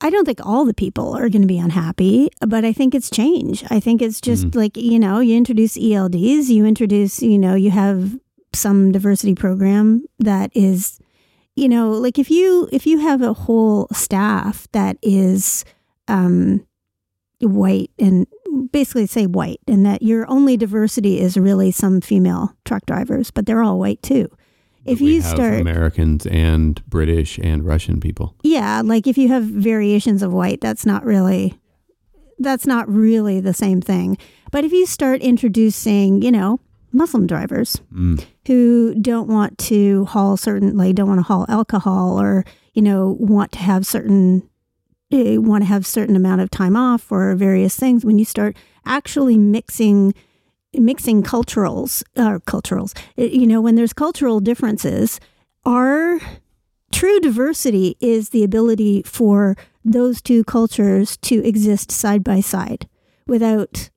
I 0.00 0.10
don't 0.10 0.24
think 0.26 0.44
all 0.44 0.64
the 0.66 0.74
people 0.74 1.14
are 1.16 1.28
going 1.30 1.42
to 1.42 1.48
be 1.48 1.58
unhappy, 1.58 2.28
but 2.46 2.64
I 2.64 2.72
think 2.72 2.94
it's 2.94 3.08
change. 3.10 3.64
I 3.70 3.80
think 3.80 4.02
it's 4.02 4.20
just 4.20 4.46
Mm-hmm. 4.48 4.58
like, 4.58 4.76
you 4.76 4.98
know, 4.98 5.20
you 5.20 5.36
introduce 5.36 5.76
ELDs, 5.78 6.48
you 6.48 6.66
introduce, 6.66 7.22
you 7.22 7.38
know, 7.38 7.54
you 7.54 7.70
have 7.70 8.18
some 8.52 8.92
diversity 8.92 9.34
program 9.34 10.04
that 10.18 10.50
is, 10.54 10.98
you 11.56 11.68
know, 11.68 11.90
like 11.92 12.18
if 12.18 12.30
you 12.30 12.68
if 12.72 12.86
you 12.86 12.98
have 12.98 13.22
a 13.22 13.32
whole 13.32 13.88
staff 13.92 14.68
that 14.72 14.98
is 15.02 15.64
um 16.08 16.66
white 17.40 17.90
and 17.98 18.26
basically 18.72 19.06
say 19.06 19.26
white 19.26 19.60
and 19.66 19.84
that 19.84 20.02
your 20.02 20.28
only 20.30 20.56
diversity 20.56 21.20
is 21.20 21.36
really 21.36 21.70
some 21.70 22.00
female 22.00 22.54
truck 22.64 22.84
drivers, 22.86 23.30
but 23.30 23.46
they're 23.46 23.62
all 23.62 23.78
white 23.78 24.02
too. 24.02 24.28
If 24.86 25.00
you 25.00 25.20
start 25.20 25.60
Americans 25.60 26.26
and 26.26 26.82
British 26.88 27.38
and 27.38 27.64
Russian 27.64 28.00
people. 28.00 28.34
yeah, 28.42 28.82
like 28.84 29.06
if 29.06 29.18
you 29.18 29.28
have 29.28 29.44
variations 29.44 30.22
of 30.22 30.32
white, 30.32 30.60
that's 30.60 30.86
not 30.86 31.04
really 31.04 31.58
that's 32.38 32.66
not 32.66 32.86
really 32.88 33.40
the 33.40 33.54
same 33.54 33.80
thing. 33.80 34.18
But 34.52 34.64
if 34.64 34.72
you 34.72 34.84
start 34.86 35.22
introducing, 35.22 36.20
you 36.22 36.30
know, 36.30 36.60
Muslim 36.92 37.26
drivers 37.26 37.80
Mm. 37.94 38.24
who 38.46 38.94
don't 39.00 39.28
want 39.28 39.56
to 39.58 40.04
haul 40.06 40.36
certain 40.36 40.76
like 40.76 40.94
don't 40.94 41.08
want 41.08 41.18
to 41.18 41.24
haul 41.24 41.46
alcohol 41.48 42.20
or, 42.20 42.44
you 42.74 42.82
know, 42.82 43.16
want 43.18 43.52
to 43.52 43.58
have 43.58 43.86
certain 43.86 44.42
eh, 45.10 45.36
want 45.36 45.62
to 45.62 45.66
have 45.68 45.86
certain 45.86 46.16
amount 46.16 46.40
of 46.40 46.50
time 46.50 46.76
off 46.76 47.10
or 47.10 47.34
various 47.34 47.76
things 47.76 48.04
when 48.04 48.18
you 48.18 48.24
start 48.24 48.56
actually 48.84 49.38
mixing 49.38 50.14
mixing 50.78 51.22
culturals 51.22 52.02
or 52.16 52.40
culturals 52.40 52.96
eh, 53.18 53.24
you 53.24 53.46
know 53.46 53.60
when 53.60 53.74
there's 53.74 53.92
cultural 53.92 54.40
differences 54.40 55.20
our 55.64 56.20
true 56.92 57.20
diversity 57.20 57.96
is 58.00 58.30
the 58.30 58.44
ability 58.44 59.02
for 59.02 59.56
those 59.84 60.20
two 60.22 60.44
cultures 60.44 61.16
to 61.18 61.44
exist 61.44 61.90
side 61.90 62.22
by 62.24 62.40
side 62.40 62.88
without 63.26 63.90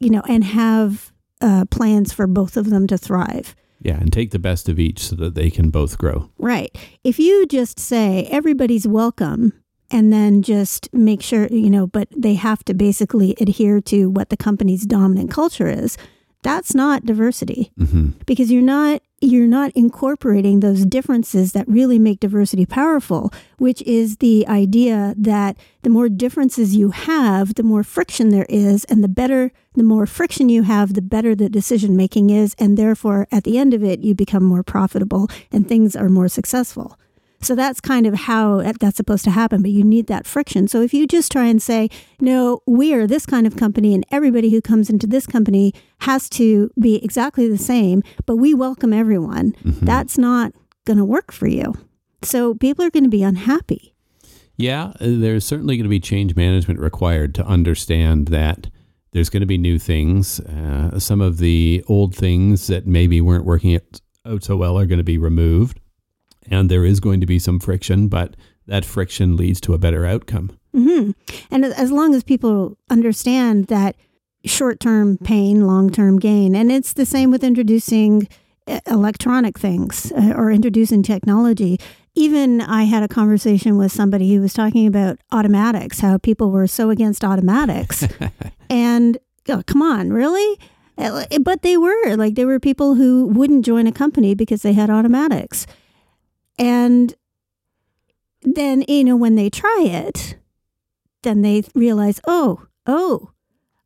you 0.00 0.10
know 0.10 0.22
and 0.28 0.44
have 0.44 1.12
uh, 1.40 1.64
plans 1.70 2.12
for 2.12 2.26
both 2.26 2.56
of 2.56 2.70
them 2.70 2.86
to 2.86 2.96
thrive 2.96 3.54
Yeah, 3.80 3.98
and 4.00 4.12
take 4.12 4.30
the 4.30 4.38
best 4.38 4.68
of 4.68 4.78
each 4.78 5.00
so 5.00 5.16
that 5.16 5.34
they 5.34 5.50
can 5.50 5.68
both 5.70 5.98
grow. 5.98 6.30
Right. 6.38 6.74
If 7.04 7.18
you 7.18 7.46
just 7.46 7.78
say 7.78 8.26
everybody's 8.30 8.88
welcome 8.88 9.52
and 9.90 10.12
then 10.12 10.42
just 10.42 10.92
make 10.92 11.22
sure, 11.22 11.46
you 11.48 11.70
know, 11.70 11.86
but 11.86 12.08
they 12.16 12.34
have 12.34 12.64
to 12.64 12.74
basically 12.74 13.34
adhere 13.40 13.80
to 13.82 14.10
what 14.10 14.30
the 14.30 14.36
company's 14.36 14.84
dominant 14.84 15.30
culture 15.30 15.68
is, 15.68 15.96
that's 16.42 16.74
not 16.74 17.04
diversity. 17.04 17.72
Hmm 17.78 18.10
because 18.26 18.52
you're 18.52 18.62
not 18.62 19.00
you're 19.22 19.46
not 19.46 19.72
incorporating 19.74 20.60
those 20.60 20.84
differences 20.84 21.52
that 21.52 21.66
really 21.66 21.98
make 21.98 22.20
diversity 22.20 22.66
powerful, 22.66 23.32
which 23.56 23.80
is 23.82 24.18
the 24.18 24.46
idea 24.46 25.14
that 25.16 25.56
the 25.82 25.88
more 25.88 26.10
differences 26.10 26.76
you 26.76 26.90
have, 26.90 27.54
the 27.54 27.62
more 27.62 27.82
friction 27.82 28.28
there 28.28 28.44
is, 28.50 28.84
and 28.84 29.02
the 29.02 29.08
better, 29.08 29.52
the 29.74 29.82
more 29.82 30.04
friction 30.04 30.50
you 30.50 30.64
have, 30.64 30.92
the 30.92 31.00
better 31.00 31.34
the 31.34 31.48
decision 31.48 31.96
making 31.96 32.28
is, 32.28 32.54
and 32.58 32.76
therefore 32.76 33.26
at 33.32 33.44
the 33.44 33.56
end 33.56 33.72
of 33.72 33.82
it, 33.82 34.00
you 34.00 34.14
become 34.14 34.44
more 34.44 34.62
profitable 34.62 35.28
and 35.50 35.66
things 35.66 35.96
are 35.96 36.10
more 36.10 36.28
successful. 36.28 36.98
So 37.40 37.54
that's 37.54 37.80
kind 37.80 38.06
of 38.06 38.14
how 38.14 38.62
that's 38.80 38.96
supposed 38.96 39.24
to 39.24 39.30
happen, 39.30 39.62
but 39.62 39.70
you 39.70 39.84
need 39.84 40.06
that 40.06 40.26
friction. 40.26 40.68
So 40.68 40.80
if 40.80 40.94
you 40.94 41.06
just 41.06 41.30
try 41.30 41.46
and 41.46 41.62
say, 41.62 41.88
no, 42.20 42.62
we 42.66 42.94
are 42.94 43.06
this 43.06 43.26
kind 43.26 43.46
of 43.46 43.56
company 43.56 43.94
and 43.94 44.04
everybody 44.10 44.50
who 44.50 44.60
comes 44.60 44.90
into 44.90 45.06
this 45.06 45.26
company 45.26 45.72
has 46.00 46.28
to 46.30 46.70
be 46.80 46.96
exactly 47.04 47.48
the 47.48 47.58
same, 47.58 48.02
but 48.24 48.36
we 48.36 48.54
welcome 48.54 48.92
everyone, 48.92 49.54
that's 49.64 50.18
not 50.18 50.52
going 50.84 50.98
to 50.98 51.04
work 51.04 51.32
for 51.32 51.46
you. 51.46 51.74
So 52.22 52.54
people 52.54 52.84
are 52.84 52.90
going 52.90 53.04
to 53.04 53.10
be 53.10 53.22
unhappy. 53.22 53.94
Yeah, 54.56 54.84
uh, 54.84 54.94
there's 55.00 55.44
certainly 55.44 55.76
going 55.76 55.84
to 55.84 55.90
be 55.90 56.00
change 56.00 56.34
management 56.34 56.80
required 56.80 57.34
to 57.34 57.46
understand 57.46 58.28
that 58.28 58.68
there's 59.12 59.28
going 59.28 59.42
to 59.42 59.46
be 59.46 59.58
new 59.58 59.78
things. 59.78 60.40
Uh, 60.40 60.98
some 60.98 61.20
of 61.20 61.38
the 61.38 61.84
old 61.88 62.14
things 62.14 62.66
that 62.68 62.86
maybe 62.86 63.20
weren't 63.20 63.44
working 63.44 63.74
out 63.74 64.42
so 64.42 64.56
well 64.56 64.78
are 64.78 64.86
going 64.86 64.98
to 64.98 65.04
be 65.04 65.18
removed. 65.18 65.80
And 66.50 66.70
there 66.70 66.84
is 66.84 67.00
going 67.00 67.20
to 67.20 67.26
be 67.26 67.38
some 67.38 67.58
friction, 67.58 68.08
but 68.08 68.36
that 68.66 68.84
friction 68.84 69.36
leads 69.36 69.60
to 69.62 69.74
a 69.74 69.78
better 69.78 70.04
outcome. 70.06 70.50
hmm 70.72 71.10
And 71.50 71.64
as 71.64 71.90
long 71.90 72.14
as 72.14 72.22
people 72.22 72.76
understand 72.90 73.66
that 73.66 73.96
short 74.44 74.80
term 74.80 75.18
pain, 75.18 75.66
long 75.66 75.90
term 75.90 76.18
gain, 76.18 76.54
and 76.54 76.70
it's 76.70 76.92
the 76.92 77.06
same 77.06 77.30
with 77.30 77.42
introducing 77.44 78.28
uh, 78.68 78.80
electronic 78.86 79.58
things 79.58 80.12
uh, 80.12 80.34
or 80.36 80.50
introducing 80.50 81.02
technology. 81.02 81.78
Even 82.14 82.60
I 82.62 82.84
had 82.84 83.02
a 83.02 83.08
conversation 83.08 83.76
with 83.76 83.92
somebody 83.92 84.34
who 84.34 84.40
was 84.40 84.54
talking 84.54 84.86
about 84.86 85.18
automatics, 85.32 86.00
how 86.00 86.16
people 86.18 86.50
were 86.50 86.66
so 86.66 86.90
against 86.90 87.22
automatics. 87.24 88.08
and 88.70 89.18
oh, 89.48 89.62
come 89.66 89.82
on, 89.82 90.12
really? 90.12 90.58
Uh, 90.98 91.26
But 91.40 91.60
they 91.62 91.76
were 91.76 92.16
like, 92.16 92.34
there 92.34 92.46
were 92.46 92.58
people 92.58 92.94
who 92.94 93.26
wouldn't 93.26 93.64
join 93.66 93.86
a 93.86 93.92
company 93.92 94.34
because 94.34 94.62
they 94.62 94.72
had 94.72 94.88
automatics. 94.90 95.66
And 96.58 97.14
then, 98.42 98.84
you 98.88 99.04
know, 99.04 99.16
when 99.16 99.34
they 99.34 99.50
try 99.50 99.82
it, 99.82 100.36
then 101.22 101.42
they 101.42 101.64
realize, 101.74 102.20
oh, 102.26 102.66
oh, 102.86 103.30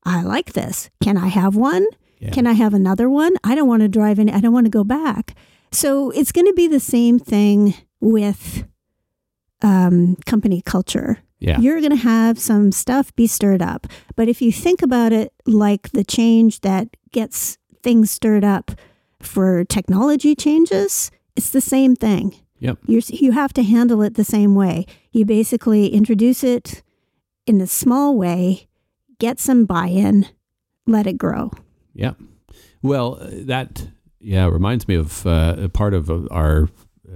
I 0.05 0.23
like 0.23 0.53
this. 0.53 0.91
Can 1.03 1.17
I 1.17 1.29
have 1.29 1.57
one? 1.57 1.87
Yeah. 2.19 2.31
Can 2.31 2.47
I 2.47 2.53
have 2.53 2.75
another 2.75 3.09
one? 3.09 3.37
I 3.43 3.55
don't 3.55 3.69
want 3.69 3.83
to 3.83 3.89
drive 3.89 4.19
any, 4.19 4.33
I 4.33 4.41
don't 4.41 4.53
want 4.53 4.67
to 4.67 4.71
go 4.71 4.85
back. 4.85 5.35
So 5.73 6.11
it's 6.11 6.33
going 6.33 6.47
to 6.47 6.53
be 6.53 6.69
the 6.69 6.81
same 6.81 7.19
thing 7.19 7.75
with 8.01 8.65
um, 9.63 10.17
company 10.27 10.63
culture. 10.63 11.19
Yeah. 11.39 11.59
You're 11.59 11.81
going 11.81 11.91
to 11.93 11.97
have 11.97 12.39
some 12.39 12.73
stuff 12.73 13.15
be 13.17 13.27
stirred 13.27 13.63
up. 13.63 13.87
But 14.15 14.29
if 14.29 14.43
you 14.43 14.53
think 14.53 14.83
about 14.83 15.13
it 15.13 15.33
like 15.47 15.91
the 15.93 16.05
change 16.05 16.61
that 16.61 16.89
gets 17.13 17.57
things 17.83 18.11
stirred 18.11 18.45
up 18.45 18.73
for 19.21 19.65
technology 19.65 20.35
changes, 20.35 21.11
it's 21.37 21.51
the 21.51 21.63
same 21.63 21.97
thing. 21.97 22.35
Yep. 22.61 22.79
You're, 22.87 23.03
you 23.09 23.33
have 23.33 23.53
to 23.55 23.63
handle 23.63 24.03
it 24.03 24.15
the 24.15 24.25
same 24.25 24.55
way. 24.55 24.87
You 25.13 25.25
basically 25.25 25.89
introduce 25.89 26.45
it 26.45 26.83
in 27.47 27.61
a 27.61 27.67
small 27.67 28.17
way, 28.17 28.69
get 29.19 29.41
some 29.41 29.65
buy 29.65 29.87
in, 29.87 30.27
let 30.87 31.07
it 31.07 31.19
grow. 31.19 31.51
Yeah. 31.95 32.13
Well, 32.83 33.19
uh, 33.21 33.29
that 33.47 33.89
yeah 34.21 34.47
reminds 34.47 34.87
me 34.87 34.95
of 34.95 35.27
uh, 35.27 35.57
a 35.59 35.69
part 35.69 35.95
of 35.95 36.11
uh, 36.11 36.27
our 36.31 36.69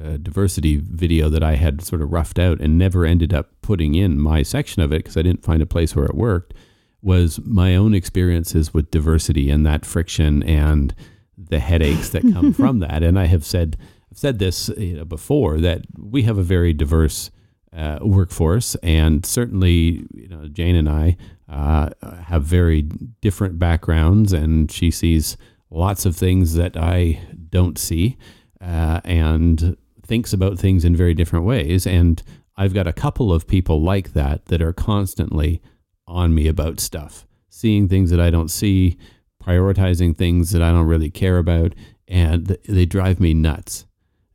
uh, 0.03 0.17
diversity 0.17 0.77
video 0.77 1.29
that 1.29 1.43
I 1.43 1.55
had 1.55 1.83
sort 1.83 2.03
of 2.03 2.13
roughed 2.13 2.39
out 2.39 2.61
and 2.61 2.77
never 2.79 3.05
ended 3.05 3.33
up 3.33 3.51
putting 3.63 3.95
in 3.95 4.19
my 4.19 4.43
section 4.43 4.83
of 4.83 4.93
it 4.93 4.99
because 4.99 5.17
I 5.17 5.23
didn't 5.23 5.45
find 5.45 5.63
a 5.63 5.67
place 5.67 5.95
where 5.95 6.07
it 6.07 6.15
worked. 6.15 6.55
Was 7.03 7.39
my 7.45 7.77
own 7.77 7.95
experiences 7.95 8.73
with 8.73 8.91
diversity 8.91 9.51
and 9.51 9.67
that 9.67 9.85
friction 9.85 10.43
and 10.43 10.95
the 11.37 11.59
headaches 11.59 12.09
that 12.11 12.23
come 12.33 12.53
from 12.55 12.79
that. 12.79 13.03
And 13.03 13.19
I 13.19 13.27
have 13.27 13.45
said 13.45 13.77
I've 14.15 14.19
said 14.19 14.39
this 14.39 14.69
you 14.77 14.99
know, 14.99 15.05
before 15.05 15.59
that 15.59 15.87
we 15.99 16.23
have 16.23 16.39
a 16.39 16.45
very 16.45 16.73
diverse 16.73 17.33
uh, 17.77 17.99
workforce, 18.01 18.77
and 18.77 19.27
certainly 19.27 20.07
you 20.15 20.29
know 20.29 20.47
Jane 20.47 20.77
and 20.77 20.89
I 20.89 21.17
uh, 21.49 21.91
have 22.27 22.45
very 22.45 22.83
different 22.83 23.59
backgrounds, 23.59 24.33
and 24.33 24.71
she 24.71 24.93
sees 24.93 25.37
lots 25.69 26.07
of 26.07 26.15
things 26.15 26.55
that 26.55 26.77
I 26.77 27.23
don't 27.51 27.77
see, 27.77 28.17
uh, 28.61 29.01
and 29.03 29.77
thinks 30.07 30.33
about 30.33 30.61
things 30.61 30.85
in 30.85 30.95
very 30.95 31.15
different 31.15 31.45
ways. 31.45 31.85
And 31.85 32.23
I've 32.57 32.73
got 32.73 32.87
a 32.87 32.93
couple 32.93 33.33
of 33.33 33.49
people 33.49 33.83
like 33.83 34.13
that 34.13 34.45
that 34.45 34.63
are 34.63 34.73
constantly 34.73 35.61
on 36.07 36.37
me 36.37 36.47
about 36.47 36.79
stuff, 36.79 37.27
seeing 37.49 37.89
things 37.89 38.11
that 38.11 38.21
I 38.21 38.31
don't 38.31 38.53
see, 38.53 38.97
prioritizing 39.43 40.17
things 40.17 40.53
that 40.53 40.63
I 40.63 40.71
don't 40.71 40.87
really 40.87 41.11
care 41.11 41.39
about, 41.39 41.75
and 42.07 42.57
they 42.69 42.87
drive 42.87 43.19
me 43.19 43.35
nuts. 43.35 43.87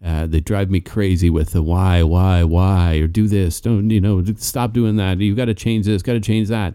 Uh, 0.03 0.25
they 0.27 0.39
drive 0.39 0.69
me 0.69 0.79
crazy 0.79 1.29
with 1.29 1.51
the 1.51 1.61
why, 1.61 2.01
why, 2.03 2.43
why, 2.43 2.95
or 2.95 3.07
do 3.07 3.27
this, 3.27 3.59
don't, 3.59 3.89
you 3.89 3.99
know, 3.99 4.23
stop 4.37 4.71
doing 4.71 4.95
that. 4.95 5.19
You've 5.19 5.35
got 5.35 5.45
to 5.45 5.53
change 5.53 5.85
this, 5.85 6.01
got 6.01 6.13
to 6.13 6.21
change 6.21 6.47
that. 6.47 6.73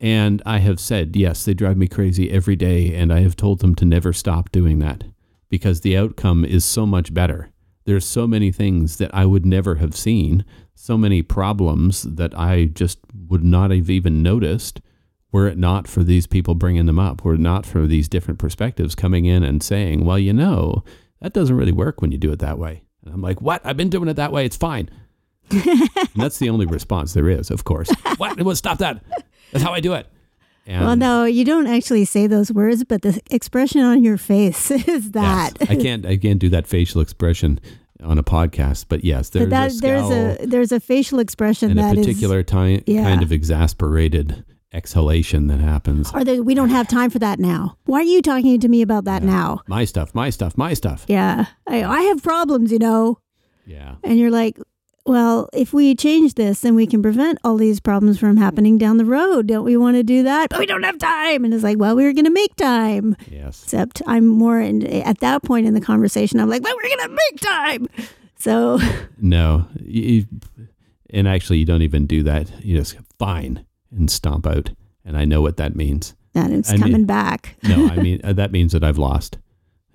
And 0.00 0.42
I 0.44 0.58
have 0.58 0.80
said, 0.80 1.16
yes, 1.16 1.44
they 1.44 1.54
drive 1.54 1.76
me 1.76 1.86
crazy 1.86 2.30
every 2.30 2.56
day. 2.56 2.94
And 2.94 3.12
I 3.12 3.20
have 3.20 3.36
told 3.36 3.60
them 3.60 3.74
to 3.76 3.84
never 3.84 4.12
stop 4.12 4.50
doing 4.52 4.80
that 4.80 5.04
because 5.48 5.80
the 5.80 5.96
outcome 5.96 6.44
is 6.44 6.64
so 6.64 6.84
much 6.84 7.14
better. 7.14 7.50
There's 7.84 8.04
so 8.04 8.26
many 8.26 8.52
things 8.52 8.98
that 8.98 9.14
I 9.14 9.26
would 9.26 9.46
never 9.46 9.76
have 9.76 9.96
seen, 9.96 10.44
so 10.74 10.98
many 10.98 11.22
problems 11.22 12.02
that 12.02 12.36
I 12.38 12.66
just 12.66 12.98
would 13.28 13.44
not 13.44 13.70
have 13.70 13.88
even 13.88 14.22
noticed 14.22 14.80
were 15.30 15.46
it 15.46 15.56
not 15.56 15.88
for 15.88 16.02
these 16.02 16.26
people 16.26 16.54
bringing 16.54 16.86
them 16.86 16.98
up, 16.98 17.24
were 17.24 17.34
it 17.34 17.40
not 17.40 17.64
for 17.64 17.86
these 17.86 18.08
different 18.08 18.38
perspectives 18.38 18.94
coming 18.94 19.24
in 19.24 19.42
and 19.42 19.62
saying, 19.62 20.04
well, 20.04 20.18
you 20.18 20.32
know, 20.32 20.84
that 21.22 21.32
doesn't 21.32 21.56
really 21.56 21.72
work 21.72 22.02
when 22.02 22.12
you 22.12 22.18
do 22.18 22.32
it 22.32 22.40
that 22.40 22.58
way. 22.58 22.82
And 23.04 23.14
I'm 23.14 23.22
like, 23.22 23.40
what? 23.40 23.64
I've 23.64 23.76
been 23.76 23.90
doing 23.90 24.08
it 24.08 24.14
that 24.14 24.32
way. 24.32 24.44
It's 24.44 24.56
fine. 24.56 24.90
and 25.50 25.88
that's 26.16 26.38
the 26.38 26.50
only 26.50 26.66
response 26.66 27.14
there 27.14 27.28
is, 27.28 27.50
of 27.50 27.64
course. 27.64 27.90
what? 28.16 28.40
Well, 28.40 28.54
stop 28.56 28.78
that. 28.78 29.02
That's 29.52 29.64
how 29.64 29.72
I 29.72 29.80
do 29.80 29.94
it. 29.94 30.06
And 30.66 30.86
well, 30.86 30.96
no, 30.96 31.24
you 31.24 31.44
don't 31.44 31.66
actually 31.66 32.04
say 32.04 32.28
those 32.28 32.52
words, 32.52 32.84
but 32.84 33.02
the 33.02 33.20
expression 33.30 33.80
on 33.80 34.04
your 34.04 34.16
face 34.16 34.70
is 34.88 35.10
that. 35.12 35.56
yes, 35.60 35.70
I 35.70 35.76
can't. 35.76 36.06
I 36.06 36.16
can't 36.16 36.38
do 36.38 36.48
that 36.50 36.66
facial 36.66 37.00
expression 37.00 37.60
on 38.02 38.18
a 38.18 38.22
podcast. 38.22 38.86
But 38.88 39.04
yes, 39.04 39.30
there's 39.30 39.46
but 39.46 39.50
that 39.50 39.72
a 39.72 39.76
there's 39.80 40.10
a 40.10 40.46
there's 40.46 40.72
a 40.72 40.78
facial 40.80 41.18
expression 41.18 41.70
and 41.72 41.80
a 41.80 41.82
that 41.82 41.98
is 41.98 42.06
particular 42.06 42.42
ti- 42.44 42.84
yeah. 42.86 43.02
kind 43.02 43.22
of 43.22 43.32
exasperated 43.32 44.44
exhalation 44.74 45.46
that 45.48 45.60
happens. 45.60 46.12
or 46.14 46.24
that 46.24 46.44
we 46.44 46.54
don't 46.54 46.70
have 46.70 46.88
time 46.88 47.10
for 47.10 47.18
that 47.18 47.38
now. 47.38 47.76
Why 47.84 48.00
are 48.00 48.02
you 48.02 48.22
talking 48.22 48.58
to 48.60 48.68
me 48.68 48.82
about 48.82 49.04
that 49.04 49.22
now? 49.22 49.60
My 49.66 49.84
stuff, 49.84 50.14
my 50.14 50.30
stuff, 50.30 50.56
my 50.56 50.74
stuff. 50.74 51.04
Yeah, 51.08 51.46
I, 51.66 51.84
I 51.84 52.02
have 52.02 52.22
problems, 52.22 52.72
you 52.72 52.78
know. 52.78 53.18
Yeah. 53.66 53.96
And 54.02 54.18
you're 54.18 54.30
like, 54.30 54.58
well, 55.04 55.48
if 55.52 55.72
we 55.72 55.94
change 55.94 56.34
this, 56.34 56.60
then 56.60 56.74
we 56.74 56.86
can 56.86 57.02
prevent 57.02 57.38
all 57.42 57.56
these 57.56 57.80
problems 57.80 58.18
from 58.18 58.36
happening 58.36 58.78
down 58.78 58.98
the 58.98 59.04
road. 59.04 59.48
Don't 59.48 59.64
we 59.64 59.76
want 59.76 59.96
to 59.96 60.02
do 60.02 60.22
that? 60.22 60.50
But 60.50 60.60
we 60.60 60.66
don't 60.66 60.84
have 60.84 60.98
time. 60.98 61.44
And 61.44 61.52
it's 61.52 61.64
like, 61.64 61.78
well, 61.78 61.96
we 61.96 62.04
were 62.04 62.12
going 62.12 62.24
to 62.24 62.30
make 62.30 62.54
time. 62.56 63.16
Yes. 63.28 63.64
Except 63.64 64.00
I'm 64.06 64.26
more 64.26 64.60
in, 64.60 64.86
at 64.86 65.18
that 65.18 65.42
point 65.42 65.66
in 65.66 65.74
the 65.74 65.80
conversation. 65.80 66.38
I'm 66.40 66.48
like, 66.48 66.62
well, 66.62 66.74
we're 66.76 66.96
going 66.96 67.08
to 67.08 67.16
make 67.30 67.40
time. 67.40 67.88
So 68.38 68.78
No. 69.20 69.66
You, 69.80 70.26
and 71.10 71.28
actually, 71.28 71.58
you 71.58 71.64
don't 71.64 71.82
even 71.82 72.06
do 72.06 72.22
that. 72.22 72.64
You 72.64 72.78
just 72.78 72.96
fine 73.18 73.64
and 73.92 74.10
stomp 74.10 74.46
out. 74.46 74.70
And 75.04 75.16
I 75.16 75.24
know 75.24 75.40
what 75.42 75.56
that 75.56 75.74
means. 75.76 76.14
that 76.34 76.50
it's 76.50 76.70
I 76.70 76.74
mean- 76.74 76.82
coming 76.82 77.04
back. 77.06 77.56
No, 77.64 77.88
I 77.88 77.96
mean 77.96 78.20
uh, 78.24 78.32
that 78.34 78.52
means 78.52 78.72
that 78.72 78.82
I've 78.84 78.98
lost, 78.98 79.38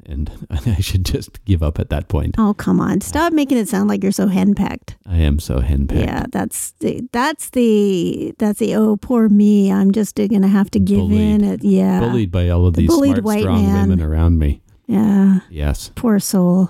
and 0.06 0.30
I 0.50 0.80
should 0.82 1.04
just 1.06 1.44
give 1.46 1.62
up 1.64 1.80
at 1.80 1.90
that 1.90 2.08
point. 2.08 2.36
Oh, 2.38 2.54
come 2.54 2.80
on. 2.80 3.02
Stop 3.02 3.34
making 3.34 3.58
it 3.58 3.68
sound 3.70 3.90
like 3.90 4.04
you're 4.04 4.12
so 4.12 4.28
henpecked. 4.28 4.96
I 5.06 5.18
am 5.18 5.40
so 5.40 5.60
henpecked. 5.60 6.06
Yeah, 6.06 6.26
that's 6.32 6.72
the 6.80 7.08
that's 7.12 7.50
the 7.52 8.34
that's 8.38 8.60
the 8.60 8.76
oh 8.76 8.98
poor 8.98 9.30
me. 9.30 9.72
I'm 9.72 9.92
just 9.92 10.16
going 10.16 10.42
to 10.42 10.48
have 10.48 10.70
to 10.72 10.80
give 10.80 11.00
Bullied. 11.00 11.20
in. 11.22 11.44
It, 11.44 11.64
yeah. 11.64 12.00
Bullied 12.00 12.32
by 12.32 12.50
all 12.50 12.66
of 12.68 12.74
The 12.76 12.82
these 12.82 12.90
bullied 12.90 13.12
smart, 13.14 13.24
white 13.24 13.42
strong 13.42 13.64
man. 13.66 13.90
women 13.90 14.06
around 14.06 14.40
me. 14.40 14.62
Yeah. 14.88 15.40
Yes. 15.50 15.92
Poor 15.96 16.20
soul. 16.20 16.70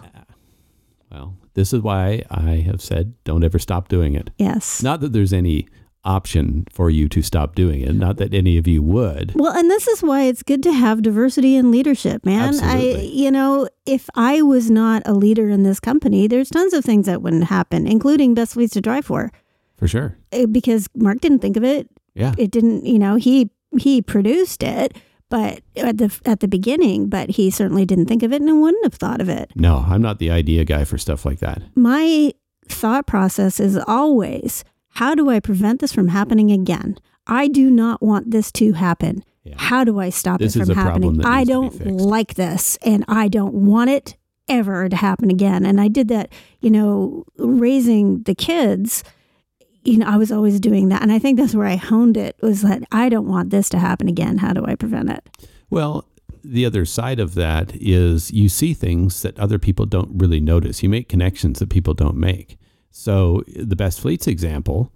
Well, 1.11 1.35
this 1.53 1.73
is 1.73 1.81
why 1.81 2.23
I 2.29 2.57
have 2.65 2.81
said 2.81 3.13
don't 3.23 3.43
ever 3.43 3.59
stop 3.59 3.87
doing 3.87 4.13
it. 4.15 4.29
Yes. 4.37 4.81
Not 4.83 4.99
that 5.01 5.13
there's 5.13 5.33
any 5.33 5.67
option 6.07 6.65
for 6.71 6.89
you 6.89 7.09
to 7.09 7.21
stop 7.21 7.53
doing 7.53 7.81
it. 7.81 7.93
Not 7.93 8.17
that 8.17 8.33
any 8.33 8.57
of 8.57 8.65
you 8.67 8.81
would. 8.81 9.33
Well, 9.35 9.51
and 9.55 9.69
this 9.69 9.87
is 9.87 10.01
why 10.01 10.23
it's 10.23 10.41
good 10.41 10.63
to 10.63 10.71
have 10.71 11.01
diversity 11.01 11.55
in 11.55 11.69
leadership, 11.69 12.25
man. 12.25 12.59
I, 12.63 12.93
you 13.01 13.29
know, 13.29 13.67
if 13.85 14.09
I 14.15 14.41
was 14.41 14.71
not 14.71 15.03
a 15.05 15.13
leader 15.13 15.49
in 15.49 15.63
this 15.63 15.79
company, 15.79 16.27
there's 16.27 16.49
tons 16.49 16.73
of 16.73 16.85
things 16.85 17.05
that 17.05 17.21
wouldn't 17.21 17.45
happen, 17.45 17.85
including 17.85 18.33
best 18.33 18.55
ways 18.55 18.71
to 18.71 18.81
drive 18.81 19.05
for, 19.05 19.31
For 19.77 19.87
sure. 19.87 20.17
Eh, 20.31 20.45
because 20.45 20.87
Mark 20.95 21.19
didn't 21.19 21.39
think 21.39 21.57
of 21.57 21.63
it. 21.63 21.89
Yeah. 22.15 22.33
It 22.37 22.51
didn't, 22.51 22.85
you 22.85 22.97
know, 22.97 23.15
he 23.15 23.51
he 23.77 24.01
produced 24.01 24.63
it, 24.63 24.97
but 25.29 25.61
at 25.75 25.97
the 25.97 26.19
at 26.25 26.39
the 26.39 26.47
beginning, 26.47 27.09
but 27.09 27.29
he 27.31 27.51
certainly 27.51 27.85
didn't 27.85 28.05
think 28.07 28.23
of 28.23 28.31
it 28.33 28.41
and 28.41 28.61
wouldn't 28.61 28.85
have 28.85 28.95
thought 28.95 29.21
of 29.21 29.29
it. 29.29 29.51
No, 29.55 29.85
I'm 29.87 30.01
not 30.01 30.19
the 30.19 30.31
idea 30.31 30.65
guy 30.65 30.83
for 30.85 30.97
stuff 30.97 31.25
like 31.25 31.39
that. 31.39 31.61
My 31.75 32.33
thought 32.69 33.05
process 33.07 33.59
is 33.59 33.77
always, 33.87 34.63
how 34.97 35.13
do 35.13 35.29
I 35.29 35.39
prevent 35.39 35.79
this 35.79 35.93
from 35.93 36.07
happening 36.07 36.51
again? 36.51 36.97
I 37.27 37.49
do 37.49 37.69
not 37.69 38.01
want 38.01 38.31
this 38.31 38.51
to 38.53 38.73
happen. 38.73 39.23
Yeah. 39.43 39.53
How 39.55 39.83
do 39.83 39.99
I 39.99 40.09
stop 40.09 40.39
This 40.39 40.55
it 40.55 40.65
from 40.65 40.73
happening? 40.73 41.23
I 41.23 41.43
needs 41.43 41.77
to 41.77 41.83
be 41.83 41.89
don't 41.91 41.97
like 41.99 42.33
this 42.33 42.79
and 42.81 43.05
I 43.07 43.27
don't 43.27 43.53
want 43.53 43.91
it 43.91 44.17
ever 44.49 44.89
to 44.89 44.95
happen 44.95 45.29
again. 45.29 45.67
And 45.67 45.79
I 45.79 45.87
did 45.87 46.07
that, 46.07 46.33
you 46.61 46.71
know, 46.71 47.25
raising 47.37 48.23
the 48.23 48.33
kids. 48.33 49.03
You 49.83 49.99
know, 49.99 50.07
I 50.07 50.17
was 50.17 50.31
always 50.31 50.59
doing 50.59 50.89
that. 50.89 51.03
And 51.03 51.11
I 51.11 51.19
think 51.19 51.37
that's 51.37 51.53
where 51.53 51.67
I 51.67 51.75
honed 51.75 52.17
it 52.17 52.35
was 52.41 52.63
that 52.63 52.81
I 52.91 53.07
don't 53.07 53.27
want 53.27 53.51
this 53.51 53.69
to 53.69 53.77
happen 53.77 54.07
again. 54.07 54.39
How 54.39 54.51
do 54.51 54.65
I 54.65 54.73
prevent 54.73 55.11
it? 55.11 55.29
Well, 55.69 56.07
the 56.43 56.65
other 56.65 56.85
side 56.85 57.19
of 57.19 57.35
that 57.35 57.71
is 57.75 58.31
you 58.31 58.49
see 58.49 58.73
things 58.73 59.21
that 59.21 59.37
other 59.37 59.59
people 59.59 59.85
don't 59.85 60.09
really 60.15 60.39
notice. 60.39 60.81
You 60.81 60.89
make 60.89 61.07
connections 61.07 61.59
that 61.59 61.69
people 61.69 61.93
don't 61.93 62.17
make. 62.17 62.57
So 62.99 63.43
the 63.55 63.75
best 63.75 63.99
fleets 63.99 64.25
example, 64.25 64.91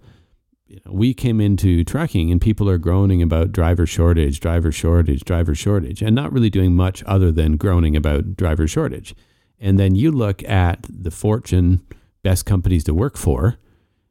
you 0.66 0.80
know, 0.84 0.92
we 0.92 1.14
came 1.14 1.40
into 1.40 1.84
trucking 1.84 2.32
and 2.32 2.40
people 2.40 2.68
are 2.68 2.76
groaning 2.76 3.22
about 3.22 3.52
driver 3.52 3.86
shortage, 3.86 4.40
driver 4.40 4.72
shortage, 4.72 5.22
driver 5.22 5.54
shortage, 5.54 6.02
and 6.02 6.12
not 6.12 6.32
really 6.32 6.50
doing 6.50 6.74
much 6.74 7.04
other 7.04 7.30
than 7.30 7.56
groaning 7.56 7.96
about 7.96 8.36
driver 8.36 8.66
shortage. 8.66 9.14
And 9.60 9.78
then 9.78 9.94
you 9.94 10.10
look 10.10 10.42
at 10.48 10.84
the 10.90 11.12
Fortune 11.12 11.80
best 12.24 12.44
companies 12.44 12.82
to 12.84 12.92
work 12.92 13.16
for, 13.16 13.58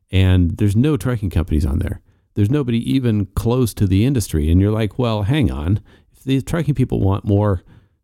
and 0.09 0.51
there's 0.51 0.75
no 0.75 0.95
trucking 0.95 1.29
companies 1.29 1.65
on 1.65 1.79
there. 1.79 1.99
There's 2.35 2.49
nobody 2.49 2.79
even 2.89 3.25
close 3.35 3.73
to 3.73 3.85
the 3.85 4.05
industry. 4.05 4.49
And 4.49 4.61
you're 4.61 4.71
like, 4.71 4.97
well, 4.97 5.23
hang 5.23 5.51
on. 5.51 5.81
If 6.13 6.23
the 6.23 6.41
trucking 6.41 6.75
people 6.75 7.01
want 7.01 7.25
more 7.25 7.63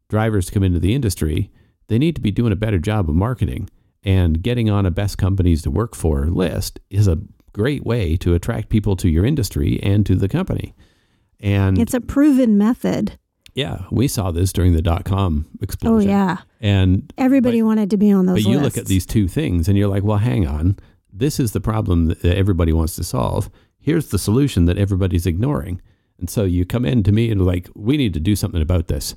drivers 0.10 0.48
to 0.48 0.52
come 0.52 0.64
into 0.64 0.80
the 0.80 0.94
industry, 0.94 1.50
they 1.88 1.98
need 1.98 2.16
to 2.16 2.22
be 2.22 2.32
doing 2.32 2.52
a 2.52 2.58
better 2.58 2.78
job 2.78 3.10
of 3.10 3.16
marketing. 3.16 3.70
And 4.04 4.42
getting 4.42 4.70
on 4.70 4.86
a 4.86 4.92
best 4.92 5.18
companies 5.18 5.62
to 5.64 5.72
work 5.72 5.96
for 5.96 6.26
list 6.28 6.80
is 6.90 7.08
a 7.08 7.20
great 7.54 7.86
way 7.86 8.16
to 8.18 8.34
attract 8.36 8.70
people 8.70 8.96
to 8.98 9.10
your 9.10 9.26
industry 9.26 9.80
and 9.84 10.06
to 10.06 10.16
the 10.16 10.30
company. 10.30 10.76
And 11.40 11.78
It's 11.78 11.94
a 11.94 12.02
proven 12.02 12.58
method. 12.58 13.18
yeah, 13.54 13.84
we 13.92 14.08
saw 14.08 14.32
this 14.32 14.54
during 14.54 14.74
the 14.74 14.82
dot 14.82 15.04
com 15.06 15.48
explosion. 15.62 16.10
Oh, 16.10 16.14
yeah. 16.14 16.38
And 16.62 17.12
Everybody 17.18 17.62
wanted 17.62 17.90
to 17.92 17.98
be 17.98 18.12
on 18.12 18.26
those 18.28 18.44
but 18.44 18.50
you 18.50 18.60
lists. 18.60 18.64
look 18.78 18.82
at 18.84 18.88
these 18.88 19.06
two 19.06 19.28
things 19.28 19.68
and 19.68 19.78
you're 19.78 19.88
like, 19.90 20.04
well, 20.04 20.18
hang 20.18 20.48
on. 20.48 20.78
This 21.12 21.40
is 21.40 21.52
the 21.52 21.62
problem 21.62 22.08
that 22.08 22.24
everybody 22.26 22.72
wants 22.74 22.96
to 22.98 23.04
solve. 23.04 23.50
Here's 23.80 24.10
the 24.10 24.20
solution 24.20 24.66
that 24.66 24.78
everybody's 24.78 25.26
ignoring. 25.26 25.82
And 26.20 26.30
so 26.30 26.44
you 26.44 26.66
come 26.66 26.86
in 26.86 27.04
to 27.04 27.12
me 27.12 27.30
and 27.32 27.46
like, 27.46 27.70
we 27.76 27.98
need 27.98 28.14
to 28.14 28.20
do 28.20 28.36
something 28.36 28.62
about 28.62 28.88
this 28.88 29.16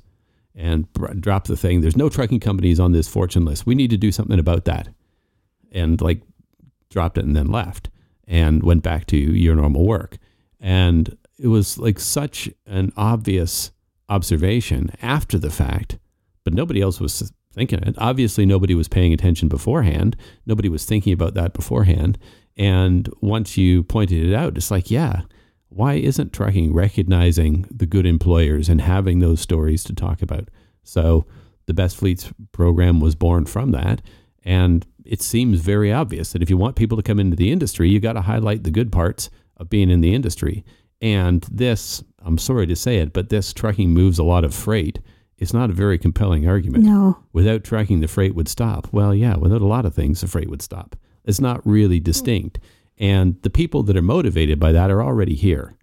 and 0.55 0.91
br- 0.93 1.13
drop 1.13 1.45
the 1.45 1.57
thing. 1.57 1.81
There's 1.81 1.97
no 1.97 2.09
trucking 2.09 2.39
companies 2.39 2.79
on 2.79 2.91
this 2.91 3.07
fortune 3.07 3.45
list. 3.45 3.65
We 3.65 3.75
need 3.75 3.89
to 3.91 3.97
do 3.97 4.11
something 4.11 4.39
about 4.39 4.65
that. 4.65 4.89
And 5.71 6.01
like 6.01 6.21
dropped 6.89 7.17
it 7.17 7.25
and 7.25 7.35
then 7.35 7.47
left 7.47 7.89
and 8.27 8.63
went 8.63 8.83
back 8.83 9.05
to 9.07 9.17
your 9.17 9.55
normal 9.55 9.85
work. 9.85 10.17
And 10.59 11.17
it 11.39 11.47
was 11.47 11.77
like 11.77 11.99
such 11.99 12.49
an 12.65 12.91
obvious 12.95 13.71
observation 14.09 14.91
after 15.01 15.39
the 15.39 15.49
fact, 15.49 15.97
but 16.43 16.53
nobody 16.53 16.81
else 16.81 16.99
was 16.99 17.31
thinking 17.53 17.79
it. 17.83 17.95
Obviously, 17.97 18.45
nobody 18.45 18.75
was 18.75 18.87
paying 18.87 19.13
attention 19.13 19.47
beforehand. 19.47 20.15
Nobody 20.45 20.69
was 20.69 20.85
thinking 20.85 21.13
about 21.13 21.33
that 21.33 21.53
beforehand. 21.53 22.17
And 22.57 23.09
once 23.21 23.57
you 23.57 23.83
pointed 23.83 24.23
it 24.29 24.35
out, 24.35 24.57
it's 24.57 24.71
like, 24.71 24.91
yeah, 24.91 25.21
why 25.71 25.93
isn't 25.93 26.33
trucking 26.33 26.73
recognizing 26.73 27.65
the 27.71 27.85
good 27.85 28.05
employers 28.05 28.67
and 28.67 28.81
having 28.81 29.19
those 29.19 29.39
stories 29.39 29.83
to 29.85 29.95
talk 29.95 30.21
about? 30.21 30.49
So 30.83 31.25
the 31.65 31.73
Best 31.73 31.95
Fleets 31.95 32.31
program 32.51 32.99
was 32.99 33.15
born 33.15 33.45
from 33.45 33.71
that. 33.71 34.01
And 34.43 34.85
it 35.05 35.21
seems 35.21 35.61
very 35.61 35.91
obvious 35.91 36.33
that 36.33 36.41
if 36.41 36.49
you 36.49 36.57
want 36.57 36.75
people 36.75 36.97
to 36.97 37.03
come 37.03 37.19
into 37.19 37.37
the 37.37 37.51
industry, 37.51 37.89
you 37.89 38.01
got 38.01 38.13
to 38.13 38.21
highlight 38.21 38.63
the 38.63 38.71
good 38.71 38.91
parts 38.91 39.29
of 39.57 39.69
being 39.69 39.89
in 39.89 40.01
the 40.01 40.13
industry. 40.13 40.65
And 41.01 41.41
this, 41.49 42.03
I'm 42.19 42.37
sorry 42.37 42.67
to 42.67 42.75
say 42.75 42.97
it, 42.97 43.13
but 43.13 43.29
this 43.29 43.53
trucking 43.53 43.91
moves 43.91 44.19
a 44.19 44.23
lot 44.23 44.43
of 44.43 44.53
freight. 44.53 44.99
It's 45.37 45.53
not 45.53 45.69
a 45.69 45.73
very 45.73 45.97
compelling 45.97 46.47
argument. 46.47 46.83
no. 46.83 47.17
Without 47.31 47.63
trucking, 47.63 48.01
the 48.01 48.07
freight 48.07 48.35
would 48.35 48.49
stop. 48.49 48.87
Well, 48.91 49.15
yeah, 49.15 49.37
without 49.37 49.61
a 49.61 49.67
lot 49.67 49.85
of 49.85 49.95
things, 49.95 50.19
the 50.19 50.27
freight 50.27 50.49
would 50.49 50.61
stop. 50.61 50.97
It's 51.23 51.39
not 51.39 51.65
really 51.65 51.97
hmm. 51.97 52.03
distinct. 52.03 52.59
And 53.01 53.41
the 53.41 53.49
people 53.49 53.81
that 53.83 53.97
are 53.97 54.01
motivated 54.01 54.59
by 54.59 54.71
that 54.71 54.91
are 54.91 55.01
already 55.01 55.33
here. 55.33 55.73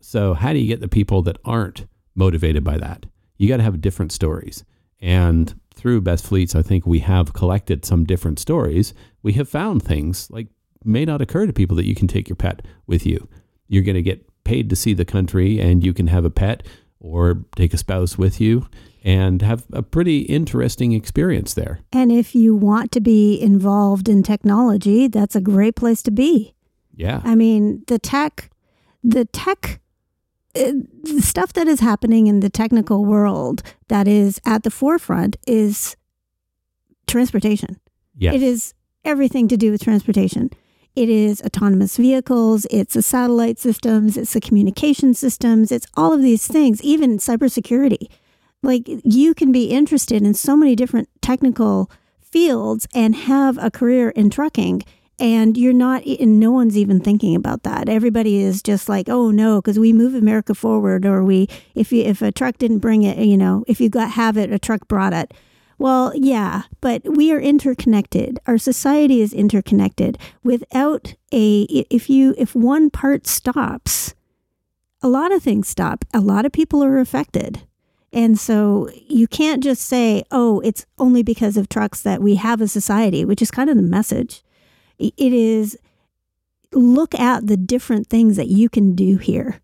So, 0.00 0.32
how 0.32 0.54
do 0.54 0.58
you 0.58 0.66
get 0.66 0.80
the 0.80 0.88
people 0.88 1.20
that 1.22 1.38
aren't 1.44 1.86
motivated 2.14 2.64
by 2.64 2.78
that? 2.78 3.06
You 3.36 3.48
got 3.48 3.58
to 3.58 3.62
have 3.62 3.82
different 3.82 4.12
stories. 4.12 4.64
And 4.98 5.60
through 5.74 6.00
Best 6.00 6.26
Fleets, 6.26 6.54
I 6.54 6.62
think 6.62 6.86
we 6.86 7.00
have 7.00 7.34
collected 7.34 7.84
some 7.84 8.04
different 8.04 8.38
stories. 8.38 8.94
We 9.22 9.34
have 9.34 9.48
found 9.48 9.82
things 9.82 10.30
like 10.30 10.48
may 10.84 11.04
not 11.04 11.20
occur 11.20 11.46
to 11.46 11.52
people 11.52 11.76
that 11.76 11.86
you 11.86 11.94
can 11.94 12.08
take 12.08 12.28
your 12.28 12.36
pet 12.36 12.64
with 12.86 13.04
you. 13.04 13.28
You're 13.68 13.82
going 13.82 13.94
to 13.96 14.02
get 14.02 14.26
paid 14.44 14.70
to 14.70 14.76
see 14.76 14.94
the 14.94 15.04
country 15.04 15.60
and 15.60 15.84
you 15.84 15.92
can 15.92 16.06
have 16.06 16.24
a 16.24 16.30
pet 16.30 16.66
or 17.04 17.44
take 17.54 17.74
a 17.74 17.76
spouse 17.78 18.16
with 18.16 18.40
you 18.40 18.66
and 19.04 19.42
have 19.42 19.64
a 19.72 19.82
pretty 19.82 20.20
interesting 20.20 20.92
experience 20.92 21.52
there. 21.52 21.80
And 21.92 22.10
if 22.10 22.34
you 22.34 22.56
want 22.56 22.90
to 22.92 23.00
be 23.00 23.38
involved 23.38 24.08
in 24.08 24.22
technology, 24.22 25.08
that's 25.08 25.36
a 25.36 25.40
great 25.40 25.76
place 25.76 26.02
to 26.04 26.10
be. 26.10 26.54
Yeah. 26.96 27.20
I 27.22 27.34
mean, 27.34 27.82
the 27.88 27.98
tech, 27.98 28.50
the 29.02 29.26
tech, 29.26 29.80
uh, 30.56 30.72
the 31.02 31.20
stuff 31.20 31.52
that 31.52 31.68
is 31.68 31.80
happening 31.80 32.26
in 32.26 32.40
the 32.40 32.48
technical 32.48 33.04
world 33.04 33.62
that 33.88 34.08
is 34.08 34.40
at 34.46 34.62
the 34.62 34.70
forefront 34.70 35.36
is 35.46 35.96
transportation. 37.06 37.78
Yes. 38.16 38.36
It 38.36 38.42
is 38.42 38.74
everything 39.04 39.48
to 39.48 39.58
do 39.58 39.70
with 39.70 39.82
transportation. 39.84 40.48
It 40.94 41.08
is 41.08 41.42
autonomous 41.42 41.96
vehicles, 41.96 42.66
it's 42.70 42.94
the 42.94 43.02
satellite 43.02 43.58
systems, 43.58 44.16
it's 44.16 44.32
the 44.32 44.40
communication 44.40 45.12
systems, 45.12 45.72
it's 45.72 45.88
all 45.94 46.12
of 46.12 46.22
these 46.22 46.46
things, 46.46 46.80
even 46.82 47.18
cybersecurity. 47.18 48.06
Like 48.62 48.84
you 48.86 49.34
can 49.34 49.50
be 49.50 49.70
interested 49.70 50.22
in 50.22 50.34
so 50.34 50.56
many 50.56 50.76
different 50.76 51.08
technical 51.20 51.90
fields 52.20 52.86
and 52.94 53.14
have 53.14 53.58
a 53.58 53.70
career 53.70 54.10
in 54.10 54.30
trucking 54.30 54.82
and 55.18 55.56
you're 55.56 55.72
not 55.72 56.04
and 56.04 56.40
no 56.40 56.50
one's 56.50 56.76
even 56.76 56.98
thinking 57.00 57.36
about 57.36 57.62
that 57.62 57.88
everybody 57.88 58.38
is 58.38 58.62
just 58.62 58.88
like 58.88 59.08
oh 59.08 59.30
no 59.30 59.60
because 59.60 59.78
we 59.78 59.92
move 59.92 60.14
america 60.14 60.54
forward 60.54 61.06
or 61.06 61.22
we 61.22 61.48
if 61.74 61.92
you 61.92 62.02
if 62.02 62.20
a 62.20 62.32
truck 62.32 62.58
didn't 62.58 62.78
bring 62.80 63.02
it 63.02 63.18
you 63.18 63.36
know 63.36 63.64
if 63.68 63.80
you 63.80 63.88
got 63.88 64.10
have 64.10 64.36
it 64.36 64.52
a 64.52 64.58
truck 64.58 64.88
brought 64.88 65.12
it 65.12 65.32
Well, 65.78 66.12
yeah, 66.14 66.62
but 66.80 67.02
we 67.04 67.32
are 67.32 67.40
interconnected. 67.40 68.38
Our 68.46 68.58
society 68.58 69.20
is 69.20 69.32
interconnected. 69.32 70.18
Without 70.42 71.14
a 71.32 71.62
if 71.90 72.08
you 72.08 72.34
if 72.38 72.54
one 72.54 72.90
part 72.90 73.26
stops, 73.26 74.14
a 75.02 75.08
lot 75.08 75.32
of 75.32 75.42
things 75.42 75.68
stop. 75.68 76.04
A 76.14 76.20
lot 76.20 76.46
of 76.46 76.52
people 76.52 76.82
are 76.82 76.98
affected. 76.98 77.62
And 78.12 78.38
so 78.38 78.88
you 79.08 79.26
can't 79.26 79.62
just 79.62 79.82
say, 79.82 80.22
"Oh, 80.30 80.60
it's 80.60 80.86
only 80.98 81.24
because 81.24 81.56
of 81.56 81.68
trucks 81.68 82.00
that 82.02 82.22
we 82.22 82.36
have 82.36 82.60
a 82.60 82.68
society," 82.68 83.24
which 83.24 83.42
is 83.42 83.50
kind 83.50 83.68
of 83.68 83.76
the 83.76 83.82
message. 83.82 84.44
It 84.98 85.12
is 85.18 85.76
look 86.72 87.14
at 87.18 87.46
the 87.48 87.56
different 87.56 88.08
things 88.08 88.36
that 88.36 88.48
you 88.48 88.68
can 88.68 88.94
do 88.94 89.16
here. 89.16 89.60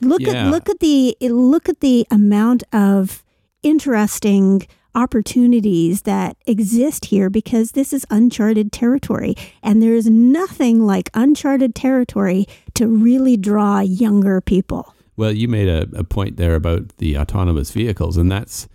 Look 0.00 0.20
Yeah. 0.22 0.46
at 0.46 0.50
look 0.52 0.68
at 0.68 0.78
the 0.78 1.16
look 1.20 1.68
at 1.68 1.80
the 1.80 2.06
amount 2.10 2.62
of 2.72 3.24
interesting 3.64 4.62
opportunities 4.94 6.02
that 6.02 6.36
exist 6.46 7.06
here 7.06 7.30
because 7.30 7.72
this 7.72 7.92
is 7.92 8.06
uncharted 8.10 8.72
territory 8.72 9.34
and 9.62 9.82
there 9.82 9.94
is 9.94 10.06
nothing 10.06 10.84
like 10.84 11.10
uncharted 11.14 11.74
territory 11.74 12.46
to 12.74 12.86
really 12.86 13.36
draw 13.36 13.80
younger 13.80 14.40
people. 14.40 14.94
Well, 15.16 15.32
you 15.32 15.48
made 15.48 15.68
a, 15.68 15.88
a 15.96 16.04
point 16.04 16.36
there 16.36 16.54
about 16.54 16.96
the 16.98 17.18
autonomous 17.18 17.72
vehicles, 17.72 18.16
and 18.16 18.30
that's, 18.30 18.68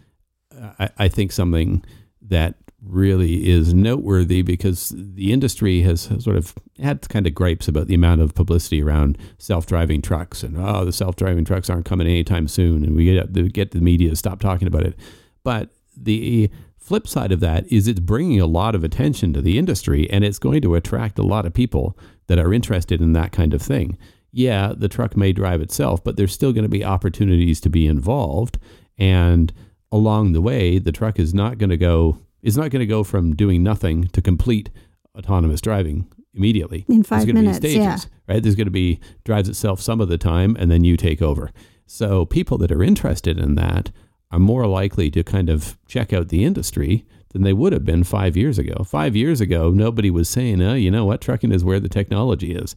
I, 0.77 0.89
I 0.97 1.07
think, 1.07 1.31
something 1.31 1.85
that 2.21 2.55
really 2.85 3.49
is 3.49 3.73
noteworthy 3.73 4.41
because 4.41 4.93
the 4.95 5.31
industry 5.31 5.81
has 5.81 6.01
sort 6.19 6.35
of 6.35 6.53
had 6.79 7.07
kind 7.07 7.25
of 7.25 7.33
gripes 7.33 7.67
about 7.67 7.87
the 7.87 7.95
amount 7.95 8.19
of 8.19 8.35
publicity 8.35 8.83
around 8.83 9.17
self-driving 9.37 10.01
trucks 10.01 10.43
and 10.43 10.57
oh 10.57 10.83
the 10.83 10.91
self-driving 10.91 11.45
trucks 11.45 11.69
aren't 11.69 11.85
coming 11.85 12.07
anytime 12.07 12.45
soon 12.45 12.83
and 12.83 12.93
we 12.93 13.05
get 13.05 13.53
get 13.53 13.71
the 13.71 13.79
media 13.79 14.09
to 14.09 14.15
stop 14.17 14.41
talking 14.41 14.67
about 14.67 14.83
it 14.83 14.99
but 15.45 15.69
the 15.95 16.49
flip 16.77 17.07
side 17.07 17.31
of 17.31 17.39
that 17.39 17.65
is 17.71 17.87
it's 17.87 17.99
bringing 17.99 18.41
a 18.41 18.45
lot 18.45 18.75
of 18.75 18.83
attention 18.83 19.33
to 19.33 19.41
the 19.41 19.57
industry 19.57 20.09
and 20.09 20.23
it's 20.23 20.39
going 20.39 20.61
to 20.61 20.75
attract 20.75 21.17
a 21.17 21.23
lot 21.23 21.45
of 21.45 21.53
people 21.53 21.97
that 22.27 22.39
are 22.39 22.53
interested 22.53 23.01
in 23.01 23.13
that 23.13 23.31
kind 23.31 23.53
of 23.53 23.61
thing 23.61 23.97
yeah 24.31 24.73
the 24.75 24.89
truck 24.89 25.15
may 25.15 25.31
drive 25.31 25.61
itself 25.61 26.03
but 26.03 26.17
there's 26.17 26.33
still 26.33 26.51
going 26.51 26.63
to 26.63 26.69
be 26.69 26.83
opportunities 26.83 27.61
to 27.61 27.69
be 27.69 27.87
involved 27.87 28.57
and 28.97 29.53
along 29.91 30.33
the 30.33 30.41
way 30.41 30.77
the 30.77 30.91
truck 30.91 31.19
is 31.19 31.33
not 31.33 31.57
going 31.57 31.69
to 31.69 31.77
go 31.77 32.17
is 32.41 32.57
not 32.57 32.69
going 32.69 32.81
to 32.81 32.85
go 32.85 33.03
from 33.03 33.35
doing 33.35 33.63
nothing 33.63 34.03
to 34.09 34.21
complete 34.21 34.69
autonomous 35.17 35.61
driving 35.61 36.05
immediately. 36.33 36.85
In 36.87 36.97
There's 36.97 37.07
five 37.07 37.27
gonna 37.27 37.41
minutes, 37.41 37.59
be 37.59 37.69
stages, 37.69 38.05
yeah. 38.05 38.33
right? 38.33 38.43
There's 38.43 38.55
going 38.55 38.67
to 38.67 38.71
be 38.71 38.99
drives 39.23 39.49
itself 39.49 39.81
some 39.81 40.01
of 40.01 40.09
the 40.09 40.17
time, 40.17 40.55
and 40.59 40.69
then 40.69 40.83
you 40.83 40.97
take 40.97 41.21
over. 41.21 41.51
So 41.85 42.25
people 42.25 42.57
that 42.59 42.71
are 42.71 42.83
interested 42.83 43.37
in 43.37 43.55
that 43.55 43.91
are 44.33 44.39
more 44.39 44.65
likely 44.65 45.11
to 45.11 45.23
kind 45.23 45.47
of 45.47 45.77
check 45.87 46.11
out 46.11 46.29
the 46.29 46.43
industry 46.43 47.05
than 47.29 47.43
they 47.43 47.53
would 47.53 47.71
have 47.71 47.85
been 47.85 48.03
five 48.03 48.35
years 48.35 48.57
ago. 48.57 48.83
Five 48.83 49.15
years 49.15 49.39
ago, 49.39 49.69
nobody 49.69 50.09
was 50.09 50.27
saying, 50.27 50.59
"Oh, 50.59 50.73
you 50.73 50.89
know 50.89 51.05
what? 51.05 51.21
Trucking 51.21 51.51
is 51.51 51.63
where 51.63 51.79
the 51.79 51.87
technology 51.87 52.53
is." 52.53 52.75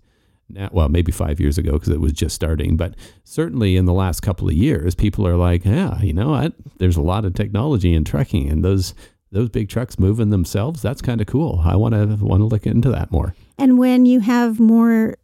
Now, 0.50 0.68
well, 0.70 0.90
maybe 0.90 1.10
five 1.10 1.40
years 1.40 1.56
ago 1.56 1.72
because 1.72 1.88
it 1.88 2.00
was 2.00 2.12
just 2.12 2.34
starting, 2.34 2.76
but 2.76 2.94
certainly 3.24 3.76
in 3.76 3.86
the 3.86 3.94
last 3.94 4.20
couple 4.20 4.48
of 4.48 4.54
years, 4.54 4.94
people 4.94 5.26
are 5.26 5.36
like, 5.36 5.64
"Yeah, 5.64 6.00
you 6.02 6.12
know 6.12 6.30
what? 6.30 6.52
There's 6.76 6.98
a 6.98 7.02
lot 7.02 7.24
of 7.24 7.32
technology 7.32 7.94
in 7.94 8.04
trucking, 8.04 8.50
and 8.50 8.62
those." 8.62 8.94
Those 9.32 9.48
big 9.48 9.68
trucks 9.68 9.98
moving 9.98 10.30
themselves, 10.30 10.80
that's 10.80 11.02
kind 11.02 11.20
of 11.20 11.26
cool. 11.26 11.60
I 11.64 11.74
want 11.74 11.94
to 11.94 12.24
want 12.24 12.40
to 12.42 12.44
look 12.46 12.64
into 12.64 12.90
that 12.90 13.10
more. 13.10 13.34
And 13.58 13.76
when 13.76 14.06
you 14.06 14.20
have 14.20 14.60
more, 14.60 15.16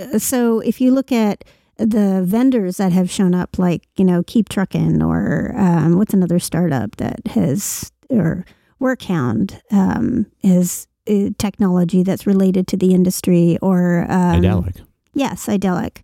uh, 0.00 0.20
so 0.20 0.60
if 0.60 0.80
you 0.80 0.94
look 0.94 1.10
at 1.10 1.44
the 1.76 2.22
vendors 2.24 2.76
that 2.76 2.92
have 2.92 3.10
shown 3.10 3.34
up, 3.34 3.58
like, 3.58 3.86
you 3.96 4.04
know, 4.04 4.22
Keep 4.26 4.48
Truckin' 4.48 5.02
or 5.02 5.54
um, 5.56 5.98
what's 5.98 6.14
another 6.14 6.38
startup 6.38 6.96
that 6.96 7.26
has, 7.28 7.92
or 8.10 8.44
Workhound 8.80 9.60
um, 9.70 10.26
is 10.42 10.86
uh, 11.08 11.30
technology 11.38 12.02
that's 12.02 12.26
related 12.26 12.66
to 12.68 12.76
the 12.76 12.94
industry 12.94 13.58
or. 13.60 14.06
Um, 14.08 14.42
Idelic. 14.42 14.84
Yes, 15.14 15.46
Idelic. 15.46 16.02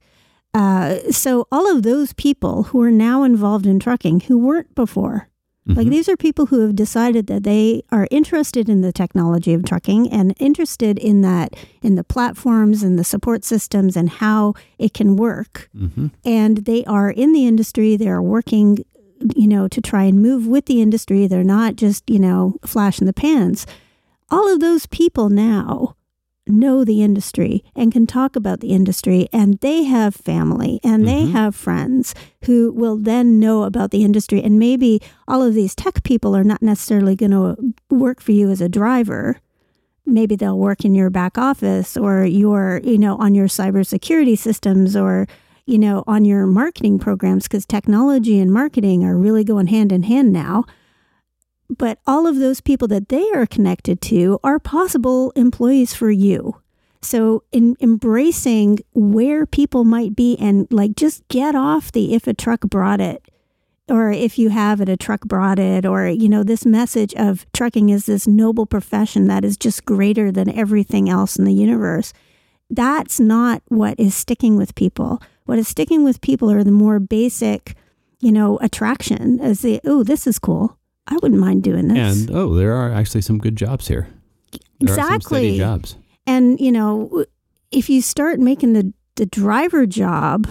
Uh, 0.53 0.99
so 1.11 1.47
all 1.53 1.71
of 1.71 1.83
those 1.83 2.13
people 2.15 2.65
who 2.65 2.83
are 2.83 2.91
now 2.91 3.23
involved 3.23 3.67
in 3.67 3.79
trucking 3.79 4.21
who 4.21 4.39
weren't 4.39 4.75
before, 4.75 5.29
like 5.67 5.87
Mhm. 5.87 5.91
these 5.91 6.09
are 6.09 6.17
people 6.17 6.47
who 6.47 6.61
have 6.61 6.75
decided 6.75 7.27
that 7.27 7.45
they 7.45 7.83
are 7.93 8.09
interested 8.11 8.69
in 8.69 8.81
the 8.81 8.93
technology 8.93 9.53
of 9.53 9.65
trucking 9.65 10.09
and 10.11 10.35
interested 10.41 10.99
in 10.99 11.21
that 11.21 11.55
in 11.83 11.95
the 11.97 12.03
platforms 12.05 12.83
and 12.83 12.99
the 12.99 13.05
support 13.05 13.45
systems 13.45 13.97
and 13.97 14.09
how 14.09 14.55
it 14.79 14.95
can 14.95 15.17
work. 15.17 15.69
Mhm. 15.77 16.11
And 16.25 16.59
they 16.65 16.85
are 16.87 17.11
in 17.11 17.33
the 17.33 17.47
industry. 17.47 17.97
They 17.97 18.09
are 18.09 18.23
working, 18.23 18.79
you 19.37 19.47
know, 19.47 19.69
to 19.69 19.81
try 19.81 20.05
and 20.05 20.21
move 20.23 20.47
with 20.47 20.65
the 20.65 20.81
industry. 20.81 21.27
They're 21.27 21.45
not 21.45 21.77
just 21.77 22.09
you 22.09 22.19
know 22.19 22.57
flash 22.65 22.99
in 23.01 23.07
the 23.07 23.13
pans. 23.13 23.67
All 24.31 24.49
of 24.53 24.61
those 24.61 24.87
people 24.87 25.29
now 25.29 25.95
know 26.47 26.85
the 26.85 27.03
industry 27.03 27.63
and 27.77 27.93
can 27.93 28.07
talk 28.07 28.35
about 28.37 28.61
the 28.61 28.71
industry 28.71 29.29
and 29.33 29.59
they 29.61 29.85
have 29.85 30.15
family 30.15 30.81
and 30.83 31.07
they 31.07 31.27
Mhm. 31.27 31.33
have 31.33 31.55
friends 31.55 32.15
who 32.45 32.73
will 32.73 32.97
then 32.97 33.39
know 33.39 33.63
about 33.65 33.91
the 33.91 34.03
industry 34.03 34.43
and 34.43 34.59
maybe 34.59 35.01
all 35.29 35.43
of 35.43 35.55
these 35.55 35.75
tech 35.75 36.03
people 36.03 36.35
are 36.35 36.45
not 36.45 36.63
necessarily 36.63 37.15
going 37.15 37.31
to 37.33 37.57
work 37.91 38.21
for 38.21 38.33
you 38.33 38.51
as 38.51 38.61
a 38.61 38.69
driver 38.69 39.37
maybe 40.07 40.35
they'll 40.35 40.59
work 40.59 40.85
in 40.85 40.95
your 40.95 41.11
back 41.11 41.39
office 41.39 41.97
or 41.97 42.25
your 42.25 42.81
you 42.83 42.99
know 42.99 43.17
on 43.17 43.35
your 43.35 43.47
cybersecurity 43.47 44.37
systems 44.37 44.97
or 44.97 45.27
you 45.67 45.79
know 45.79 46.03
on 46.07 46.25
your 46.25 46.47
marketing 46.47 46.99
programs 46.99 47.45
because 47.45 47.67
technology 47.67 48.41
and 48.41 48.51
marketing 48.53 49.05
are 49.05 49.17
really 49.17 49.45
going 49.45 49.69
hand 49.69 49.93
in 49.93 50.03
hand 50.05 50.33
now 50.33 50.65
but 51.79 51.99
all 52.07 52.27
of 52.27 52.37
those 52.37 52.61
people 52.61 52.89
that 52.89 53.09
they 53.09 53.31
are 53.33 53.47
connected 53.47 54.01
to 54.03 54.39
are 54.43 54.59
possible 54.59 55.31
employees 55.37 55.95
for 55.95 56.11
you. 56.11 56.61
So, 57.03 57.45
in 57.51 57.77
embracing 57.81 58.81
where 58.93 59.47
people 59.47 59.85
might 59.85 60.15
be 60.15 60.37
and 60.39 60.67
like 60.71 60.97
just 60.97 61.27
get 61.29 61.55
off 61.55 61.93
the 61.93 62.15
if 62.15 62.27
a 62.27 62.35
truck 62.35 62.61
brought 62.63 63.01
it, 63.01 63.25
or 63.89 64.13
if 64.13 64.39
you 64.39 64.51
have 64.51 64.81
it, 64.81 64.89
a 64.89 64.97
truck 64.97 65.23
brought 65.23 65.59
it, 65.59 65.85
or, 65.87 66.07
you 66.09 66.29
know, 66.29 66.43
this 66.43 66.65
message 66.65 67.15
of 67.15 67.47
trucking 67.53 67.89
is 67.89 68.07
this 68.07 68.27
noble 68.27 68.67
profession 68.67 69.27
that 69.27 69.45
is 69.45 69.57
just 69.57 69.85
greater 69.85 70.31
than 70.31 70.51
everything 70.51 71.09
else 71.09 71.37
in 71.37 71.45
the 71.45 71.55
universe. 71.55 72.13
That's 72.69 73.19
not 73.19 73.63
what 73.69 73.99
is 73.99 74.15
sticking 74.15 74.57
with 74.57 74.77
people. 74.77 75.21
What 75.47 75.59
is 75.59 75.67
sticking 75.67 76.05
with 76.05 76.21
people 76.21 76.51
are 76.51 76.63
the 76.63 76.71
more 76.71 77.01
basic, 77.01 77.75
you 78.21 78.31
know, 78.31 78.59
attraction 78.59 79.41
as 79.41 79.61
the, 79.61 79.81
oh, 79.85 80.05
this 80.05 80.27
is 80.27 80.39
cool. 80.39 80.79
I 81.11 81.17
wouldn't 81.23 81.41
mind 81.41 81.63
doing 81.63 81.89
this. 81.89 82.29
And 82.29 82.31
oh, 82.31 82.55
there 82.55 82.75
are 82.75 82.93
actually 82.93 83.23
some 83.23 83.39
good 83.39 83.57
jobs 83.57 83.89
here. 83.89 84.09
There 84.81 84.95
Exactly. 84.95 85.59
jobs. 85.59 85.97
And 86.27 86.59
you 86.61 86.73
know, 86.73 87.25
if 87.71 87.91
you 87.91 88.01
start 88.01 88.39
making 88.39 88.73
the 88.73 88.93
the 89.17 89.27
driver 89.27 89.87
job 89.87 90.47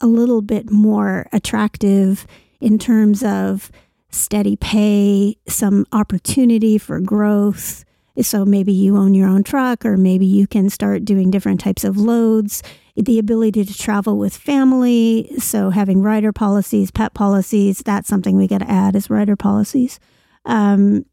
a 0.00 0.06
little 0.06 0.42
bit 0.42 0.70
more 0.70 1.26
attractive 1.32 2.26
in 2.60 2.78
terms 2.78 3.22
of 3.22 3.70
steady 4.10 4.56
pay, 4.56 5.36
some 5.46 5.86
opportunity 5.92 6.78
for 6.78 7.00
growth. 7.00 7.84
So 8.20 8.44
maybe 8.44 8.72
you 8.72 8.96
own 8.96 9.14
your 9.14 9.28
own 9.28 9.44
truck 9.44 9.84
or 9.86 9.96
maybe 9.96 10.26
you 10.26 10.46
can 10.46 10.70
start 10.70 11.04
doing 11.04 11.30
different 11.30 11.60
types 11.60 11.84
of 11.84 11.96
loads, 11.96 12.62
the 13.00 13.18
ability 13.18 13.64
to 13.64 13.74
travel 13.76 14.18
with 14.18 14.36
family, 14.36 15.30
so 15.38 15.70
having 15.70 16.02
rider 16.02 16.32
policies, 16.32 16.90
pet 16.90 17.14
policies, 17.14 17.78
that's 17.78 18.08
something 18.08 18.36
we 18.36 18.48
got 18.48 18.58
to 18.58 18.70
add 18.70 18.96
as 18.96 19.08
rider 19.08 19.36
policies. 19.36 20.00
Um, 20.44 21.04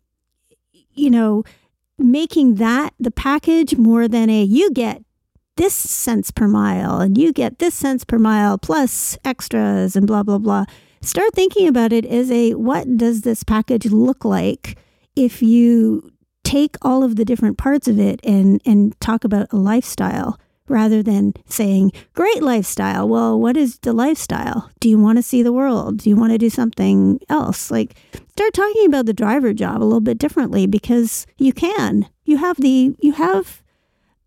you 0.94 1.12
know, 1.12 1.44
making 1.98 2.56
that 2.56 2.94
the 3.00 3.12
package 3.12 3.76
more 3.76 4.08
than 4.08 4.30
a 4.30 4.44
you 4.44 4.72
get 4.72 5.04
this 5.58 5.74
cents 5.74 6.32
per 6.32 6.48
mile 6.48 7.00
and 7.00 7.18
you 7.18 7.32
get 7.32 7.60
this 7.60 7.74
cents 7.74 8.04
per 8.04 8.20
mile 8.20 8.58
plus 8.58 9.18
extras 9.24 9.96
and 9.96 10.06
blah 10.06 10.22
blah 10.22 10.38
blah 10.38 10.66
start 11.02 11.34
thinking 11.34 11.68
about 11.68 11.94
it 11.94 12.06
as 12.06 12.30
a 12.32 12.54
what 12.56 12.98
does 12.98 13.22
this 13.22 13.44
package 13.44 13.86
look 13.86 14.26
like 14.26 14.78
if 15.16 15.42
you 15.42 16.12
take 16.44 16.76
all 16.82 17.04
of 17.04 17.16
the 17.16 17.24
different 17.24 17.58
parts 17.58 17.88
of 17.88 17.98
it 17.98 18.20
and 18.26 18.62
and 18.66 19.00
talk 19.00 19.24
about 19.24 19.48
a 19.52 19.56
lifestyle 19.56 20.38
rather 20.68 21.04
than 21.04 21.34
saying 21.46 21.92
great 22.14 22.42
lifestyle. 22.42 23.08
Well 23.08 23.40
what 23.40 23.58
is 23.58 23.80
the 23.80 23.94
lifestyle? 23.94 24.70
Do 24.80 24.90
you 24.90 25.00
want 25.00 25.18
to 25.18 25.24
see 25.24 25.44
the 25.44 25.54
world? 25.54 26.00
Do 26.00 26.10
you 26.10 26.16
want 26.16 26.32
to 26.32 26.38
do 26.38 26.50
something 26.50 27.20
else? 27.30 27.72
Like 27.72 27.96
start 28.32 28.54
talking 28.54 28.86
about 28.86 29.06
the 29.06 29.14
driver 29.14 29.54
job 29.54 29.82
a 29.82 29.86
little 29.86 30.02
bit 30.02 30.18
differently 30.18 30.68
because 30.68 31.26
you 31.38 31.54
can. 31.54 32.08
You 32.26 32.38
have 32.38 32.58
the 32.58 32.96
you 33.00 33.14
have 33.14 33.62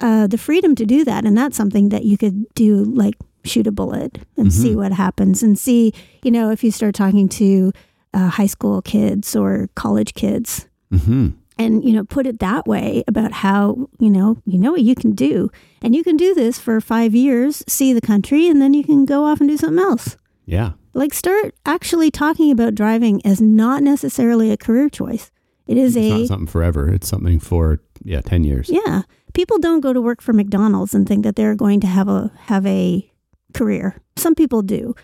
uh, 0.00 0.26
the 0.26 0.38
freedom 0.38 0.74
to 0.76 0.86
do 0.86 1.04
that 1.04 1.24
and 1.24 1.36
that's 1.36 1.56
something 1.56 1.88
that 1.88 2.04
you 2.04 2.16
could 2.16 2.44
do 2.54 2.84
like 2.84 3.14
shoot 3.44 3.66
a 3.66 3.72
bullet 3.72 4.18
and 4.36 4.52
see 4.52 4.76
what 4.76 4.92
happens 4.92 5.42
and 5.42 5.58
see 5.58 5.92
you 6.22 6.30
know 6.30 6.50
if 6.50 6.62
you 6.62 6.70
start 6.70 6.94
talking 6.94 7.28
to 7.28 7.72
uh, 8.12 8.28
high 8.28 8.46
school 8.46 8.82
kids 8.82 9.34
or 9.34 9.68
college 9.74 10.14
kids. 10.14 10.66
Hmm 10.90 11.30
and 11.58 11.84
you 11.84 11.92
know 11.92 12.04
put 12.04 12.26
it 12.26 12.38
that 12.38 12.66
way 12.66 13.02
about 13.08 13.32
how 13.32 13.88
you 13.98 14.10
know 14.10 14.36
you 14.44 14.58
know 14.58 14.70
what 14.72 14.82
you 14.82 14.94
can 14.94 15.12
do 15.14 15.50
and 15.82 15.94
you 15.94 16.02
can 16.04 16.16
do 16.16 16.34
this 16.34 16.58
for 16.58 16.80
five 16.80 17.14
years 17.14 17.62
see 17.68 17.92
the 17.92 18.00
country 18.00 18.48
and 18.48 18.60
then 18.62 18.74
you 18.74 18.84
can 18.84 19.04
go 19.04 19.24
off 19.24 19.40
and 19.40 19.48
do 19.48 19.56
something 19.56 19.82
else 19.82 20.16
Yeah. 20.46 20.72
like 20.94 21.12
start 21.14 21.54
actually 21.66 22.10
talking 22.10 22.50
about 22.50 22.74
driving 22.74 23.20
as 23.26 23.40
not 23.40 23.82
necessarily 23.82 24.50
a 24.50 24.56
career 24.56 24.88
choice 24.88 25.30
It 25.66 25.76
is 25.76 25.96
it's 25.96 26.06
a 26.06 26.18
not 26.20 26.28
something 26.28 26.46
forever. 26.46 26.88
It's 26.94 27.08
something 27.08 27.40
for 27.40 27.80
yeah, 28.04 28.22
ten 28.22 28.44
years. 28.44 28.70
yeah. 28.70 29.02
People 29.34 29.58
don't 29.58 29.80
go 29.82 29.92
to 29.92 30.00
work 30.00 30.22
for 30.22 30.32
McDonald's 30.32 30.94
and 30.94 31.06
think 31.06 31.24
that 31.24 31.36
they're 31.36 31.54
going 31.56 31.80
to 31.80 31.86
have 31.86 32.08
a 32.08 32.30
have 32.48 32.64
a 32.66 33.04
career. 33.52 34.00
Some 34.16 34.34
people 34.34 34.62
do, 34.62 34.94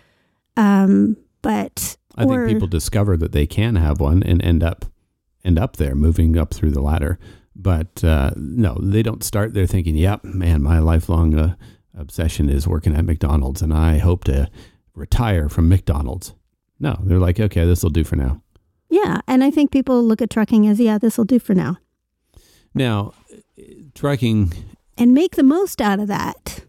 um, 0.57 1.17
but 1.41 1.97
I 2.17 2.23
or- 2.23 2.45
think 2.47 2.55
people 2.55 2.67
discover 2.67 3.17
that 3.17 3.31
they 3.31 3.45
can 3.45 3.75
have 3.75 3.99
one 3.99 4.23
and 4.23 4.41
end 4.43 4.63
up 4.63 4.85
end 5.45 5.59
up 5.59 5.77
there, 5.77 5.95
moving 5.95 6.37
up 6.37 6.53
through 6.53 6.71
the 6.71 6.81
ladder. 6.81 7.19
But 7.55 8.03
uh, 8.03 8.31
no, 8.35 8.77
they 8.81 9.01
don't 9.03 9.23
start 9.23 9.53
there 9.53 9.67
thinking, 9.67 9.95
"Yep, 9.95 10.25
man, 10.25 10.61
my 10.61 10.79
lifelong 10.79 11.37
uh, 11.37 11.55
obsession 11.97 12.49
is 12.49 12.67
working 12.67 12.95
at 12.95 13.05
McDonald's, 13.05 13.61
and 13.61 13.73
I 13.73 13.99
hope 13.99 14.25
to 14.25 14.49
retire 14.93 15.47
from 15.47 15.69
McDonald's." 15.69 16.33
No, 16.79 16.97
they're 17.01 17.19
like, 17.19 17.39
"Okay, 17.39 17.63
this 17.65 17.83
will 17.83 17.91
do 17.91 18.03
for 18.03 18.17
now." 18.17 18.41
yeah, 18.89 19.21
and 19.27 19.43
I 19.43 19.51
think 19.51 19.71
people 19.71 20.03
look 20.03 20.21
at 20.21 20.29
trucking 20.29 20.67
as 20.67 20.79
yeah, 20.79 20.97
this 20.97 21.17
will 21.17 21.25
do 21.25 21.39
for 21.39 21.53
now, 21.53 21.77
Now, 22.73 23.13
trucking 23.93 24.53
and 24.97 25.13
make 25.13 25.35
the 25.35 25.43
most 25.43 25.81
out 25.81 25.99
of 25.99 26.07
that. 26.07 26.61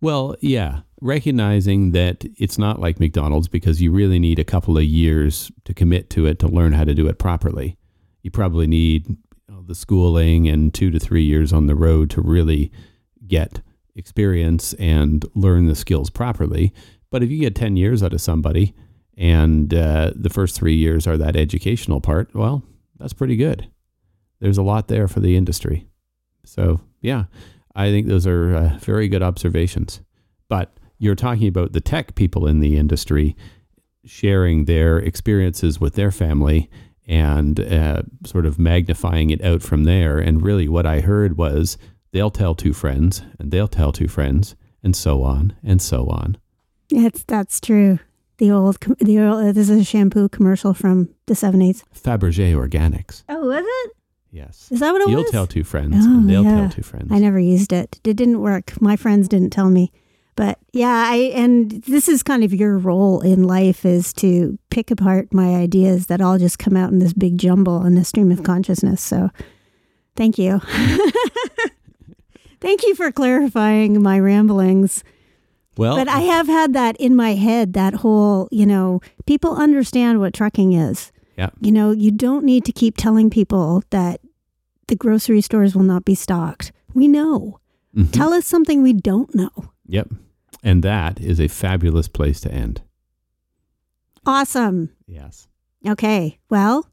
Well, 0.00 0.36
yeah, 0.40 0.80
recognizing 1.00 1.92
that 1.92 2.24
it's 2.38 2.58
not 2.58 2.80
like 2.80 3.00
McDonald's 3.00 3.48
because 3.48 3.80
you 3.82 3.90
really 3.90 4.18
need 4.18 4.38
a 4.38 4.44
couple 4.44 4.76
of 4.76 4.84
years 4.84 5.50
to 5.64 5.74
commit 5.74 6.10
to 6.10 6.26
it 6.26 6.38
to 6.40 6.48
learn 6.48 6.72
how 6.72 6.84
to 6.84 6.94
do 6.94 7.06
it 7.08 7.18
properly. 7.18 7.76
You 8.24 8.30
probably 8.30 8.66
need 8.66 9.08
you 9.08 9.16
know, 9.48 9.62
the 9.62 9.74
schooling 9.74 10.48
and 10.48 10.72
two 10.72 10.90
to 10.90 10.98
three 10.98 11.22
years 11.22 11.52
on 11.52 11.66
the 11.66 11.76
road 11.76 12.10
to 12.10 12.22
really 12.22 12.72
get 13.26 13.60
experience 13.94 14.72
and 14.74 15.24
learn 15.34 15.66
the 15.66 15.74
skills 15.74 16.10
properly. 16.10 16.72
But 17.10 17.22
if 17.22 17.30
you 17.30 17.38
get 17.38 17.54
10 17.54 17.76
years 17.76 18.02
out 18.02 18.14
of 18.14 18.20
somebody 18.22 18.74
and 19.16 19.72
uh, 19.72 20.12
the 20.16 20.30
first 20.30 20.56
three 20.56 20.74
years 20.74 21.06
are 21.06 21.18
that 21.18 21.36
educational 21.36 22.00
part, 22.00 22.34
well, 22.34 22.62
that's 22.98 23.12
pretty 23.12 23.36
good. 23.36 23.68
There's 24.40 24.58
a 24.58 24.62
lot 24.62 24.88
there 24.88 25.06
for 25.06 25.20
the 25.20 25.36
industry. 25.36 25.86
So, 26.44 26.80
yeah, 27.02 27.24
I 27.74 27.90
think 27.90 28.06
those 28.06 28.26
are 28.26 28.56
uh, 28.56 28.78
very 28.80 29.08
good 29.08 29.22
observations. 29.22 30.00
But 30.48 30.72
you're 30.98 31.14
talking 31.14 31.48
about 31.48 31.72
the 31.72 31.80
tech 31.82 32.14
people 32.14 32.46
in 32.46 32.60
the 32.60 32.78
industry 32.78 33.36
sharing 34.06 34.64
their 34.64 34.98
experiences 34.98 35.78
with 35.78 35.94
their 35.94 36.10
family 36.10 36.70
and 37.06 37.60
uh, 37.60 38.02
sort 38.24 38.46
of 38.46 38.58
magnifying 38.58 39.30
it 39.30 39.42
out 39.44 39.62
from 39.62 39.84
there. 39.84 40.18
And 40.18 40.42
really, 40.42 40.68
what 40.68 40.86
I 40.86 41.00
heard 41.00 41.36
was 41.36 41.76
they'll 42.12 42.30
tell 42.30 42.54
two 42.54 42.72
friends, 42.72 43.22
and 43.38 43.50
they'll 43.50 43.68
tell 43.68 43.92
two 43.92 44.08
friends, 44.08 44.56
and 44.82 44.94
so 44.96 45.22
on 45.22 45.54
and 45.62 45.80
so 45.82 46.08
on. 46.08 46.36
It's 46.90 47.24
that's 47.24 47.60
true. 47.60 47.98
The 48.38 48.50
old 48.50 48.78
the 48.98 49.18
old, 49.20 49.44
uh, 49.46 49.52
this 49.52 49.70
is 49.70 49.80
a 49.80 49.84
shampoo 49.84 50.28
commercial 50.28 50.74
from 50.74 51.08
the 51.26 51.34
seventies. 51.34 51.84
Fabergé 51.94 52.54
Organics. 52.54 53.22
Oh, 53.28 53.46
was 53.46 53.64
it? 53.66 53.92
Yes. 54.30 54.68
Is 54.72 54.80
that 54.80 54.90
what 54.92 55.00
it 55.00 55.06
was? 55.06 55.12
You'll 55.12 55.30
tell 55.30 55.46
two 55.46 55.62
friends, 55.62 55.94
Oh, 56.00 56.10
and 56.18 56.28
they'll 56.28 56.42
yeah. 56.42 56.62
tell 56.62 56.68
two 56.70 56.82
friends. 56.82 57.08
I 57.12 57.18
never 57.20 57.38
used 57.38 57.72
it. 57.72 58.00
It 58.04 58.16
didn't 58.16 58.40
work. 58.40 58.80
My 58.80 58.96
friends 58.96 59.28
didn't 59.28 59.50
tell 59.50 59.70
me. 59.70 59.92
But 60.36 60.58
yeah, 60.72 61.06
I 61.08 61.30
and 61.34 61.70
this 61.86 62.08
is 62.08 62.22
kind 62.24 62.42
of 62.42 62.52
your 62.52 62.76
role 62.78 63.20
in 63.20 63.44
life 63.44 63.84
is 63.84 64.12
to 64.14 64.58
pick 64.70 64.90
apart 64.90 65.32
my 65.32 65.54
ideas 65.54 66.06
that 66.06 66.20
all 66.20 66.38
just 66.38 66.58
come 66.58 66.76
out 66.76 66.90
in 66.92 66.98
this 66.98 67.12
big 67.12 67.38
jumble 67.38 67.84
in 67.84 67.94
the 67.94 68.04
stream 68.04 68.32
of 68.32 68.42
consciousness. 68.42 69.00
So 69.00 69.30
thank 70.16 70.36
you. 70.38 70.60
thank 72.60 72.82
you 72.82 72.94
for 72.94 73.12
clarifying 73.12 74.02
my 74.02 74.18
ramblings. 74.18 75.04
Well, 75.76 75.96
But 75.96 76.08
I 76.08 76.20
have 76.20 76.46
had 76.46 76.72
that 76.74 76.96
in 76.98 77.16
my 77.16 77.34
head, 77.34 77.72
that 77.72 77.94
whole, 77.94 78.48
you 78.52 78.64
know, 78.64 79.00
people 79.26 79.56
understand 79.56 80.20
what 80.20 80.32
trucking 80.32 80.72
is. 80.72 81.10
Yeah. 81.36 81.50
You 81.60 81.72
know, 81.72 81.90
you 81.90 82.12
don't 82.12 82.44
need 82.44 82.64
to 82.66 82.72
keep 82.72 82.96
telling 82.96 83.28
people 83.28 83.82
that 83.90 84.20
the 84.86 84.94
grocery 84.94 85.40
stores 85.40 85.74
will 85.74 85.82
not 85.82 86.04
be 86.04 86.14
stocked. 86.14 86.70
We 86.94 87.08
know. 87.08 87.58
mhm. 87.96 88.12
Tell 88.12 88.32
us 88.32 88.46
something 88.46 88.82
we 88.82 88.92
don't 88.92 89.34
know. 89.34 89.50
Yep. 89.88 90.10
And 90.64 90.82
that 90.82 91.20
is 91.20 91.38
a 91.38 91.48
fabulous 91.48 92.08
place 92.08 92.40
to 92.40 92.52
end. 92.52 92.80
Awesome. 94.26 94.90
Yes. 95.06 95.46
Okay. 95.86 96.38
Well, 96.48 96.88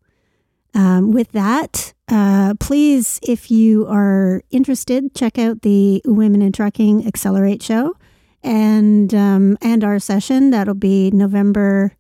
um, 0.73 1.13
with 1.13 1.31
that, 1.31 1.93
uh, 2.09 2.55
please, 2.59 3.19
if 3.23 3.49
you 3.49 3.87
are 3.87 4.43
interested, 4.51 5.15
check 5.15 5.39
out 5.39 5.61
the 5.61 6.01
Women 6.05 6.41
in 6.41 6.51
Trucking 6.51 7.07
Accelerate 7.07 7.63
show 7.63 7.95
and 8.43 9.13
um, 9.13 9.57
and 9.61 9.83
our 9.85 9.99
session. 9.99 10.51
That'll 10.51 10.73
be 10.73 11.09
November 11.11 11.93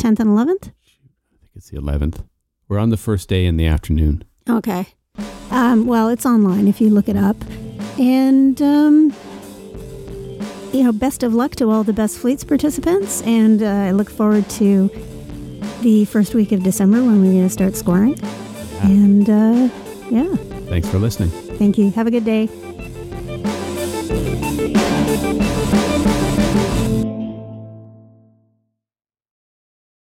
10th 0.00 0.18
and 0.20 0.30
11th. 0.30 0.68
I 0.68 1.36
think 1.40 1.52
it's 1.54 1.70
the 1.70 1.78
11th. 1.78 2.24
We're 2.68 2.78
on 2.80 2.90
the 2.90 2.96
first 2.96 3.28
day 3.28 3.46
in 3.46 3.56
the 3.56 3.66
afternoon. 3.66 4.24
Okay. 4.50 4.88
Um, 5.50 5.86
well, 5.86 6.08
it's 6.08 6.26
online 6.26 6.66
if 6.66 6.80
you 6.80 6.90
look 6.90 7.08
it 7.08 7.16
up. 7.16 7.36
And, 7.98 8.60
um, 8.60 9.14
you 10.72 10.84
know, 10.84 10.92
best 10.92 11.22
of 11.22 11.34
luck 11.34 11.52
to 11.56 11.70
all 11.70 11.84
the 11.84 11.92
best 11.92 12.18
fleets 12.18 12.44
participants, 12.44 13.22
and 13.22 13.62
uh, 13.62 13.66
I 13.66 13.90
look 13.92 14.10
forward 14.10 14.48
to 14.50 14.88
the 15.82 16.04
first 16.06 16.34
week 16.34 16.52
of 16.52 16.62
December 16.62 16.98
when 16.98 17.22
we're 17.22 17.32
going 17.32 17.44
to 17.44 17.50
start 17.50 17.76
scoring. 17.76 18.18
Ah. 18.22 18.86
And 18.86 19.28
uh, 19.28 19.68
yeah. 20.10 20.34
Thanks 20.68 20.88
for 20.88 20.98
listening. 20.98 21.30
Thank 21.58 21.78
you. 21.78 21.90
Have 21.92 22.06
a 22.06 22.10
good 22.10 22.24
day. 22.24 22.48